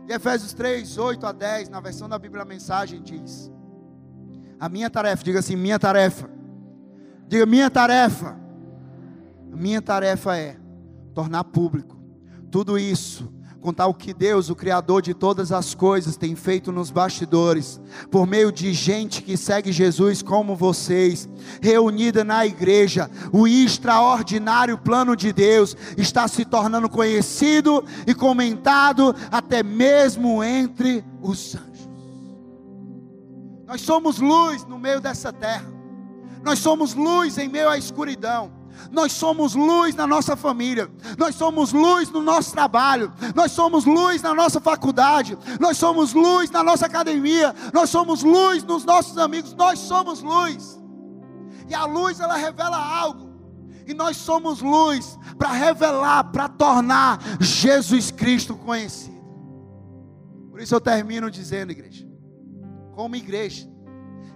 E 0.07 0.13
Efésios 0.13 0.53
3, 0.53 0.99
8 0.99 1.27
a 1.27 1.33
10, 1.33 1.71
na 1.71 1.81
versão 1.81 2.07
da 2.07 2.19
Bíblia 2.19 2.43
a 2.43 2.47
Mensagem, 2.47 3.01
diz: 3.03 3.51
A 4.61 4.69
minha 4.69 4.91
tarefa, 4.91 5.25
diga 5.25 5.39
assim, 5.39 5.57
minha 5.57 5.79
tarefa. 5.79 6.29
Diga, 7.27 7.47
minha 7.47 7.71
tarefa. 7.71 8.39
Minha 9.49 9.81
tarefa 9.81 10.37
é 10.37 10.59
tornar 11.15 11.45
público 11.45 11.97
tudo 12.51 12.79
isso 12.79 13.36
contar 13.67 13.89
o 13.89 13.95
que 13.95 14.15
Deus, 14.15 14.49
o 14.49 14.55
Criador 14.55 15.03
de 15.03 15.13
todas 15.13 15.51
as 15.51 15.75
coisas, 15.75 16.17
tem 16.17 16.37
feito 16.37 16.71
nos 16.71 16.89
bastidores, 16.89 17.81
por 18.13 18.25
meio 18.25 18.53
de 18.53 18.73
gente 18.73 19.21
que 19.21 19.37
segue 19.37 19.73
Jesus 19.73 20.23
como 20.23 20.55
vocês, 20.55 21.29
reunida 21.61 22.23
na 22.23 22.47
igreja, 22.47 23.11
o 23.33 23.49
extraordinário 23.49 24.79
plano 24.79 25.17
de 25.17 25.33
Deus 25.33 25.77
está 25.97 26.29
se 26.29 26.45
tornando 26.45 26.89
conhecido 26.89 27.85
e 28.07 28.15
comentado 28.15 29.13
até 29.33 29.65
mesmo 29.65 30.45
entre 30.45 31.05
os 31.21 31.57
anjos. 31.57 31.89
Nós 33.67 33.81
somos 33.81 34.21
luz 34.21 34.65
no 34.65 34.79
meio 34.79 35.01
dessa 35.01 35.33
terra, 35.33 35.67
nós 36.45 36.61
somos 36.61 36.95
luz 36.95 37.37
em 37.37 37.49
meio 37.49 37.69
à 37.69 37.77
escuridão. 37.77 38.53
Nós 38.91 39.13
somos 39.13 39.55
luz 39.55 39.95
na 39.95 40.07
nossa 40.07 40.37
família, 40.37 40.91
nós 41.19 41.35
somos 41.35 41.73
luz 41.73 42.11
no 42.11 42.23
nosso 42.23 42.53
trabalho, 42.53 43.13
nós 43.35 43.53
somos 43.53 43.85
luz 43.85 44.23
na 44.23 44.35
nossa 44.35 44.61
faculdade, 44.61 45.37
nós 45.61 45.77
somos 45.77 46.13
luz 46.13 46.51
na 46.51 46.63
nossa 46.63 46.87
academia, 46.87 47.55
nós 47.73 47.91
somos 47.91 48.23
luz 48.23 48.63
nos 48.63 48.85
nossos 48.85 49.19
amigos, 49.19 49.55
nós 49.55 49.79
somos 49.79 50.23
luz. 50.23 50.81
E 51.69 51.75
a 51.75 51.85
luz 51.85 52.21
ela 52.21 52.37
revela 52.37 52.77
algo. 52.77 53.27
E 53.87 53.95
nós 53.95 54.17
somos 54.17 54.61
luz 54.61 55.17
para 55.39 55.53
revelar, 55.53 56.25
para 56.25 56.49
tornar 56.49 57.21
Jesus 57.41 58.11
Cristo 58.11 58.57
conhecido. 58.57 59.17
Por 60.51 60.61
isso 60.61 60.75
eu 60.75 60.81
termino 60.81 61.31
dizendo, 61.31 61.71
igreja, 61.71 62.09
como 62.95 63.15
igreja, 63.15 63.69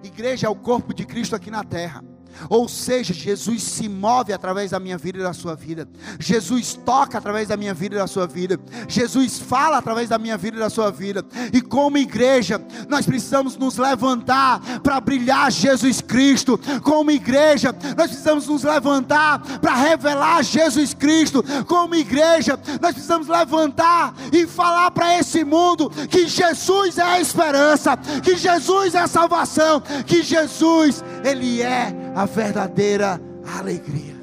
igreja 0.04 0.46
é 0.46 0.50
o 0.50 0.54
corpo 0.54 0.94
de 0.94 1.04
Cristo 1.04 1.34
aqui 1.34 1.50
na 1.50 1.64
terra. 1.64 2.04
Ou 2.48 2.68
seja, 2.68 3.12
Jesus 3.12 3.62
se 3.62 3.88
move 3.88 4.32
através 4.32 4.70
da 4.70 4.80
minha 4.80 4.96
vida 4.96 5.18
e 5.18 5.22
da 5.22 5.32
sua 5.32 5.54
vida. 5.54 5.88
Jesus 6.18 6.74
toca 6.74 7.18
através 7.18 7.48
da 7.48 7.56
minha 7.56 7.74
vida 7.74 7.96
e 7.96 7.98
da 7.98 8.06
sua 8.06 8.26
vida. 8.26 8.58
Jesus 8.88 9.38
fala 9.38 9.78
através 9.78 10.08
da 10.08 10.18
minha 10.18 10.36
vida 10.36 10.56
e 10.56 10.60
da 10.60 10.70
sua 10.70 10.90
vida. 10.90 11.24
E 11.52 11.60
como 11.60 11.98
igreja, 11.98 12.60
nós 12.88 13.06
precisamos 13.06 13.56
nos 13.56 13.76
levantar 13.76 14.60
para 14.82 15.00
brilhar 15.00 15.50
Jesus 15.50 16.00
Cristo. 16.00 16.58
Como 16.82 17.10
igreja, 17.10 17.74
nós 17.96 18.08
precisamos 18.08 18.46
nos 18.46 18.62
levantar 18.62 19.40
para 19.58 19.74
revelar 19.74 20.42
Jesus 20.42 20.94
Cristo. 20.94 21.44
Como 21.66 21.94
igreja, 21.94 22.58
nós 22.80 22.92
precisamos 22.92 23.28
levantar 23.28 24.14
e 24.32 24.46
falar 24.46 24.90
para 24.90 25.18
esse 25.18 25.44
mundo 25.44 25.90
que 26.08 26.26
Jesus 26.26 26.98
é 26.98 27.02
a 27.02 27.20
esperança, 27.20 27.96
que 27.96 28.36
Jesus 28.36 28.94
é 28.94 29.00
a 29.00 29.06
salvação, 29.06 29.82
que 30.06 30.22
Jesus, 30.22 31.04
ele 31.24 31.62
é 31.62 32.09
a 32.14 32.26
verdadeira 32.26 33.20
alegria. 33.58 34.19